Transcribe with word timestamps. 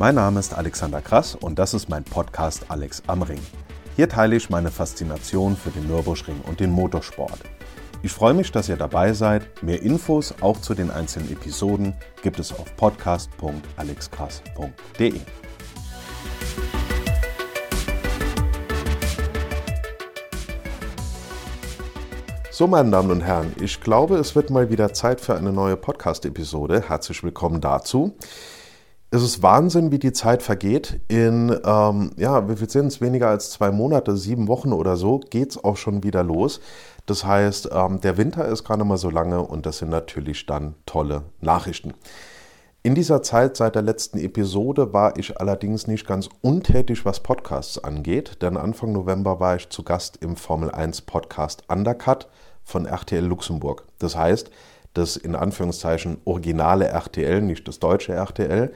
Mein 0.00 0.14
Name 0.14 0.40
ist 0.40 0.54
Alexander 0.54 1.02
Krass 1.02 1.34
und 1.34 1.58
das 1.58 1.74
ist 1.74 1.90
mein 1.90 2.04
Podcast 2.04 2.64
Alex 2.68 3.02
am 3.06 3.20
Ring. 3.20 3.42
Hier 3.96 4.08
teile 4.08 4.34
ich 4.34 4.48
meine 4.48 4.70
Faszination 4.70 5.58
für 5.58 5.68
den 5.68 5.88
Nürburgring 5.88 6.40
und 6.46 6.58
den 6.58 6.70
Motorsport. 6.70 7.38
Ich 8.02 8.10
freue 8.10 8.32
mich, 8.32 8.50
dass 8.50 8.70
ihr 8.70 8.78
dabei 8.78 9.12
seid. 9.12 9.62
Mehr 9.62 9.82
Infos 9.82 10.34
auch 10.40 10.58
zu 10.58 10.72
den 10.72 10.90
einzelnen 10.90 11.30
Episoden 11.30 11.92
gibt 12.22 12.38
es 12.38 12.50
auf 12.50 12.74
podcast.alexkrass.de. 12.76 15.20
So, 22.50 22.66
meine 22.66 22.90
Damen 22.90 23.10
und 23.10 23.20
Herren, 23.20 23.52
ich 23.60 23.82
glaube, 23.82 24.16
es 24.16 24.34
wird 24.34 24.48
mal 24.48 24.70
wieder 24.70 24.94
Zeit 24.94 25.20
für 25.20 25.36
eine 25.36 25.52
neue 25.52 25.76
Podcast-Episode. 25.76 26.88
Herzlich 26.88 27.22
willkommen 27.22 27.60
dazu. 27.60 28.16
Es 29.12 29.24
ist 29.24 29.42
Wahnsinn, 29.42 29.90
wie 29.90 29.98
die 29.98 30.12
Zeit 30.12 30.40
vergeht. 30.40 31.00
In, 31.08 31.50
ähm, 31.64 32.12
ja, 32.16 32.48
wie 32.48 32.54
viel 32.54 32.70
sind 32.70 32.86
es? 32.86 33.00
Weniger 33.00 33.28
als 33.28 33.50
zwei 33.50 33.72
Monate, 33.72 34.16
sieben 34.16 34.46
Wochen 34.46 34.72
oder 34.72 34.96
so, 34.96 35.18
geht 35.18 35.50
es 35.50 35.64
auch 35.64 35.76
schon 35.76 36.04
wieder 36.04 36.22
los. 36.22 36.60
Das 37.06 37.24
heißt, 37.24 37.70
ähm, 37.72 38.00
der 38.00 38.18
Winter 38.18 38.46
ist 38.46 38.62
gerade 38.62 38.84
mal 38.84 38.98
so 38.98 39.10
lange 39.10 39.42
und 39.42 39.66
das 39.66 39.78
sind 39.78 39.90
natürlich 39.90 40.46
dann 40.46 40.76
tolle 40.86 41.22
Nachrichten. 41.40 41.92
In 42.84 42.94
dieser 42.94 43.20
Zeit 43.20 43.56
seit 43.56 43.74
der 43.74 43.82
letzten 43.82 44.18
Episode 44.18 44.92
war 44.92 45.18
ich 45.18 45.40
allerdings 45.40 45.88
nicht 45.88 46.06
ganz 46.06 46.28
untätig, 46.40 47.04
was 47.04 47.18
Podcasts 47.18 47.82
angeht, 47.82 48.40
denn 48.42 48.56
Anfang 48.56 48.92
November 48.92 49.40
war 49.40 49.56
ich 49.56 49.70
zu 49.70 49.82
Gast 49.82 50.18
im 50.22 50.36
Formel 50.36 50.70
1 50.70 51.00
Podcast 51.00 51.64
Undercut 51.68 52.28
von 52.62 52.86
RTL 52.86 53.24
Luxemburg. 53.24 53.86
Das 53.98 54.14
heißt, 54.14 54.52
das 54.94 55.16
in 55.16 55.34
Anführungszeichen 55.34 56.18
originale 56.24 56.88
RTL, 56.88 57.40
nicht 57.40 57.66
das 57.68 57.78
deutsche 57.78 58.12
RTL. 58.12 58.72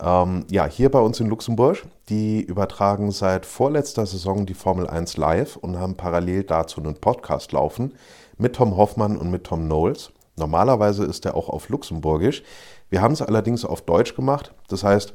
Ähm, 0.00 0.44
ja, 0.50 0.66
hier 0.66 0.90
bei 0.90 0.98
uns 0.98 1.20
in 1.20 1.28
Luxemburg, 1.28 1.84
die 2.08 2.42
übertragen 2.42 3.10
seit 3.10 3.46
vorletzter 3.46 4.06
Saison 4.06 4.44
die 4.44 4.54
Formel 4.54 4.86
1 4.86 5.16
live 5.16 5.56
und 5.56 5.78
haben 5.78 5.96
parallel 5.96 6.44
dazu 6.44 6.80
einen 6.80 6.96
Podcast 6.96 7.52
laufen 7.52 7.94
mit 8.36 8.56
Tom 8.56 8.76
Hoffmann 8.76 9.16
und 9.16 9.30
mit 9.30 9.44
Tom 9.44 9.64
Knowles. 9.64 10.10
Normalerweise 10.36 11.04
ist 11.04 11.24
er 11.24 11.36
auch 11.36 11.48
auf 11.48 11.68
Luxemburgisch. 11.68 12.42
Wir 12.90 13.00
haben 13.00 13.12
es 13.12 13.22
allerdings 13.22 13.64
auf 13.64 13.82
Deutsch 13.82 14.16
gemacht. 14.16 14.52
Das 14.68 14.82
heißt, 14.82 15.14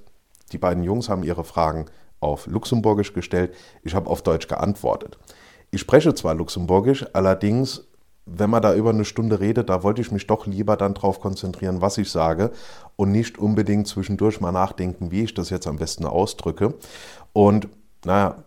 die 0.54 0.58
beiden 0.58 0.84
Jungs 0.84 1.10
haben 1.10 1.24
ihre 1.24 1.44
Fragen 1.44 1.86
auf 2.22 2.48
Luxemburgisch 2.48 3.14
gestellt. 3.14 3.54
Ich 3.84 3.96
habe 3.96 4.10
auf 4.10 4.22
Deutsch 4.22 4.48
geantwortet. 4.48 5.18
Ich 5.72 5.82
spreche 5.82 6.16
zwar 6.16 6.34
Luxemburgisch, 6.34 7.06
allerdings 7.14 7.89
wenn 8.32 8.50
man 8.50 8.62
da 8.62 8.74
über 8.74 8.92
eine 8.92 9.06
Stunde 9.06 9.40
redet, 9.40 9.70
da 9.70 9.84
wollte 9.84 10.02
ich 10.02 10.12
mich 10.12 10.28
doch 10.28 10.46
lieber 10.46 10.78
dann 10.78 10.94
drauf 10.94 11.20
konzentrieren, 11.20 11.82
was 11.82 11.98
ich 11.98 12.12
sage 12.12 12.52
und 12.96 13.12
nicht 13.12 13.38
unbedingt 13.38 13.88
zwischendurch 13.88 14.42
mal 14.42 14.52
nachdenken, 14.52 15.12
wie 15.12 15.24
ich 15.24 15.34
das 15.34 15.50
jetzt 15.50 15.68
am 15.68 15.78
besten 15.78 16.06
ausdrücke. 16.06 16.74
Und 17.34 17.68
naja, 18.06 18.44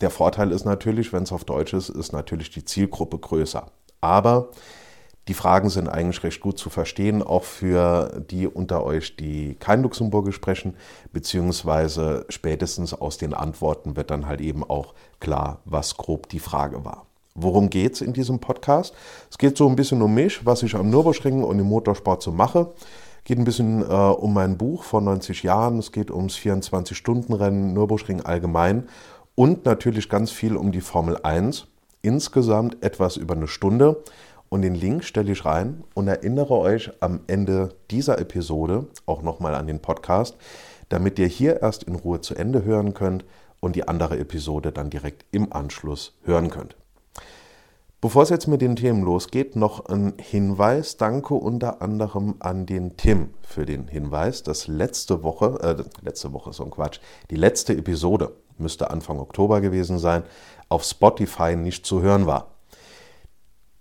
der 0.00 0.10
Vorteil 0.10 0.52
ist 0.52 0.64
natürlich, 0.64 1.12
wenn 1.12 1.22
es 1.22 1.32
auf 1.32 1.44
Deutsch 1.44 1.72
ist, 1.72 1.88
ist 1.88 2.12
natürlich 2.12 2.50
die 2.50 2.64
Zielgruppe 2.64 3.18
größer. 3.18 3.66
Aber 4.00 4.50
die 5.28 5.34
Fragen 5.34 5.70
sind 5.70 5.88
eigentlich 5.88 6.22
recht 6.22 6.40
gut 6.40 6.58
zu 6.58 6.68
verstehen, 6.68 7.22
auch 7.22 7.44
für 7.44 8.22
die 8.30 8.46
unter 8.46 8.84
euch, 8.84 9.16
die 9.16 9.54
kein 9.54 9.82
Luxemburgisch 9.82 10.36
sprechen, 10.36 10.76
beziehungsweise 11.12 12.26
spätestens 12.28 12.92
aus 12.92 13.16
den 13.16 13.32
Antworten 13.32 13.96
wird 13.96 14.10
dann 14.10 14.26
halt 14.26 14.42
eben 14.42 14.62
auch 14.62 14.94
klar, 15.20 15.60
was 15.64 15.96
grob 15.96 16.28
die 16.28 16.40
Frage 16.40 16.84
war. 16.84 17.06
Worum 17.36 17.68
geht 17.68 17.94
es 17.94 18.00
in 18.00 18.12
diesem 18.12 18.38
Podcast? 18.38 18.94
Es 19.28 19.38
geht 19.38 19.58
so 19.58 19.68
ein 19.68 19.74
bisschen 19.74 20.00
um 20.02 20.14
mich, 20.14 20.46
was 20.46 20.62
ich 20.62 20.76
am 20.76 20.88
Nürburgring 20.88 21.42
und 21.42 21.58
im 21.58 21.66
Motorsport 21.66 22.22
so 22.22 22.30
mache. 22.30 22.72
Es 23.18 23.24
geht 23.24 23.38
ein 23.38 23.44
bisschen 23.44 23.82
äh, 23.82 23.84
um 23.84 24.32
mein 24.32 24.56
Buch 24.56 24.84
vor 24.84 25.00
90 25.00 25.42
Jahren. 25.42 25.80
Es 25.80 25.90
geht 25.90 26.12
ums 26.12 26.36
24-Stunden-Rennen, 26.36 27.72
Nürburgring 27.72 28.20
allgemein 28.20 28.88
und 29.34 29.64
natürlich 29.64 30.08
ganz 30.08 30.30
viel 30.30 30.56
um 30.56 30.70
die 30.70 30.80
Formel 30.80 31.18
1. 31.24 31.66
Insgesamt 32.02 32.80
etwas 32.84 33.16
über 33.16 33.34
eine 33.34 33.48
Stunde. 33.48 34.04
Und 34.48 34.62
den 34.62 34.76
Link 34.76 35.02
stelle 35.02 35.32
ich 35.32 35.44
rein 35.44 35.82
und 35.94 36.06
erinnere 36.06 36.52
euch 36.52 36.92
am 37.00 37.18
Ende 37.26 37.74
dieser 37.90 38.20
Episode 38.20 38.86
auch 39.06 39.22
nochmal 39.22 39.56
an 39.56 39.66
den 39.66 39.80
Podcast, 39.80 40.36
damit 40.88 41.18
ihr 41.18 41.26
hier 41.26 41.62
erst 41.62 41.82
in 41.82 41.96
Ruhe 41.96 42.20
zu 42.20 42.36
Ende 42.36 42.62
hören 42.62 42.94
könnt 42.94 43.24
und 43.58 43.74
die 43.74 43.88
andere 43.88 44.20
Episode 44.20 44.70
dann 44.70 44.88
direkt 44.88 45.24
im 45.32 45.52
Anschluss 45.52 46.16
hören 46.22 46.50
könnt. 46.50 46.76
Bevor 48.04 48.22
es 48.22 48.28
jetzt 48.28 48.48
mit 48.48 48.60
den 48.60 48.76
Themen 48.76 49.02
losgeht, 49.02 49.56
noch 49.56 49.86
ein 49.86 50.12
Hinweis. 50.20 50.98
Danke 50.98 51.32
unter 51.32 51.80
anderem 51.80 52.34
an 52.38 52.66
den 52.66 52.98
Tim 52.98 53.30
für 53.40 53.64
den 53.64 53.88
Hinweis, 53.88 54.42
dass 54.42 54.68
letzte 54.68 55.22
Woche, 55.22 55.58
äh, 55.62 56.04
letzte 56.04 56.34
Woche 56.34 56.52
so 56.52 56.64
ein 56.64 56.70
Quatsch, 56.70 57.00
die 57.30 57.36
letzte 57.36 57.74
Episode 57.74 58.32
müsste 58.58 58.90
Anfang 58.90 59.18
Oktober 59.18 59.62
gewesen 59.62 59.98
sein, 59.98 60.22
auf 60.68 60.84
Spotify 60.84 61.56
nicht 61.56 61.86
zu 61.86 62.02
hören 62.02 62.26
war. 62.26 62.48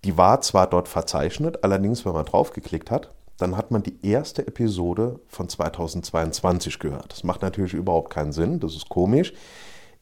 Die 0.06 0.17
war 0.17 0.40
zwar 0.40 0.67
dort 0.67 0.88
verzeichnet, 0.88 1.61
allerdings, 1.61 2.05
wenn 2.05 2.13
man 2.13 2.23
draufgeklickt 2.23 2.91
hat, 2.91 3.13
dann 3.38 3.57
hat 3.57 3.72
man 3.72 3.84
die 3.84 4.05
erste 4.07 4.47
Episode 4.47 5.19
von 5.28 5.50
2022 5.50 6.79
gehört. 6.79 7.11
Das 7.11 7.25
macht 7.25 7.41
natürlich 7.41 7.73
überhaupt 7.73 8.09
keinen 8.09 8.31
Sinn, 8.31 8.61
das 8.61 8.73
ist 8.73 8.88
komisch. 8.88 9.34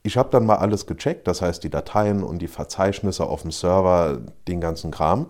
Ich 0.03 0.17
habe 0.17 0.29
dann 0.31 0.45
mal 0.45 0.55
alles 0.55 0.87
gecheckt, 0.87 1.27
das 1.27 1.41
heißt 1.41 1.63
die 1.63 1.69
Dateien 1.69 2.23
und 2.23 2.39
die 2.39 2.47
Verzeichnisse 2.47 3.25
auf 3.25 3.43
dem 3.43 3.51
Server, 3.51 4.19
den 4.47 4.59
ganzen 4.59 4.89
Kram. 4.91 5.27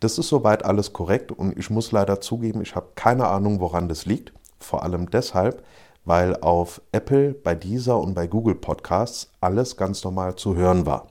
Das 0.00 0.18
ist 0.18 0.28
soweit 0.28 0.64
alles 0.64 0.92
korrekt 0.92 1.30
und 1.30 1.56
ich 1.56 1.70
muss 1.70 1.92
leider 1.92 2.20
zugeben, 2.20 2.62
ich 2.62 2.74
habe 2.74 2.88
keine 2.96 3.28
Ahnung, 3.28 3.60
woran 3.60 3.88
das 3.88 4.04
liegt. 4.04 4.32
Vor 4.58 4.82
allem 4.82 5.10
deshalb, 5.10 5.62
weil 6.04 6.36
auf 6.40 6.80
Apple, 6.90 7.32
bei 7.32 7.54
dieser 7.54 7.98
und 8.00 8.14
bei 8.14 8.26
Google 8.26 8.56
Podcasts 8.56 9.30
alles 9.40 9.76
ganz 9.76 10.02
normal 10.02 10.34
zu 10.34 10.56
hören 10.56 10.86
war. 10.86 11.06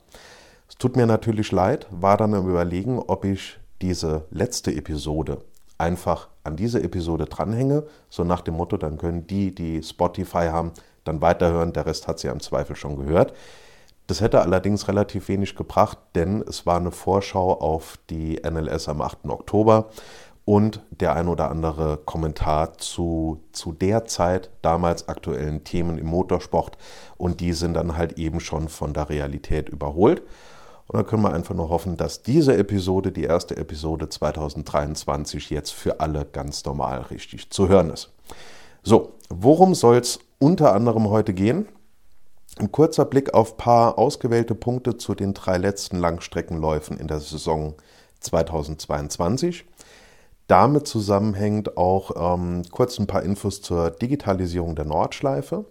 Es 0.68 0.76
tut 0.76 0.98
mir 0.98 1.06
natürlich 1.06 1.52
leid, 1.52 1.88
war 1.92 2.18
dann 2.18 2.34
am 2.34 2.50
Überlegen, 2.50 3.00
ob 3.00 3.24
ich 3.24 3.60
diese 3.82 4.26
letzte 4.32 4.74
Episode 4.74 5.40
einfach 5.78 6.30
an 6.44 6.56
diese 6.56 6.82
Episode 6.84 7.26
dranhänge, 7.26 7.84
so 8.10 8.24
nach 8.24 8.42
dem 8.42 8.56
Motto, 8.56 8.78
dann 8.78 8.98
können 8.98 9.28
die, 9.28 9.54
die 9.54 9.82
Spotify 9.82 10.48
haben, 10.52 10.72
dann 11.04 11.22
weiterhören, 11.22 11.74
der 11.74 11.86
Rest 11.86 12.08
hat 12.08 12.20
sie 12.20 12.28
ja 12.28 12.34
im 12.34 12.40
Zweifel 12.40 12.76
schon 12.76 12.98
gehört. 12.98 13.34
Das 14.08 14.22
hätte 14.22 14.42
allerdings 14.42 14.88
relativ 14.88 15.30
wenig 15.30 15.56
gebracht, 15.56 15.98
denn 16.16 16.44
es 16.48 16.66
war 16.66 16.78
eine 16.78 16.92
Vorschau 16.92 17.54
auf 17.54 17.98
die 18.10 18.42
NLS 18.44 18.90
am 18.90 19.02
8. 19.02 19.26
Oktober 19.30 19.90
und 20.44 20.82
der 20.90 21.16
ein 21.16 21.28
oder 21.28 21.50
andere 21.50 21.98
Kommentar 21.98 22.78
zu, 22.78 23.42
zu 23.52 23.72
der 23.72 24.06
Zeit 24.06 24.50
damals 24.62 25.08
aktuellen 25.08 25.64
Themen 25.64 25.98
im 25.98 26.08
Motorsport 26.08 26.78
und 27.18 27.40
die 27.40 27.54
sind 27.54 27.76
dann 27.76 27.96
halt 27.96 28.18
eben 28.18 28.40
schon 28.40 28.68
von 28.68 28.94
der 28.94 29.10
Realität 29.10 29.70
überholt. 29.70 30.24
Und 30.88 30.98
dann 30.98 31.06
können 31.06 31.24
wir 31.24 31.32
einfach 31.32 31.56
nur 31.56 31.70
hoffen, 31.70 31.96
dass 31.96 32.22
diese 32.22 32.58
Episode, 32.58 33.14
die 33.14 33.24
erste 33.24 33.56
Episode 33.56 34.10
2023, 34.10 35.50
jetzt 35.50 35.72
für 35.72 36.02
alle 36.02 36.26
ganz 36.26 36.66
normal 36.66 37.04
richtig 37.04 37.50
zu 37.50 37.70
hören 37.70 37.92
ist. 37.92 38.12
So, 38.84 39.14
worum 39.30 39.76
soll 39.76 39.98
es 39.98 40.20
unter 40.42 40.74
anderem 40.74 41.10
heute 41.10 41.34
gehen. 41.34 41.68
Ein 42.58 42.72
kurzer 42.72 43.06
Blick 43.06 43.34
auf 43.34 43.54
ein 43.54 43.58
paar 43.58 43.98
ausgewählte 43.98 44.56
Punkte 44.56 44.98
zu 44.98 45.14
den 45.14 45.34
drei 45.34 45.58
letzten 45.58 46.00
Langstreckenläufen 46.00 46.98
in 46.98 47.08
der 47.08 47.20
Saison 47.20 47.76
2022. 48.20 49.66
Damit 50.48 50.88
zusammenhängt 50.88 51.78
auch 51.78 52.36
ähm, 52.36 52.64
kurz 52.72 53.00
ein 53.00 53.08
paar 53.08 53.24
Infos 53.24 53.62
zur 53.62 53.92
Digitalisierung 53.92 54.76
der 54.76 54.86
Nordschleife. 54.86 55.66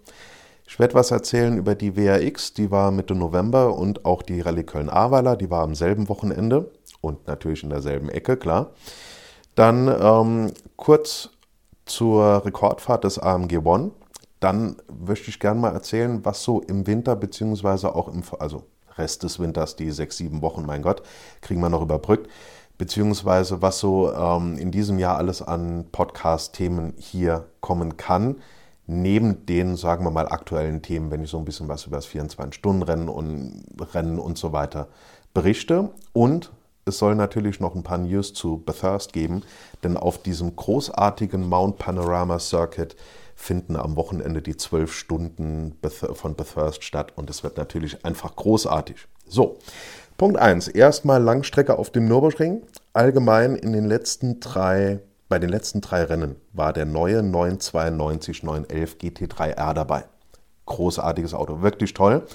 Ich 0.66 0.78
werde 0.78 0.94
was 0.94 1.10
erzählen 1.10 1.58
über 1.58 1.74
die 1.74 1.96
WRX, 1.96 2.54
die 2.54 2.70
war 2.70 2.92
Mitte 2.92 3.16
November 3.16 3.76
und 3.76 4.04
auch 4.04 4.22
die 4.22 4.40
Rallye 4.40 4.62
Köln-Ahrweiler, 4.62 5.36
die 5.36 5.50
war 5.50 5.64
am 5.64 5.74
selben 5.74 6.08
Wochenende 6.08 6.70
und 7.00 7.26
natürlich 7.26 7.64
in 7.64 7.70
derselben 7.70 8.08
Ecke, 8.08 8.36
klar. 8.36 8.70
Dann 9.56 9.88
ähm, 9.88 10.52
kurz 10.76 11.30
zur 11.90 12.44
Rekordfahrt 12.44 13.04
des 13.04 13.18
AMG 13.18 13.58
One 13.64 13.90
dann 14.40 14.76
möchte 15.06 15.28
ich 15.28 15.38
gerne 15.38 15.60
mal 15.60 15.74
erzählen, 15.74 16.24
was 16.24 16.42
so 16.42 16.60
im 16.62 16.86
Winter 16.86 17.14
beziehungsweise 17.14 17.94
auch 17.94 18.08
im 18.08 18.22
also 18.38 18.64
Rest 18.96 19.22
des 19.22 19.38
Winters, 19.38 19.76
die 19.76 19.90
sechs, 19.90 20.16
sieben 20.16 20.42
Wochen, 20.42 20.66
mein 20.66 20.82
Gott, 20.82 21.02
kriegen 21.42 21.60
wir 21.60 21.68
noch 21.68 21.82
überbrückt, 21.82 22.28
beziehungsweise 22.78 23.62
was 23.62 23.78
so 23.78 24.12
ähm, 24.12 24.56
in 24.58 24.70
diesem 24.70 24.98
Jahr 24.98 25.18
alles 25.18 25.42
an 25.42 25.86
Podcast-Themen 25.92 26.94
hier 26.96 27.46
kommen 27.60 27.98
kann, 27.98 28.36
neben 28.86 29.46
den, 29.46 29.76
sagen 29.76 30.04
wir 30.04 30.10
mal, 30.10 30.26
aktuellen 30.26 30.82
Themen, 30.82 31.10
wenn 31.10 31.22
ich 31.22 31.30
so 31.30 31.38
ein 31.38 31.44
bisschen 31.44 31.68
was 31.68 31.86
über 31.86 31.96
das 31.96 32.08
24-Stunden-Rennen 32.08 33.08
und 33.08 33.62
Rennen 33.94 34.18
und 34.18 34.38
so 34.38 34.52
weiter 34.52 34.88
berichte. 35.32 35.90
Und 36.12 36.50
es 36.90 36.98
soll 36.98 37.14
natürlich 37.14 37.58
noch 37.58 37.74
ein 37.74 37.82
paar 37.82 37.98
News 37.98 38.34
zu 38.34 38.58
Bathurst 38.58 39.12
geben, 39.12 39.42
denn 39.82 39.96
auf 39.96 40.22
diesem 40.22 40.54
großartigen 40.54 41.48
Mount 41.48 41.78
Panorama 41.78 42.38
Circuit 42.38 42.94
finden 43.34 43.76
am 43.76 43.96
Wochenende 43.96 44.42
die 44.42 44.56
zwölf 44.56 44.92
Stunden 44.92 45.78
von 46.12 46.34
Bathurst 46.34 46.84
statt 46.84 47.14
und 47.16 47.30
es 47.30 47.42
wird 47.42 47.56
natürlich 47.56 48.04
einfach 48.04 48.36
großartig. 48.36 49.08
So, 49.26 49.56
Punkt 50.18 50.36
1. 50.36 50.68
Erstmal 50.68 51.22
Langstrecke 51.22 51.78
auf 51.78 51.90
dem 51.90 52.06
Nürburgring. 52.06 52.62
Allgemein 52.92 53.56
in 53.56 53.72
den 53.72 53.86
letzten 53.86 54.40
drei 54.40 55.00
bei 55.30 55.38
den 55.38 55.48
letzten 55.48 55.80
drei 55.80 56.02
Rennen 56.02 56.34
war 56.52 56.72
der 56.72 56.86
neue 56.86 57.22
992 57.22 58.42
911 58.42 58.96
GT3R 58.96 59.74
dabei. 59.74 60.04
Großartiges 60.66 61.34
Auto, 61.34 61.62
wirklich 61.62 61.94
toll. 61.94 62.26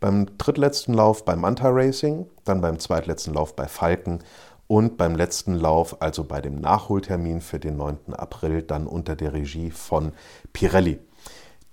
Beim 0.00 0.26
drittletzten 0.38 0.94
Lauf 0.94 1.24
beim 1.24 1.40
Manta 1.40 1.68
Racing, 1.70 2.26
dann 2.44 2.60
beim 2.60 2.78
zweitletzten 2.78 3.34
Lauf 3.34 3.56
bei 3.56 3.66
Falken 3.66 4.20
und 4.66 4.96
beim 4.96 5.16
letzten 5.16 5.54
Lauf, 5.54 6.00
also 6.00 6.24
bei 6.24 6.40
dem 6.40 6.60
Nachholtermin 6.60 7.40
für 7.40 7.58
den 7.58 7.76
9. 7.76 8.14
April, 8.14 8.62
dann 8.62 8.86
unter 8.86 9.16
der 9.16 9.32
Regie 9.32 9.70
von 9.70 10.12
Pirelli. 10.52 10.98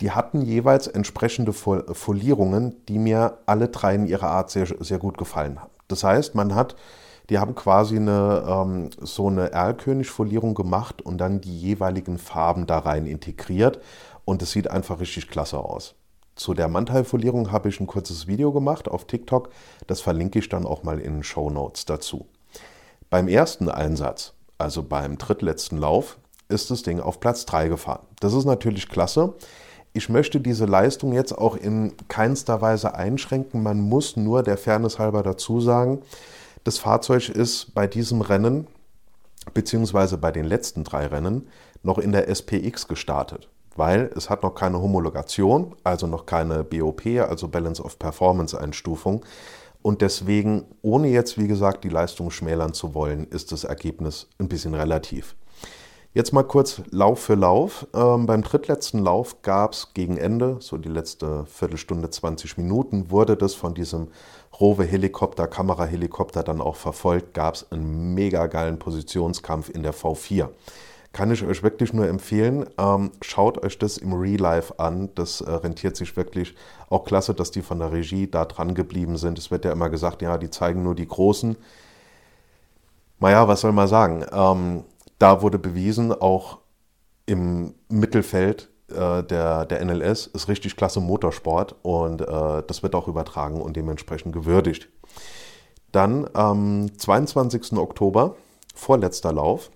Die 0.01 0.11
hatten 0.11 0.41
jeweils 0.41 0.87
entsprechende 0.87 1.53
Folierungen, 1.53 2.85
die 2.87 2.99
mir 2.99 3.39
alle 3.45 3.69
drei 3.69 3.95
in 3.95 4.07
ihrer 4.07 4.27
Art 4.27 4.49
sehr, 4.49 4.67
sehr 4.79 4.97
gut 4.97 5.17
gefallen 5.17 5.61
haben. 5.61 5.71
Das 5.87 6.03
heißt, 6.03 6.35
man 6.35 6.55
hat 6.55 6.75
die 7.29 7.39
haben 7.39 7.55
quasi 7.55 7.97
eine, 7.97 8.43
ähm, 8.47 8.89
so 9.01 9.27
eine 9.27 9.51
Erlkönig-Folierung 9.51 10.53
gemacht 10.53 11.01
und 11.01 11.17
dann 11.17 11.41
die 11.41 11.59
jeweiligen 11.59 12.17
Farben 12.17 12.67
da 12.67 12.79
rein 12.79 13.07
integriert. 13.07 13.79
Und 14.25 14.41
es 14.41 14.51
sieht 14.51 14.69
einfach 14.69 14.99
richtig 14.99 15.29
klasse 15.29 15.59
aus. 15.59 15.95
Zu 16.35 16.53
der 16.53 16.67
Mantelfolierung 16.67 17.51
habe 17.51 17.69
ich 17.69 17.79
ein 17.79 17.87
kurzes 17.87 18.27
Video 18.27 18.51
gemacht 18.51 18.89
auf 18.89 19.05
TikTok. 19.05 19.49
Das 19.87 20.01
verlinke 20.01 20.39
ich 20.39 20.49
dann 20.49 20.65
auch 20.65 20.83
mal 20.83 20.99
in 20.99 21.13
den 21.13 21.23
Show 21.23 21.49
Notes 21.49 21.85
dazu. 21.85 22.25
Beim 23.09 23.27
ersten 23.27 23.69
Einsatz, 23.69 24.33
also 24.57 24.83
beim 24.83 25.17
drittletzten 25.17 25.77
Lauf, 25.77 26.17
ist 26.49 26.71
das 26.71 26.83
Ding 26.83 26.99
auf 26.99 27.19
Platz 27.19 27.45
3 27.45 27.69
gefahren. 27.69 28.05
Das 28.19 28.33
ist 28.33 28.45
natürlich 28.45 28.89
klasse. 28.89 29.33
Ich 29.93 30.09
möchte 30.09 30.41
diese 30.41 30.65
Leistung 30.65 31.13
jetzt 31.13 31.31
auch 31.31 31.55
in 31.55 31.93
keinster 32.09 32.59
Weise 32.61 32.95
einschränken. 32.95 33.63
Man 33.63 33.79
muss 33.79 34.17
nur 34.17 34.43
der 34.43 34.57
Fairness 34.57 34.99
halber 34.99 35.23
dazu 35.23 35.61
sagen, 35.61 36.01
das 36.65 36.79
Fahrzeug 36.79 37.29
ist 37.29 37.73
bei 37.73 37.87
diesem 37.87 38.21
Rennen, 38.21 38.67
beziehungsweise 39.53 40.17
bei 40.17 40.31
den 40.31 40.45
letzten 40.45 40.83
drei 40.83 41.07
Rennen, 41.07 41.47
noch 41.83 41.97
in 41.97 42.11
der 42.11 42.27
SPX 42.27 42.87
gestartet, 42.87 43.47
weil 43.75 44.09
es 44.15 44.29
hat 44.29 44.43
noch 44.43 44.55
keine 44.55 44.81
Homologation, 44.81 45.75
also 45.83 46.07
noch 46.07 46.25
keine 46.25 46.63
BOP, 46.63 47.05
also 47.05 47.47
Balance 47.47 47.83
of 47.83 47.99
Performance 47.99 48.59
Einstufung. 48.59 49.25
Und 49.81 50.01
deswegen, 50.01 50.65
ohne 50.81 51.09
jetzt, 51.09 51.37
wie 51.37 51.47
gesagt, 51.47 51.83
die 51.83 51.89
Leistung 51.89 52.31
schmälern 52.31 52.73
zu 52.73 52.95
wollen, 52.95 53.27
ist 53.27 53.51
das 53.51 53.65
Ergebnis 53.65 54.27
ein 54.39 54.47
bisschen 54.47 54.73
relativ. 54.73 55.35
Jetzt 56.15 56.31
mal 56.31 56.43
kurz 56.43 56.81
Lauf 56.91 57.19
für 57.19 57.35
Lauf. 57.35 57.85
Ähm, 57.93 58.25
beim 58.25 58.41
drittletzten 58.41 59.03
Lauf 59.03 59.41
gab 59.41 59.73
es 59.73 59.93
gegen 59.93 60.15
Ende, 60.15 60.57
so 60.61 60.77
die 60.77 60.87
letzte 60.87 61.45
Viertelstunde, 61.45 62.09
20 62.09 62.57
Minuten, 62.57 63.11
wurde 63.11 63.35
das 63.35 63.53
von 63.53 63.73
diesem 63.73 64.07
Rowe-Helikopter, 64.59 65.47
Kamerahelikopter 65.47 66.41
dann 66.41 66.61
auch 66.61 66.77
verfolgt, 66.77 67.33
gab 67.33 67.55
es 67.55 67.69
einen 67.69 68.13
mega 68.13 68.47
geilen 68.47 68.79
Positionskampf 68.79 69.69
in 69.69 69.83
der 69.83 69.93
V4. 69.93 70.47
Kann 71.15 71.31
ich 71.31 71.45
euch 71.45 71.63
wirklich 71.63 71.93
nur 71.93 72.09
empfehlen. 72.09 72.65
Ähm, 72.77 73.09
schaut 73.21 73.63
euch 73.63 73.79
das 73.79 73.97
im 73.97 74.11
Real 74.11 74.37
Life 74.37 74.77
an. 74.79 75.11
Das 75.15 75.39
äh, 75.39 75.49
rentiert 75.49 75.95
sich 75.95 76.17
wirklich. 76.17 76.55
Auch 76.89 77.05
klasse, 77.05 77.33
dass 77.33 77.51
die 77.51 77.61
von 77.61 77.79
der 77.79 77.93
Regie 77.93 78.29
da 78.29 78.43
dran 78.43 78.75
geblieben 78.75 79.15
sind. 79.15 79.39
Es 79.39 79.49
wird 79.49 79.63
ja 79.63 79.71
immer 79.71 79.89
gesagt, 79.89 80.21
ja, 80.21 80.37
die 80.37 80.49
zeigen 80.49 80.83
nur 80.83 80.93
die 80.93 81.07
Großen. 81.07 81.55
Naja, 83.19 83.47
was 83.47 83.61
soll 83.61 83.71
man 83.71 83.87
sagen? 83.87 84.25
Ähm, 84.29 84.83
da 85.17 85.41
wurde 85.41 85.57
bewiesen, 85.57 86.11
auch 86.11 86.57
im 87.25 87.75
Mittelfeld 87.87 88.67
äh, 88.89 89.23
der, 89.23 89.63
der 89.63 89.85
NLS 89.85 90.27
ist 90.27 90.49
richtig 90.49 90.75
klasse 90.75 90.99
Motorsport 90.99 91.77
und 91.81 92.23
äh, 92.23 92.61
das 92.67 92.83
wird 92.83 92.93
auch 92.93 93.07
übertragen 93.07 93.61
und 93.61 93.77
dementsprechend 93.77 94.33
gewürdigt. 94.33 94.89
Dann 95.93 96.29
am 96.33 96.89
22. 96.97 97.77
Oktober, 97.77 98.35
vorletzter 98.75 99.31
Lauf, 99.31 99.71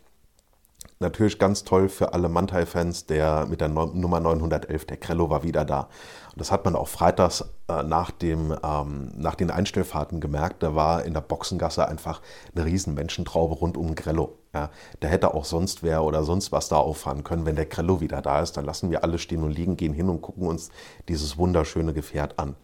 natürlich 0.99 1.39
ganz 1.39 1.63
toll 1.63 1.87
für 1.87 2.13
alle 2.13 2.27
Mantai-Fans, 2.27 3.05
der 3.05 3.45
mit 3.45 3.61
der 3.61 3.69
Nummer 3.69 4.19
911, 4.19 4.85
der 4.85 4.97
Grello 4.97 5.29
war 5.29 5.43
wieder 5.43 5.63
da. 5.63 5.87
Und 6.31 6.41
das 6.41 6.51
hat 6.51 6.65
man 6.65 6.75
auch 6.75 6.89
freitags 6.89 7.45
äh, 7.69 7.83
nach, 7.83 8.11
dem, 8.11 8.53
ähm, 8.63 9.11
nach 9.15 9.35
den 9.35 9.49
Einstellfahrten 9.49 10.19
gemerkt. 10.19 10.61
Da 10.61 10.75
war 10.75 11.05
in 11.05 11.13
der 11.13 11.21
Boxengasse 11.21 11.87
einfach 11.87 12.21
eine 12.53 12.65
riesen 12.65 12.95
Menschentraube 12.95 13.55
rund 13.55 13.77
um 13.77 13.95
Grello. 13.95 14.37
Ja, 14.53 14.71
da 14.99 15.07
hätte 15.07 15.33
auch 15.33 15.45
sonst 15.45 15.83
wer 15.83 16.03
oder 16.03 16.23
sonst 16.23 16.51
was 16.51 16.67
da 16.67 16.75
auffahren 16.75 17.23
können. 17.23 17.45
Wenn 17.45 17.55
der 17.55 17.67
Grello 17.67 18.01
wieder 18.01 18.21
da 18.21 18.41
ist, 18.41 18.57
dann 18.57 18.65
lassen 18.65 18.91
wir 18.91 19.03
alle 19.03 19.19
stehen 19.19 19.43
und 19.43 19.51
liegen, 19.51 19.77
gehen 19.77 19.93
hin 19.93 20.09
und 20.09 20.21
gucken 20.21 20.47
uns 20.47 20.69
dieses 21.07 21.37
wunderschöne 21.37 21.93
Gefährt 21.93 22.37
an. 22.37 22.55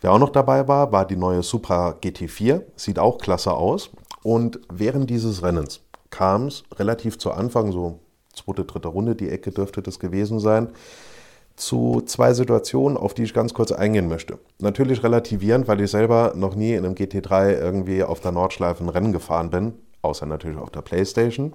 Wer 0.00 0.12
auch 0.12 0.18
noch 0.18 0.30
dabei 0.30 0.68
war, 0.68 0.92
war 0.92 1.04
die 1.04 1.16
neue 1.16 1.42
Supra 1.42 1.96
GT4. 2.00 2.62
Sieht 2.76 2.98
auch 2.98 3.18
klasse 3.18 3.52
aus. 3.52 3.90
Und 4.22 4.60
während 4.70 5.10
dieses 5.10 5.42
Rennens 5.42 5.80
kam 6.10 6.46
es 6.46 6.64
relativ 6.74 7.18
zu 7.18 7.32
Anfang, 7.32 7.72
so 7.72 8.00
zweite, 8.32 8.64
dritte 8.64 8.88
Runde, 8.88 9.14
die 9.14 9.28
Ecke 9.28 9.50
dürfte 9.50 9.82
das 9.82 9.98
gewesen 9.98 10.40
sein, 10.40 10.68
zu 11.56 12.02
zwei 12.06 12.32
Situationen, 12.32 12.96
auf 12.96 13.14
die 13.14 13.24
ich 13.24 13.34
ganz 13.34 13.54
kurz 13.54 13.70
eingehen 13.70 14.08
möchte. 14.08 14.38
Natürlich 14.60 15.02
relativierend, 15.02 15.68
weil 15.68 15.80
ich 15.80 15.90
selber 15.90 16.32
noch 16.34 16.54
nie 16.54 16.72
in 16.72 16.84
einem 16.84 16.94
GT3 16.94 17.58
irgendwie 17.58 18.02
auf 18.02 18.20
der 18.20 18.32
Nordschleife 18.32 18.82
ein 18.82 18.88
Rennen 18.88 19.12
gefahren 19.12 19.50
bin, 19.50 19.74
außer 20.02 20.26
natürlich 20.26 20.58
auf 20.58 20.70
der 20.70 20.82
Playstation. 20.82 21.52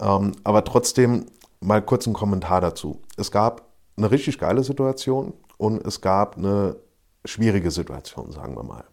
Ähm, 0.00 0.32
aber 0.42 0.64
trotzdem 0.64 1.26
mal 1.60 1.80
kurz 1.82 2.06
einen 2.06 2.14
Kommentar 2.14 2.60
dazu. 2.60 3.00
Es 3.16 3.30
gab 3.30 3.62
eine 3.96 4.10
richtig 4.10 4.38
geile 4.38 4.64
Situation 4.64 5.34
und 5.56 5.86
es 5.86 6.00
gab 6.00 6.36
eine 6.36 6.76
schwierige 7.24 7.70
Situation, 7.70 8.32
sagen 8.32 8.56
wir 8.56 8.64
mal. 8.64 8.84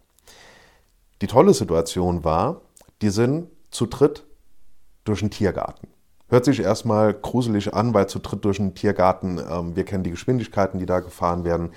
Die 1.20 1.26
tolle 1.26 1.52
Situation 1.52 2.22
war, 2.22 2.60
die 3.02 3.10
sind 3.10 3.48
zu 3.70 3.86
dritt 3.86 4.24
durch 5.04 5.20
den 5.20 5.30
Tiergarten. 5.30 5.88
Hört 6.28 6.44
sich 6.44 6.60
erstmal 6.60 7.12
gruselig 7.12 7.74
an, 7.74 7.92
weil 7.92 8.08
zu 8.08 8.20
dritt 8.20 8.44
durch 8.44 8.58
den 8.58 8.74
Tiergarten, 8.74 9.40
ähm, 9.50 9.74
wir 9.74 9.84
kennen 9.84 10.04
die 10.04 10.10
Geschwindigkeiten, 10.10 10.78
die 10.78 10.86
da 10.86 11.00
gefahren 11.00 11.44
werden. 11.44 11.70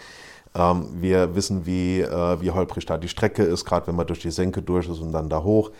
Ähm, 0.55 0.89
wir 1.01 1.35
wissen, 1.35 1.65
wie, 1.65 2.01
äh, 2.01 2.41
wie 2.41 2.51
holprig 2.51 2.85
da 2.85 2.97
die 2.97 3.07
Strecke 3.07 3.43
ist, 3.43 3.65
gerade 3.65 3.87
wenn 3.87 3.95
man 3.95 4.05
durch 4.05 4.19
die 4.19 4.31
Senke 4.31 4.61
durch 4.61 4.87
ist 4.87 4.99
und 4.99 5.11
dann 5.11 5.29
da 5.29 5.43
hoch. 5.43 5.71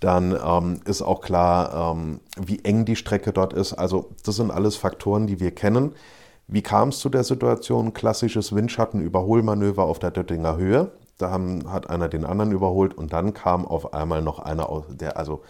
Dann 0.00 0.36
ähm, 0.44 0.80
ist 0.86 1.02
auch 1.02 1.20
klar, 1.20 1.94
ähm, 1.94 2.20
wie 2.40 2.64
eng 2.64 2.86
die 2.86 2.96
Strecke 2.96 3.32
dort 3.32 3.52
ist. 3.52 3.74
Also 3.74 4.10
das 4.24 4.36
sind 4.36 4.50
alles 4.50 4.76
Faktoren, 4.76 5.26
die 5.26 5.38
wir 5.38 5.54
kennen. 5.54 5.94
Wie 6.48 6.62
kam 6.62 6.88
es 6.88 6.98
zu 6.98 7.08
der 7.08 7.24
Situation? 7.24 7.92
Klassisches 7.92 8.54
Windschatten-Überholmanöver 8.54 9.84
auf 9.84 9.98
der 9.98 10.10
Döttinger 10.10 10.56
Höhe. 10.56 10.90
Da 11.18 11.30
haben, 11.30 11.70
hat 11.70 11.88
einer 11.88 12.08
den 12.08 12.24
anderen 12.24 12.50
überholt 12.50 12.94
und 12.94 13.12
dann 13.12 13.34
kam 13.34 13.64
auf 13.64 13.94
einmal 13.94 14.22
noch 14.22 14.38
einer, 14.38 14.70
aus 14.70 14.84
der 14.88 15.16
also 15.16 15.42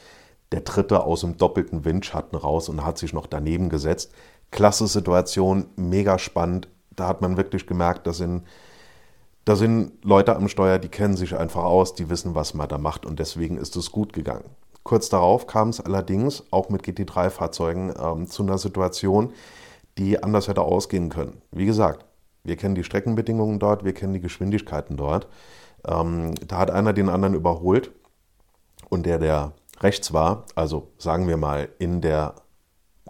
der 0.53 0.61
dritte 0.61 1.05
aus 1.05 1.23
dem 1.23 1.37
doppelten 1.37 1.85
Windschatten 1.85 2.39
raus 2.39 2.69
und 2.69 2.85
hat 2.85 2.99
sich 2.99 3.13
noch 3.13 3.27
daneben 3.27 3.69
gesetzt. 3.69 4.13
Klasse 4.51 4.87
Situation, 4.87 5.67
mega 5.77 6.19
spannend. 6.19 6.69
Da 6.95 7.09
hat 7.09 7.23
man 7.23 7.37
wirklich 7.37 7.67
gemerkt, 7.67 8.07
da 8.07 8.13
sind, 8.13 8.43
da 9.45 9.57
sind 9.57 9.93
Leute 10.05 10.37
am 10.37 10.49
Steuer, 10.49 10.79
die 10.79 10.89
kennen 10.91 11.17
sich 11.17 11.37
einfach 11.37 11.65
aus, 11.65 11.95
die 11.95 12.11
wissen, 12.11 12.35
was 12.35 12.53
man 12.53 12.69
da 12.69 12.79
macht 12.79 13.07
und 13.07 13.19
deswegen 13.19 13.57
ist 13.57 13.77
es 13.77 13.91
gut 13.91 14.13
gegangen. 14.13 14.45
Kurz 14.83 15.09
darauf 15.09 15.47
kam 15.47 15.71
es 15.71 15.81
allerdings 15.81 16.45
auch 16.51 16.69
mit 16.69 16.83
GT3-Fahrzeugen 16.83 17.95
ähm, 17.99 18.27
zu 18.27 18.43
einer 18.43 18.59
Situation, 18.59 19.33
die 19.97 20.23
anders 20.23 20.49
hätte 20.49 20.63
ausgehen 20.63 21.09
können. 21.09 21.41
Wie 21.51 21.67
gesagt, 21.67 22.05
wir 22.45 22.57
kennen 22.57 22.75
die 22.75 22.85
Streckenbedingungen 22.85 23.59
dort, 23.59 23.85
wir 23.85 23.95
kennen 23.95 24.13
die 24.13 24.21
Geschwindigkeiten 24.21 24.97
dort. 24.97 25.29
Ähm, 25.87 26.35
da 26.47 26.59
hat 26.59 26.71
einer 26.71 26.93
den 26.93 27.09
anderen 27.09 27.35
überholt 27.35 27.93
und 28.89 29.07
der, 29.07 29.19
der 29.19 29.53
rechts 29.83 30.13
war, 30.13 30.47
also 30.55 30.93
sagen 30.99 31.29
wir 31.29 31.37
mal 31.37 31.69
in 31.79 32.01
der 32.01 32.35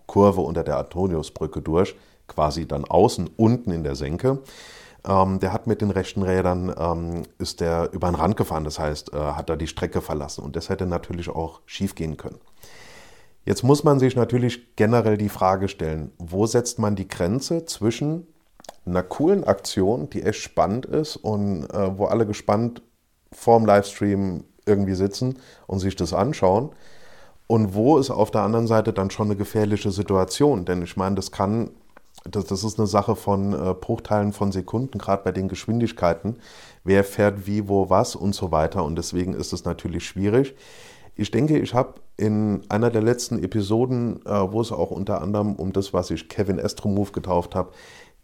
Kurve 0.06 0.40
unter 0.40 0.64
der 0.64 0.78
Antoniusbrücke 0.78 1.62
durch, 1.62 1.94
quasi 2.28 2.66
dann 2.66 2.84
außen 2.84 3.30
unten 3.36 3.70
in 3.70 3.84
der 3.84 3.94
Senke. 3.94 4.42
Ähm, 5.06 5.40
der 5.40 5.52
hat 5.52 5.66
mit 5.66 5.80
den 5.80 5.90
rechten 5.90 6.22
Rädern, 6.22 6.72
ähm, 6.78 7.22
ist 7.38 7.60
der 7.60 7.90
über 7.92 8.08
den 8.08 8.14
Rand 8.14 8.36
gefahren, 8.36 8.64
das 8.64 8.78
heißt, 8.78 9.12
äh, 9.12 9.16
hat 9.16 9.50
er 9.50 9.56
die 9.56 9.66
Strecke 9.66 10.00
verlassen 10.00 10.44
und 10.44 10.54
das 10.54 10.68
hätte 10.68 10.86
natürlich 10.86 11.28
auch 11.28 11.60
schief 11.66 11.94
gehen 11.94 12.16
können. 12.16 12.38
Jetzt 13.44 13.64
muss 13.64 13.82
man 13.82 13.98
sich 13.98 14.14
natürlich 14.14 14.76
generell 14.76 15.16
die 15.16 15.28
Frage 15.28 15.68
stellen, 15.68 16.12
wo 16.18 16.46
setzt 16.46 16.78
man 16.78 16.94
die 16.94 17.08
Grenze 17.08 17.64
zwischen 17.66 18.28
einer 18.86 19.02
coolen 19.02 19.44
Aktion, 19.44 20.08
die 20.10 20.22
echt 20.22 20.40
spannend 20.40 20.86
ist 20.86 21.16
und 21.16 21.64
äh, 21.70 21.98
wo 21.98 22.04
alle 22.04 22.26
gespannt 22.26 22.82
vorm 23.32 23.66
Livestream 23.66 24.44
irgendwie 24.66 24.94
sitzen 24.94 25.38
und 25.66 25.78
sich 25.78 25.96
das 25.96 26.12
anschauen. 26.12 26.70
Und 27.46 27.74
wo 27.74 27.98
ist 27.98 28.10
auf 28.10 28.30
der 28.30 28.42
anderen 28.42 28.66
Seite 28.66 28.92
dann 28.92 29.10
schon 29.10 29.26
eine 29.26 29.36
gefährliche 29.36 29.90
Situation? 29.90 30.64
Denn 30.64 30.82
ich 30.82 30.96
meine, 30.96 31.16
das 31.16 31.32
kann, 31.32 31.70
das, 32.24 32.46
das 32.46 32.64
ist 32.64 32.78
eine 32.78 32.86
Sache 32.86 33.16
von 33.16 33.52
äh, 33.52 33.74
Bruchteilen 33.74 34.32
von 34.32 34.52
Sekunden, 34.52 34.98
gerade 34.98 35.22
bei 35.24 35.32
den 35.32 35.48
Geschwindigkeiten. 35.48 36.36
Wer 36.84 37.04
fährt 37.04 37.46
wie, 37.46 37.68
wo, 37.68 37.90
was 37.90 38.16
und 38.16 38.34
so 38.34 38.52
weiter. 38.52 38.84
Und 38.84 38.96
deswegen 38.96 39.34
ist 39.34 39.52
es 39.52 39.64
natürlich 39.64 40.06
schwierig. 40.06 40.54
Ich 41.14 41.30
denke, 41.30 41.58
ich 41.58 41.74
habe 41.74 41.94
in 42.16 42.62
einer 42.70 42.90
der 42.90 43.02
letzten 43.02 43.42
Episoden, 43.42 44.24
äh, 44.24 44.30
wo 44.30 44.60
es 44.60 44.72
auch 44.72 44.90
unter 44.90 45.20
anderem 45.20 45.54
um 45.56 45.72
das, 45.72 45.92
was 45.92 46.10
ich 46.10 46.28
Kevin 46.28 46.58
Estromove 46.58 47.12
getauft 47.12 47.54
habe, 47.54 47.72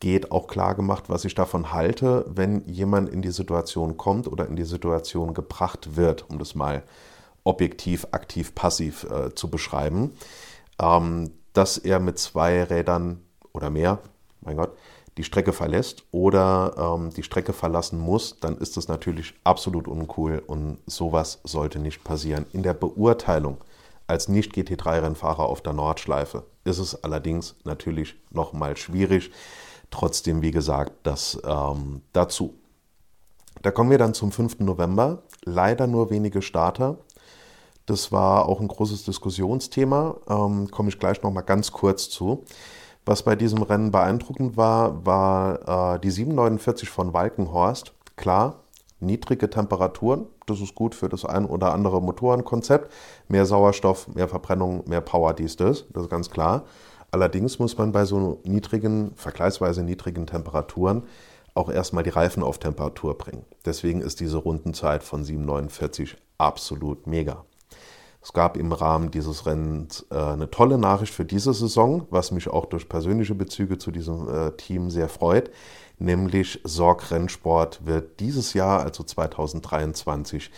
geht, 0.01 0.31
auch 0.31 0.47
klar 0.47 0.75
gemacht, 0.75 1.05
was 1.09 1.25
ich 1.25 1.35
davon 1.35 1.73
halte, 1.73 2.25
wenn 2.29 2.67
jemand 2.69 3.09
in 3.09 3.23
die 3.23 3.31
Situation 3.31 3.97
kommt 3.97 4.29
oder 4.29 4.47
in 4.47 4.57
die 4.57 4.65
Situation 4.65 5.35
gebracht 5.35 5.97
wird, 5.97 6.29
um 6.31 6.39
das 6.39 6.55
mal 6.55 6.83
objektiv, 7.45 8.07
aktiv, 8.13 8.55
passiv 8.55 9.05
äh, 9.05 9.35
zu 9.35 9.51
beschreiben. 9.51 10.13
ähm, 10.81 11.33
dass 11.55 11.77
er 11.77 11.99
mit 11.99 12.21
zwei 12.21 12.63
Rädern 12.63 13.21
oder 13.53 13.69
mehr, 13.69 13.99
mein 14.43 14.57
Gott, 14.57 14.77
die 15.17 15.25
Strecke 15.25 15.53
verlässt 15.53 16.05
oder 16.13 16.97
ähm, 16.97 17.11
die 17.11 17.25
Strecke 17.25 17.53
verlassen 17.53 17.99
muss, 17.99 18.39
dann 18.39 18.57
ist 18.59 18.77
das 18.77 18.87
natürlich 18.87 19.35
absolut 19.43 19.89
uncool 19.89 20.41
und 20.47 20.79
sowas 20.87 21.41
sollte 21.43 21.81
nicht 21.81 22.05
passieren. 22.05 22.47
In 22.53 22.63
der 22.63 22.75
Beurteilung 22.75 23.59
als 24.07 24.29
Nicht-GT3-Rennfahrer 24.29 25.41
auf 25.41 25.61
der 25.61 25.73
Nordschleife 25.73 26.45
ist 26.65 26.79
es 26.79 27.03
allerdings 27.03 27.57
natürlich 27.65 28.15
nochmal 28.31 28.77
schwierig. 28.77 29.33
Trotzdem, 29.91 30.43
wie 30.43 30.51
gesagt, 30.51 30.93
das 31.03 31.41
ähm, 31.45 32.03
dazu. 32.13 32.55
Da 33.63 33.71
kommen 33.71 33.91
wir 33.91 33.99
dann 33.99 34.15
zum 34.15 34.33
5. 34.33 34.61
November. 34.61 35.23
Leider 35.45 35.87
nur 35.87 36.11
wenige 36.11 36.43
Starter. 36.43 36.99
Das 37.87 38.13
war 38.13 38.47
auch 38.47 38.61
ein 38.61 38.69
großes 38.69 39.05
Diskussionsthema. 39.05 40.17
Ähm, 40.29 40.71
komme 40.71 40.91
ich 40.91 40.99
gleich 40.99 41.23
nochmal 41.23 41.43
ganz 41.43 41.73
kurz 41.73 42.11
zu. 42.11 42.45
Was 43.07 43.23
bei 43.23 43.35
diesem 43.35 43.63
Rennen 43.63 43.91
beeindruckend 43.91 44.59
war, 44.59 45.07
war 45.07 45.95
äh, 45.95 46.01
die 46.01 46.11
749 46.11 46.91
von 46.91 47.15
Walkenhorst. 47.15 47.95
Klar, 48.17 48.65
niedrige 49.01 49.49
Temperaturen, 49.49 50.27
das 50.45 50.61
ist 50.61 50.75
gut 50.75 50.95
für 50.95 51.09
das 51.09 51.25
ein 51.25 51.47
oder 51.47 51.73
andere 51.73 52.03
Motorenkonzept. 52.03 52.93
Mehr 53.29 53.47
Sauerstoff, 53.47 54.09
mehr 54.09 54.29
Verbrennung, 54.29 54.85
mehr 54.87 55.01
Power, 55.01 55.33
dies, 55.33 55.57
das, 55.57 55.87
das 55.91 56.05
ist 56.05 56.11
ganz 56.11 56.29
klar. 56.29 56.65
Allerdings 57.11 57.59
muss 57.59 57.77
man 57.79 57.93
bei 57.93 58.05
so 58.05 58.41
niedrigen, 58.45 59.13
vergleichsweise 59.17 59.83
niedrigen 59.83 60.27
Temperaturen 60.27 61.05
auch 61.55 61.71
erstmal 61.71 62.05
die 62.05 62.11
Reifen 62.11 62.43
auf 62.43 62.59
Temperatur 62.59 63.17
bringen. 63.17 63.45
Deswegen 63.65 64.01
ist 64.01 64.21
diese 64.21 64.37
Rundenzeit 64.37 65.03
von 65.03 65.25
749 65.25 66.17
absolut 66.37 67.07
mega. 67.07 67.45
Es 68.23 68.33
gab 68.33 68.57
im 68.57 68.73
Rahmen 68.73 69.11
dieses 69.11 69.47
Rennens 69.47 70.07
äh, 70.11 70.17
eine 70.17 70.51
tolle 70.51 70.77
Nachricht 70.77 71.15
für 71.15 71.25
diese 71.25 71.55
Saison, 71.55 72.07
was 72.11 72.31
mich 72.31 72.49
auch 72.49 72.67
durch 72.67 72.89
persönliche 72.89 73.35
Bezüge 73.35 73.79
zu 73.79 73.91
diesem 73.91 74.29
äh, 74.29 74.51
Team 74.53 74.91
sehr 74.91 75.09
freut 75.09 75.51
nämlich 75.99 76.61
Sorg 76.65 77.11
Rennsport 77.11 77.85
wird 77.87 78.21
dieses 78.21 78.55
Jahr, 78.55 78.81
also 78.81 79.03
2023, 79.03 80.51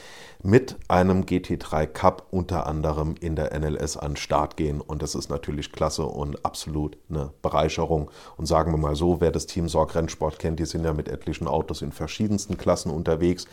mit 0.42 0.76
einem 0.88 1.25
GT3 1.25 1.87
Cup 1.87 2.26
unter 2.30 2.66
anderem 2.66 3.14
in 3.20 3.37
der 3.37 3.59
NLS 3.59 3.97
an 3.97 4.12
den 4.12 4.16
Start 4.16 4.56
gehen. 4.56 4.80
Und 4.80 5.02
das 5.02 5.14
ist 5.14 5.28
natürlich 5.28 5.73
klasse 5.73 6.04
und 6.04 6.44
absolut 6.44 6.97
eine 7.11 7.32
Bereicherung. 7.42 8.11
Und 8.37 8.47
sagen 8.47 8.73
wir 8.73 8.78
mal 8.78 8.97
so, 8.97 9.20
wer 9.20 9.30
das 9.30 9.47
Team 9.47 9.68
Sorg 9.68 9.94
Rennsport 9.94 10.38
kennt, 10.38 10.59
die 10.59 10.66
sind 10.66 10.85
ja 10.85 10.92
mit 10.92 11.09
etlichen 11.09 11.47
Autos 11.47 11.82
in 11.82 11.92
verschiedensten 11.92 12.56
Klassen 12.56 12.90
unterwegs, 12.90 13.47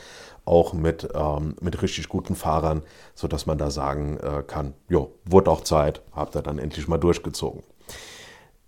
auch 0.45 0.73
mit, 0.73 1.09
ähm, 1.13 1.55
mit 1.59 1.81
richtig 1.81 2.07
guten 2.07 2.35
Fahrern, 2.35 2.83
sodass 3.15 3.45
man 3.45 3.57
da 3.57 3.69
sagen 3.69 4.17
äh, 4.17 4.43
kann, 4.45 4.73
jo, 4.87 5.11
wurde 5.25 5.51
auch 5.51 5.61
Zeit, 5.61 6.01
habt 6.13 6.35
ihr 6.35 6.41
dann 6.41 6.57
endlich 6.57 6.87
mal 6.87 6.97
durchgezogen. 6.97 7.63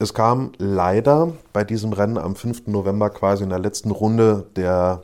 Es 0.02 0.14
kam 0.14 0.54
leider 0.58 1.34
bei 1.52 1.66
diesem 1.66 1.92
Rennen 1.92 2.18
am 2.18 2.34
5. 2.34 2.68
November 2.68 3.10
quasi 3.10 3.44
in 3.44 3.50
der 3.50 3.60
letzten 3.60 3.92
Runde 3.92 4.46
der 4.56 5.04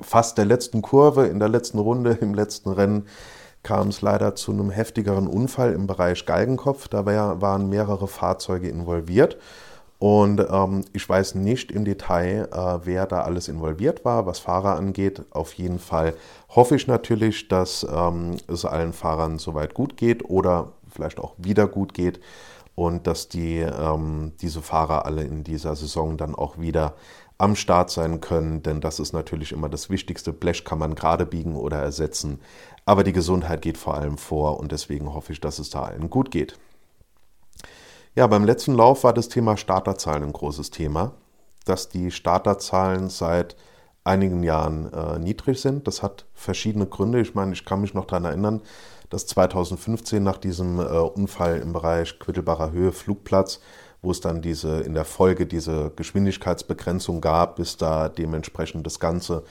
fast 0.00 0.38
der 0.38 0.44
letzten 0.44 0.80
Kurve, 0.80 1.26
in 1.26 1.40
der 1.40 1.48
letzten 1.48 1.80
Runde, 1.80 2.12
im 2.20 2.32
letzten 2.32 2.70
Rennen, 2.70 3.08
kam 3.64 3.88
es 3.88 4.02
leider 4.02 4.36
zu 4.36 4.52
einem 4.52 4.70
heftigeren 4.70 5.26
Unfall 5.26 5.72
im 5.72 5.88
Bereich 5.88 6.24
Galgenkopf. 6.24 6.86
Da 6.86 7.04
waren 7.04 7.68
mehrere 7.68 8.06
Fahrzeuge 8.06 8.68
involviert. 8.68 9.38
Und 9.98 10.40
ähm, 10.50 10.84
ich 10.92 11.08
weiß 11.08 11.34
nicht 11.34 11.72
im 11.72 11.84
Detail, 11.84 12.48
äh, 12.52 12.86
wer 12.86 13.06
da 13.06 13.22
alles 13.22 13.48
involviert 13.48 14.04
war, 14.04 14.24
was 14.24 14.38
Fahrer 14.38 14.76
angeht. 14.76 15.22
Auf 15.30 15.54
jeden 15.54 15.80
Fall 15.80 16.14
hoffe 16.50 16.76
ich 16.76 16.86
natürlich, 16.86 17.48
dass 17.48 17.84
ähm, 17.92 18.36
es 18.46 18.64
allen 18.64 18.92
Fahrern 18.92 19.38
soweit 19.38 19.74
gut 19.74 19.96
geht 19.96 20.28
oder 20.30 20.74
vielleicht 20.92 21.18
auch 21.18 21.34
wieder 21.38 21.66
gut 21.66 21.92
geht 21.92 22.20
und 22.76 23.06
dass 23.08 23.28
die, 23.28 23.58
ähm, 23.58 24.34
diese 24.40 24.62
Fahrer 24.62 25.06
alle 25.06 25.24
in 25.24 25.42
dieser 25.42 25.74
Saison 25.74 26.16
dann 26.16 26.36
auch 26.36 26.58
wieder 26.58 26.94
am 27.38 27.56
Start 27.56 27.90
sein 27.90 28.20
können, 28.20 28.62
denn 28.62 28.80
das 28.80 29.00
ist 29.00 29.12
natürlich 29.12 29.52
immer 29.52 29.68
das 29.68 29.90
Wichtigste. 29.90 30.32
Blech 30.32 30.64
kann 30.64 30.78
man 30.78 30.94
gerade 30.94 31.26
biegen 31.26 31.56
oder 31.56 31.78
ersetzen, 31.78 32.38
aber 32.84 33.02
die 33.02 33.12
Gesundheit 33.12 33.62
geht 33.62 33.78
vor 33.78 33.94
allem 33.94 34.18
vor 34.18 34.60
und 34.60 34.72
deswegen 34.72 35.12
hoffe 35.12 35.32
ich, 35.32 35.40
dass 35.40 35.58
es 35.58 35.70
da 35.70 35.82
allen 35.82 36.08
gut 36.10 36.30
geht. 36.30 36.58
Ja, 38.14 38.26
beim 38.26 38.44
letzten 38.44 38.74
Lauf 38.74 39.04
war 39.04 39.12
das 39.12 39.28
Thema 39.28 39.56
Starterzahlen 39.56 40.22
ein 40.22 40.32
großes 40.32 40.70
Thema, 40.70 41.12
dass 41.64 41.88
die 41.88 42.10
Starterzahlen 42.10 43.08
seit 43.08 43.56
einigen 44.04 44.42
Jahren 44.42 44.92
äh, 44.92 45.18
niedrig 45.18 45.60
sind. 45.60 45.86
Das 45.86 46.02
hat 46.02 46.26
verschiedene 46.32 46.86
Gründe. 46.86 47.20
Ich 47.20 47.34
meine, 47.34 47.52
ich 47.52 47.64
kann 47.64 47.80
mich 47.80 47.92
noch 47.92 48.04
daran 48.06 48.24
erinnern, 48.24 48.62
dass 49.16 49.26
2015 49.28 50.22
nach 50.22 50.36
diesem 50.36 50.78
äh, 50.78 50.82
Unfall 50.82 51.56
im 51.60 51.72
Bereich 51.72 52.18
Quittelbacher 52.18 52.70
Höhe 52.72 52.92
Flugplatz, 52.92 53.60
wo 54.02 54.10
es 54.10 54.20
dann 54.20 54.42
diese 54.42 54.80
in 54.80 54.92
der 54.92 55.06
Folge 55.06 55.46
diese 55.46 55.90
Geschwindigkeitsbegrenzung 55.96 57.22
gab, 57.22 57.56
bis 57.56 57.78
da 57.78 58.10
dementsprechend 58.10 58.84
das 58.84 59.00
Ganze 59.00 59.42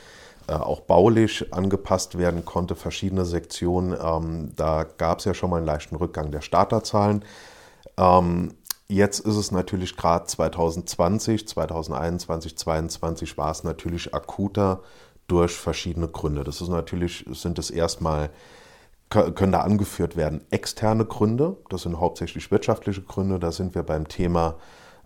äh, 0.48 0.54
auch 0.54 0.82
baulich 0.82 1.52
angepasst 1.52 2.20
werden 2.20 2.46
konnte, 2.46 2.76
verschiedene 2.76 3.26
Sektionen. 3.26 3.98
Ähm, 4.00 4.52
da 4.56 4.84
gab 4.84 5.18
es 5.18 5.26
ja 5.26 5.34
schon 5.34 5.50
mal 5.50 5.58
einen 5.58 5.66
leichten 5.66 5.96
Rückgang 5.96 6.30
der 6.30 6.42
Starterzahlen. 6.42 7.26
Ähm, 7.98 8.54
Jetzt 8.88 9.22
ist 9.22 9.36
es 9.36 9.52
natürlich 9.52 9.98
gerade 9.98 10.26
2020, 10.28 11.48
2021, 11.48 12.56
2022 12.56 13.36
war 13.36 13.50
es 13.50 13.64
natürlich 13.64 14.14
akuter 14.14 14.84
durch 15.26 15.54
verschiedene 15.54 16.08
Gründe. 16.08 16.44
Das 16.44 16.62
ist 16.62 16.70
natürlich, 16.70 17.26
sind 17.32 17.58
es 17.58 17.72
erstmal 17.72 18.30
können 19.24 19.52
da 19.52 19.62
angeführt 19.62 20.16
werden 20.16 20.42
externe 20.52 21.06
Gründe, 21.06 21.58
das 21.70 21.84
sind 21.84 22.00
hauptsächlich 22.00 22.52
wirtschaftliche 22.52 23.02
Gründe, 23.02 23.40
da 23.40 23.52
sind 23.52 23.76
wir 23.76 23.84
beim 23.84 24.08
Thema 24.08 24.56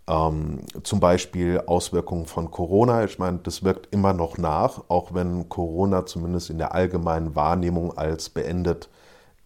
ähm, 0.10 0.62
zum 0.84 1.00
Beispiel 1.00 1.62
Auswirkungen 1.68 2.26
von 2.26 2.50
Corona. 2.50 3.04
Ich 3.04 3.20
meine, 3.20 3.40
das 3.40 3.64
wirkt 3.64 3.94
immer 3.94 4.14
noch 4.14 4.38
nach, 4.38 4.84
auch 4.90 5.14
wenn 5.14 5.48
Corona 5.50 6.06
zumindest 6.06 6.50
in 6.50 6.58
der 6.58 6.74
allgemeinen 6.74 7.36
Wahrnehmung 7.36 7.98
als 7.98 8.30
beendet 8.30 8.90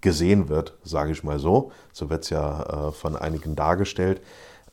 gesehen 0.01 0.49
wird, 0.49 0.77
sage 0.83 1.11
ich 1.11 1.23
mal 1.23 1.39
so. 1.39 1.71
So 1.91 2.09
wird 2.09 2.23
es 2.23 2.29
ja 2.29 2.87
äh, 2.87 2.91
von 2.91 3.15
einigen 3.15 3.55
dargestellt. 3.55 4.21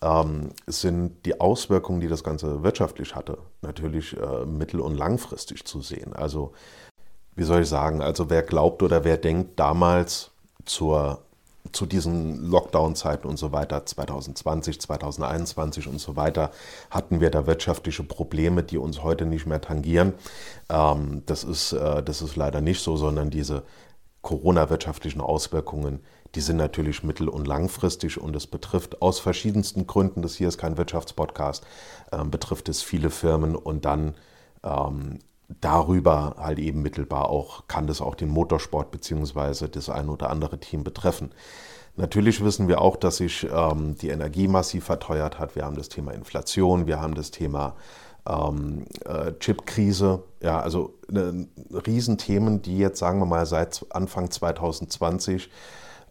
Ähm, 0.02 0.50
sind 0.66 1.26
die 1.26 1.40
Auswirkungen, 1.40 2.00
die 2.00 2.08
das 2.08 2.24
Ganze 2.24 2.62
wirtschaftlich 2.62 3.14
hatte, 3.14 3.38
natürlich 3.60 4.16
äh, 4.16 4.46
mittel- 4.46 4.80
und 4.80 4.96
langfristig 4.96 5.66
zu 5.66 5.82
sehen. 5.82 6.14
Also 6.14 6.52
wie 7.36 7.44
soll 7.44 7.62
ich 7.62 7.68
sagen, 7.68 8.02
also 8.02 8.30
wer 8.30 8.42
glaubt 8.42 8.82
oder 8.82 9.04
wer 9.04 9.16
denkt 9.16 9.58
damals 9.58 10.30
zur, 10.64 11.22
zu 11.72 11.86
diesen 11.86 12.50
Lockdown-Zeiten 12.50 13.26
und 13.26 13.38
so 13.38 13.52
weiter, 13.52 13.84
2020, 13.86 14.80
2021 14.80 15.88
und 15.88 16.00
so 16.00 16.16
weiter, 16.16 16.50
hatten 16.90 17.20
wir 17.20 17.30
da 17.30 17.46
wirtschaftliche 17.46 18.02
Probleme, 18.02 18.62
die 18.62 18.78
uns 18.78 19.02
heute 19.02 19.26
nicht 19.26 19.46
mehr 19.46 19.60
tangieren. 19.60 20.14
Ähm, 20.68 21.22
das, 21.26 21.44
ist, 21.44 21.72
äh, 21.72 22.02
das 22.02 22.22
ist 22.22 22.36
leider 22.36 22.60
nicht 22.60 22.82
so, 22.82 22.96
sondern 22.96 23.30
diese 23.30 23.62
Corona-wirtschaftlichen 24.22 25.20
Auswirkungen, 25.20 26.00
die 26.34 26.40
sind 26.40 26.58
natürlich 26.58 27.02
mittel- 27.02 27.28
und 27.28 27.46
langfristig 27.46 28.20
und 28.20 28.36
es 28.36 28.46
betrifft 28.46 29.02
aus 29.02 29.18
verschiedensten 29.18 29.86
Gründen, 29.86 30.22
das 30.22 30.36
hier 30.36 30.48
ist 30.48 30.58
kein 30.58 30.76
Wirtschaftspodcast, 30.76 31.64
äh, 32.12 32.24
betrifft 32.24 32.68
es 32.68 32.82
viele 32.82 33.10
Firmen 33.10 33.56
und 33.56 33.84
dann 33.84 34.14
ähm, 34.62 35.18
darüber 35.60 36.36
halt 36.38 36.58
eben 36.58 36.82
mittelbar 36.82 37.28
auch, 37.28 37.66
kann 37.66 37.86
das 37.86 38.00
auch 38.00 38.14
den 38.14 38.28
Motorsport 38.28 38.90
bzw. 38.90 39.68
das 39.68 39.90
ein 39.90 40.08
oder 40.08 40.30
andere 40.30 40.58
Team 40.58 40.84
betreffen. 40.84 41.32
Natürlich 41.96 42.42
wissen 42.42 42.68
wir 42.68 42.80
auch, 42.80 42.96
dass 42.96 43.16
sich 43.16 43.46
ähm, 43.52 43.96
die 43.96 44.10
Energie 44.10 44.48
massiv 44.48 44.84
verteuert 44.84 45.38
hat. 45.38 45.56
Wir 45.56 45.64
haben 45.64 45.76
das 45.76 45.88
Thema 45.88 46.12
Inflation, 46.12 46.86
wir 46.86 47.00
haben 47.00 47.14
das 47.14 47.30
Thema 47.30 47.74
ähm, 48.26 48.86
äh, 49.04 49.32
Chipkrise, 49.38 50.22
ja, 50.40 50.60
also 50.60 50.94
ne, 51.08 51.48
Riesenthemen, 51.86 52.62
die 52.62 52.78
jetzt, 52.78 52.98
sagen 52.98 53.18
wir 53.18 53.26
mal, 53.26 53.44
seit 53.44 53.84
Anfang 53.90 54.30
2020 54.30 55.50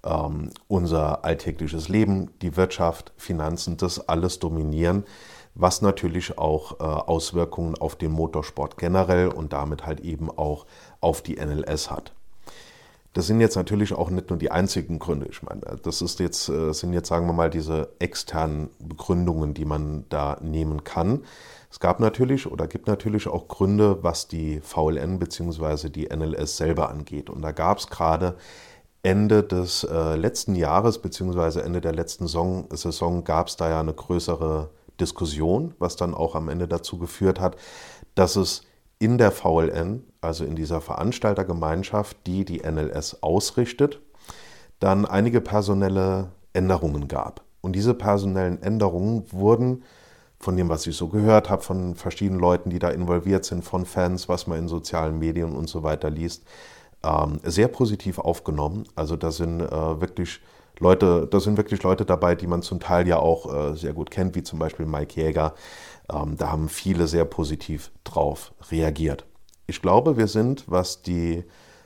ähm, 0.04 0.52
unser 0.68 1.24
alltägliches 1.24 1.88
Leben, 1.88 2.32
die 2.42 2.58
Wirtschaft, 2.58 3.14
Finanzen, 3.18 3.78
das 3.78 4.08
alles 4.08 4.40
dominieren 4.40 5.06
was 5.56 5.82
natürlich 5.82 6.38
auch 6.38 6.80
äh, 6.80 6.84
Auswirkungen 6.84 7.76
auf 7.76 7.96
den 7.96 8.12
Motorsport 8.12 8.78
generell 8.78 9.28
und 9.30 9.54
damit 9.54 9.86
halt 9.86 10.00
eben 10.02 10.30
auch 10.30 10.66
auf 11.02 11.22
die 11.22 11.36
NLS 11.36 11.92
hat. 11.92 12.14
Das 13.14 13.26
sind 13.26 13.42
jetzt 13.42 13.56
natürlich 13.56 13.94
auch 13.94 14.12
nicht 14.12 14.30
nur 14.30 14.38
die 14.38 14.52
einzigen 14.52 15.00
Gründe. 15.00 15.28
Ich 15.30 15.42
meine, 15.42 15.62
das 15.84 16.02
ist 16.02 16.20
jetzt, 16.20 16.48
äh, 16.48 16.72
sind 16.74 16.94
jetzt, 16.94 17.10
sagen 17.10 17.26
wir 17.26 17.34
mal, 17.34 17.50
diese 17.50 17.90
externen 18.00 18.70
Begründungen, 18.80 19.54
die 19.54 19.66
man 19.66 20.06
da 20.10 20.38
nehmen 20.42 20.84
kann. 20.84 21.24
Es 21.72 21.80
gab 21.80 22.00
natürlich 22.00 22.48
oder 22.52 22.68
gibt 22.68 22.88
natürlich 22.88 23.28
auch 23.28 23.48
Gründe, 23.48 24.04
was 24.04 24.28
die 24.28 24.60
VLN 24.62 25.20
bzw. 25.20 25.90
die 25.90 26.08
NLS 26.08 26.58
selber 26.58 26.90
angeht. 26.90 27.30
Und 27.30 27.42
da 27.42 27.52
gab 27.52 27.80
es 27.80 27.88
gerade 27.88 28.36
Ende 29.02 29.44
des 29.44 29.84
äh, 29.84 30.16
letzten 30.16 30.56
Jahres 30.56 31.00
bzw. 31.00 31.62
Ende 31.62 31.82
der 31.82 31.94
letzten 31.94 32.28
Saison, 32.28 32.68
Saison 32.72 33.24
gab 33.24 33.48
es 33.48 33.56
da 33.56 33.70
ja 33.70 33.80
eine 33.80 33.94
größere 33.94 34.70
Diskussion, 35.00 35.74
was 35.80 35.96
dann 35.96 36.14
auch 36.14 36.36
am 36.36 36.50
Ende 36.50 36.68
dazu 36.68 36.98
geführt 36.98 37.40
hat, 37.40 37.56
dass 38.16 38.36
es 38.36 38.64
in 39.00 39.18
der 39.18 39.32
VLN, 39.32 40.04
also 40.22 40.44
in 40.44 40.56
dieser 40.56 40.82
Veranstaltergemeinschaft, 40.82 42.18
die 42.28 42.46
die 42.46 42.60
NLS 42.60 43.24
ausrichtet, 43.24 44.02
dann 44.80 45.06
einige 45.06 45.42
personelle 45.42 46.32
Änderungen 46.54 47.08
gab. 47.08 47.42
Und 47.62 47.74
diese 47.74 47.94
personellen 47.94 48.62
Änderungen 48.62 49.24
wurden 49.32 49.84
von 50.40 50.56
dem, 50.56 50.70
was 50.70 50.88
ich 50.88 50.96
so 50.96 51.08
gehört 51.08 51.50
habe, 51.50 51.62
von 51.62 51.96
verschiedenen 51.96 52.40
Leuten, 52.40 52.70
die 52.70 52.80
da 52.80 52.90
involviert 52.90 53.44
sind, 53.44 53.64
von 53.64 53.86
Fans, 53.86 54.30
was 54.30 54.48
man 54.48 54.60
in 54.60 54.68
sozialen 54.68 55.20
Medien 55.20 55.56
und 55.56 55.68
so 55.68 55.84
weiter 55.84 56.10
liest, 56.10 56.44
ähm, 57.04 57.40
sehr 57.44 57.68
positiv 57.68 58.20
aufgenommen. 58.20 58.86
Also 58.96 59.18
da 59.18 59.32
sind 59.32 59.62
äh, 59.62 60.02
wirklich 60.02 60.40
Leute, 60.80 61.28
da 61.30 61.40
sind 61.40 61.58
wirklich 61.58 61.84
Leute 61.84 62.06
dabei, 62.06 62.36
die 62.36 62.48
man 62.48 62.62
zum 62.62 62.80
Teil 62.80 63.08
ja 63.08 63.18
auch 63.18 63.54
äh, 63.54 63.76
sehr 63.76 63.94
gut 63.94 64.12
kennt, 64.12 64.36
wie 64.36 64.44
zum 64.44 64.60
Beispiel 64.60 64.86
Mike 64.86 65.20
Jäger. 65.20 65.54
Ähm, 66.12 66.38
da 66.38 66.52
haben 66.52 66.70
viele 66.70 67.08
sehr 67.08 67.26
positiv 67.26 67.92
drauf 68.04 68.54
reagiert. 68.72 69.26
Ich 69.68 69.82
glaube, 69.82 70.18
wir 70.18 70.28
sind, 70.28 70.64
was 70.68 71.02
die 71.02 71.44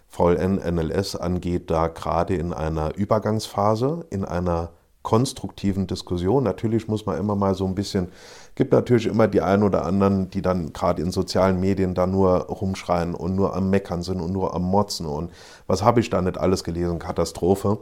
VLN 0.07 0.55
NLS 0.55 1.15
angeht, 1.15 1.71
da 1.71 1.87
gerade 1.87 2.35
in 2.35 2.53
einer 2.53 2.95
Übergangsphase, 2.95 4.05
in 4.11 4.23
einer 4.23 4.69
konstruktiven 5.03 5.85
Diskussion. 5.85 6.43
Natürlich 6.43 6.87
muss 6.87 7.05
man 7.05 7.17
immer 7.17 7.35
mal 7.35 7.53
so 7.53 7.65
ein 7.65 7.75
bisschen, 7.75 8.09
gibt 8.55 8.71
natürlich 8.71 9.05
immer 9.05 9.27
die 9.27 9.41
einen 9.41 9.63
oder 9.63 9.85
anderen, 9.85 10.29
die 10.29 10.41
dann 10.41 10.71
gerade 10.73 11.01
in 11.01 11.11
sozialen 11.11 11.59
Medien 11.59 11.93
da 11.93 12.07
nur 12.07 12.37
rumschreien 12.47 13.13
und 13.13 13.35
nur 13.35 13.55
am 13.55 13.69
Meckern 13.69 14.01
sind 14.01 14.21
und 14.21 14.31
nur 14.31 14.55
am 14.55 14.63
Motzen 14.63 15.05
und 15.05 15.31
was 15.67 15.83
habe 15.83 15.99
ich 15.99 16.09
da 16.09 16.21
nicht 16.21 16.37
alles 16.37 16.63
gelesen, 16.63 16.99
Katastrophe. 16.99 17.79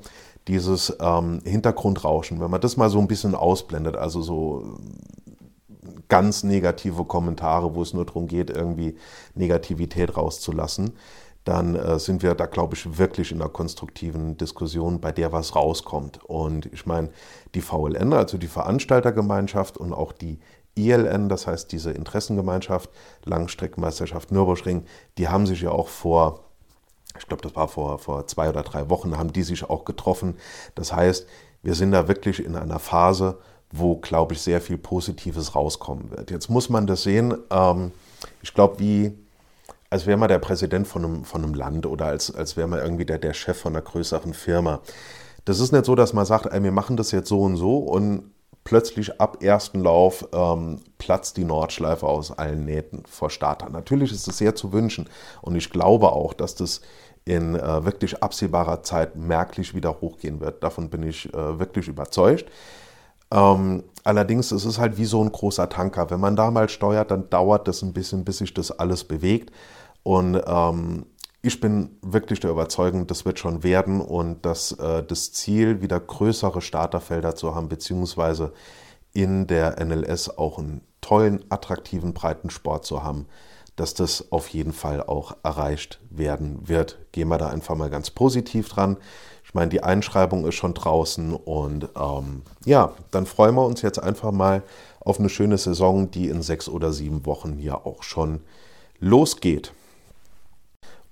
Dieses 0.48 0.96
ähm, 1.00 1.42
Hintergrundrauschen, 1.44 2.40
wenn 2.40 2.50
man 2.50 2.62
das 2.62 2.78
mal 2.78 2.90
so 2.90 3.00
ein 3.00 3.08
bisschen 3.08 3.36
ausblendet, 3.36 3.96
also 3.96 4.22
so 4.22 4.80
ganz 6.08 6.44
negative 6.44 7.06
Kommentare, 7.06 7.74
wo 7.76 7.82
es 7.82 7.94
nur 7.94 8.06
darum 8.06 8.28
geht, 8.28 8.50
irgendwie 8.50 8.98
Negativität 9.36 10.18
rauszulassen, 10.18 10.94
dann 11.44 11.76
äh, 11.76 12.00
sind 12.00 12.22
wir 12.22 12.36
da, 12.36 12.46
glaube 12.46 12.76
ich, 12.76 12.98
wirklich 12.98 13.32
in 13.32 13.42
einer 13.42 13.50
konstruktiven 13.50 14.38
Diskussion, 14.38 15.00
bei 15.00 15.12
der 15.12 15.32
was 15.32 15.56
rauskommt. 15.56 16.24
Und 16.24 16.68
ich 16.68 16.86
meine, 16.86 17.10
die 17.56 17.62
VLN, 17.62 18.14
also 18.14 18.38
die 18.38 18.48
Veranstaltergemeinschaft 18.48 19.78
und 19.78 19.94
auch 19.94 20.12
die 20.12 20.40
ILN, 20.76 21.30
das 21.30 21.48
heißt 21.48 21.72
diese 21.72 21.92
Interessengemeinschaft, 21.92 22.90
Langstreckenmeisterschaft 23.26 24.32
Nürburgring, 24.32 24.86
die 25.18 25.28
haben 25.28 25.46
sich 25.46 25.62
ja 25.62 25.72
auch 25.72 25.88
vor, 25.88 26.51
ich 27.20 27.28
glaube, 27.28 27.44
das 27.44 27.56
war 27.56 27.68
vor, 27.68 28.00
vor 28.00 28.28
zwei 28.28 28.50
oder 28.50 28.64
drei 28.64 28.90
Wochen, 28.90 29.18
haben 29.18 29.34
die 29.34 29.44
sich 29.44 29.70
auch 29.70 29.86
getroffen. 29.86 30.36
Das 30.76 30.94
heißt, 30.94 31.28
wir 31.64 31.76
sind 31.76 31.92
da 31.92 32.08
wirklich 32.08 32.44
in 32.44 32.56
einer 32.56 32.80
Phase, 32.80 33.38
wo, 33.72 33.98
glaube 33.98 34.34
ich, 34.34 34.42
sehr 34.42 34.62
viel 34.62 34.78
Positives 34.78 35.56
rauskommen 35.56 36.12
wird. 36.12 36.32
Jetzt 36.32 36.50
muss 36.50 36.70
man 36.70 36.88
das 36.88 37.04
sehen, 37.04 37.38
ähm, 37.52 37.92
ich 38.42 38.54
glaube, 38.54 38.80
wie 38.80 39.14
als 39.92 40.06
wäre 40.06 40.18
man 40.18 40.30
der 40.30 40.40
Präsident 40.40 40.88
von 40.88 41.04
einem, 41.04 41.26
von 41.26 41.44
einem 41.44 41.54
Land 41.54 41.86
oder 41.86 42.06
als, 42.06 42.34
als 42.34 42.56
wäre 42.56 42.68
man 42.68 42.80
irgendwie 42.80 43.06
der, 43.06 43.18
der 43.18 43.34
Chef 43.34 43.60
von 43.60 43.74
einer 43.74 43.84
größeren 43.84 44.34
Firma. 44.34 44.80
Das 45.44 45.60
ist 45.60 45.74
nicht 45.74 45.86
so, 45.86 45.96
dass 45.96 46.14
man 46.14 46.26
sagt, 46.26 46.46
ey, 46.46 46.64
wir 46.64 46.72
machen 46.72 46.96
das 46.96 47.12
jetzt 47.12 47.28
so 47.28 47.42
und 47.42 47.58
so 47.58 47.78
und 47.78 48.32
plötzlich 48.64 49.20
ab 49.20 49.44
ersten 49.44 49.82
Lauf 49.82 50.28
ähm, 50.34 50.80
platzt 50.98 51.38
die 51.38 51.44
Nordschleife 51.44 52.06
aus 52.08 52.38
allen 52.38 52.66
Nähten 52.66 53.04
vor 53.08 53.30
Starter. 53.30 53.70
Natürlich 53.70 54.12
ist 54.12 54.28
es 54.28 54.38
sehr 54.38 54.56
zu 54.56 54.72
wünschen 54.72 55.10
und 55.42 55.56
ich 55.56 55.70
glaube 55.70 56.12
auch, 56.12 56.34
dass 56.34 56.56
das 56.56 56.82
in 57.26 57.56
äh, 57.56 57.86
wirklich 57.86 58.24
absehbarer 58.24 58.84
Zeit 58.84 59.16
merklich 59.16 59.76
wieder 59.76 60.02
hochgehen 60.02 60.40
wird. 60.40 60.64
Davon 60.64 60.90
bin 60.90 61.04
ich 61.04 61.32
äh, 61.34 61.60
wirklich 61.60 61.88
überzeugt. 61.88 62.46
Ähm, 63.32 63.84
allerdings 64.04 64.52
ist 64.52 64.66
es 64.66 64.80
halt 64.80 64.98
wie 64.98 65.06
so 65.06 65.24
ein 65.24 65.32
großer 65.32 65.70
Tanker. 65.70 66.10
Wenn 66.10 66.20
man 66.20 66.36
da 66.36 66.52
mal 66.52 66.68
steuert, 66.68 67.12
dann 67.12 67.30
dauert 67.30 67.68
das 67.68 67.82
ein 67.82 67.94
bisschen, 67.94 68.26
bis 68.26 68.40
sich 68.40 68.54
das 68.54 68.72
alles 68.72 69.04
bewegt. 69.04 69.52
Und 70.04 70.42
ähm, 70.46 71.06
ich 71.42 71.60
bin 71.60 71.98
wirklich 72.02 72.40
der 72.40 72.52
Überzeugung, 72.52 73.08
das 73.08 73.26
wird 73.26 73.40
schon 73.40 73.64
werden 73.64 74.00
und 74.00 74.46
dass 74.46 74.74
äh, 74.74 75.04
das 75.04 75.32
Ziel, 75.32 75.82
wieder 75.82 76.00
größere 76.00 76.62
Starterfelder 76.62 77.36
zu 77.36 77.56
haben, 77.56 77.68
beziehungsweise 77.68 78.54
in 79.14 79.48
der 79.48 79.84
NLS 79.84 80.38
auch 80.38 80.60
einen 80.60 80.82
tollen, 81.02 81.44
attraktiven 81.50 82.14
Breitensport 82.14 82.86
zu 82.86 83.04
haben, 83.04 83.26
dass 83.76 83.96
das 83.96 84.32
auf 84.32 84.50
jeden 84.50 84.74
Fall 84.74 85.02
auch 85.02 85.36
erreicht 85.44 86.00
werden 86.10 86.68
wird. 86.68 87.00
Gehen 87.12 87.30
wir 87.30 87.40
da 87.40 87.50
einfach 87.50 87.76
mal 87.76 87.90
ganz 87.90 88.12
positiv 88.12 88.70
dran. 88.70 88.98
Ich 89.44 89.56
meine, 89.56 89.70
die 89.70 89.84
Einschreibung 89.84 90.46
ist 90.46 90.56
schon 90.56 90.76
draußen 90.76 91.34
und 91.34 91.90
ähm, 92.00 92.44
ja, 92.64 92.94
dann 93.10 93.26
freuen 93.26 93.56
wir 93.56 93.66
uns 93.66 93.82
jetzt 93.82 93.98
einfach 93.98 94.32
mal 94.32 94.62
auf 95.00 95.20
eine 95.20 95.30
schöne 95.30 95.58
Saison, 95.58 96.12
die 96.12 96.30
in 96.30 96.44
sechs 96.44 96.70
oder 96.70 96.94
sieben 96.94 97.26
Wochen 97.26 97.58
hier 97.58 97.88
auch 97.88 98.04
schon 98.04 98.42
losgeht. 99.00 99.74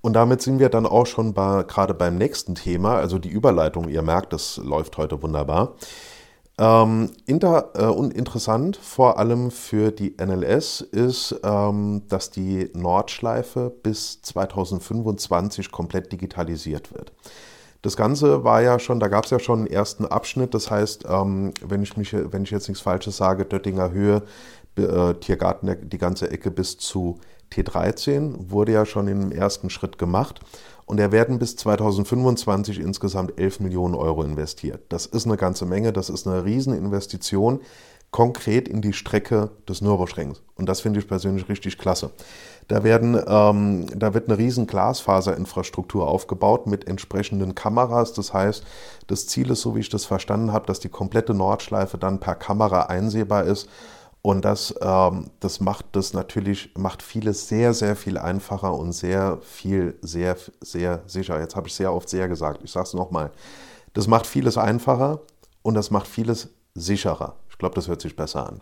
Und 0.02 0.14
damit 0.14 0.40
sind 0.40 0.58
wir 0.58 0.70
dann 0.70 0.86
auch 0.86 1.06
schon 1.06 1.34
bei, 1.34 1.62
gerade 1.64 1.94
beim 1.94 2.16
nächsten 2.16 2.54
Thema, 2.54 2.96
also 2.96 3.18
die 3.18 3.28
Überleitung. 3.28 3.88
Ihr 3.88 4.02
merkt, 4.02 4.32
das 4.32 4.56
läuft 4.56 4.96
heute 4.96 5.22
wunderbar. 5.22 5.74
Ähm, 6.58 7.10
inter, 7.24 7.70
äh, 7.74 7.86
und 7.86 8.12
interessant 8.12 8.76
vor 8.76 9.18
allem 9.18 9.50
für 9.50 9.90
die 9.90 10.14
NLS 10.22 10.82
ist, 10.82 11.40
ähm, 11.42 12.02
dass 12.08 12.30
die 12.30 12.70
Nordschleife 12.74 13.72
bis 13.82 14.20
2025 14.20 15.72
komplett 15.72 16.12
digitalisiert 16.12 16.92
wird. 16.92 17.12
Das 17.80 17.96
Ganze 17.96 18.44
war 18.44 18.60
ja 18.60 18.78
schon, 18.78 19.00
da 19.00 19.08
gab 19.08 19.24
es 19.24 19.30
ja 19.30 19.38
schon 19.38 19.60
einen 19.60 19.68
ersten 19.68 20.04
Abschnitt. 20.04 20.52
Das 20.52 20.70
heißt, 20.70 21.06
ähm, 21.08 21.54
wenn, 21.64 21.82
ich 21.82 21.96
mich, 21.96 22.12
wenn 22.12 22.42
ich 22.42 22.50
jetzt 22.50 22.68
nichts 22.68 22.82
Falsches 22.82 23.16
sage, 23.16 23.46
Döttinger 23.46 23.90
Höhe, 23.90 24.22
äh, 24.76 25.14
Tiergarten, 25.14 25.88
die 25.88 25.98
ganze 25.98 26.30
Ecke 26.30 26.50
bis 26.50 26.76
zu 26.76 27.20
T13 27.52 28.50
wurde 28.50 28.72
ja 28.72 28.86
schon 28.86 29.08
im 29.08 29.32
ersten 29.32 29.70
Schritt 29.70 29.98
gemacht 29.98 30.40
und 30.86 30.98
er 30.98 31.12
werden 31.12 31.38
bis 31.38 31.56
2025 31.56 32.80
insgesamt 32.80 33.38
11 33.38 33.60
Millionen 33.60 33.94
Euro 33.94 34.22
investiert. 34.22 34.82
Das 34.88 35.06
ist 35.06 35.26
eine 35.26 35.36
ganze 35.36 35.66
Menge, 35.66 35.92
das 35.92 36.10
ist 36.10 36.26
eine 36.26 36.44
Rieseninvestition 36.44 37.60
konkret 38.10 38.68
in 38.68 38.82
die 38.82 38.92
Strecke 38.92 39.50
des 39.68 39.82
Nürburgrings. 39.82 40.42
Und 40.56 40.68
das 40.68 40.80
finde 40.80 40.98
ich 40.98 41.06
persönlich 41.06 41.48
richtig 41.48 41.78
klasse. 41.78 42.10
Da, 42.66 42.82
werden, 42.82 43.20
ähm, 43.26 43.86
da 43.96 44.14
wird 44.14 44.28
eine 44.28 44.38
riesen 44.38 44.66
Glasfaserinfrastruktur 44.66 46.06
aufgebaut 46.06 46.66
mit 46.66 46.88
entsprechenden 46.88 47.54
Kameras. 47.54 48.12
Das 48.12 48.32
heißt, 48.32 48.64
das 49.06 49.26
Ziel 49.26 49.50
ist, 49.50 49.60
so 49.60 49.76
wie 49.76 49.80
ich 49.80 49.88
das 49.88 50.04
verstanden 50.04 50.52
habe, 50.52 50.66
dass 50.66 50.80
die 50.80 50.88
komplette 50.88 51.34
Nordschleife 51.34 51.98
dann 51.98 52.20
per 52.20 52.34
Kamera 52.34 52.82
einsehbar 52.82 53.44
ist 53.44 53.68
und 54.22 54.44
das, 54.44 54.74
ähm, 54.82 55.30
das 55.40 55.60
macht 55.60 55.86
das 55.92 56.12
natürlich, 56.12 56.72
macht 56.76 57.02
vieles 57.02 57.48
sehr, 57.48 57.72
sehr 57.72 57.96
viel 57.96 58.18
einfacher 58.18 58.74
und 58.74 58.92
sehr 58.92 59.38
viel, 59.42 59.98
sehr, 60.02 60.36
sehr 60.60 61.02
sicher. 61.06 61.40
Jetzt 61.40 61.56
habe 61.56 61.68
ich 61.68 61.74
sehr 61.74 61.92
oft 61.92 62.08
sehr 62.08 62.28
gesagt. 62.28 62.60
Ich 62.62 62.70
sage 62.70 62.86
es 62.86 62.94
nochmal. 62.94 63.30
Das 63.94 64.06
macht 64.06 64.26
vieles 64.26 64.58
einfacher 64.58 65.20
und 65.62 65.74
das 65.74 65.90
macht 65.90 66.06
vieles 66.06 66.50
sicherer. 66.74 67.36
Ich 67.48 67.56
glaube, 67.56 67.74
das 67.74 67.88
hört 67.88 68.02
sich 68.02 68.14
besser 68.14 68.46
an. 68.46 68.60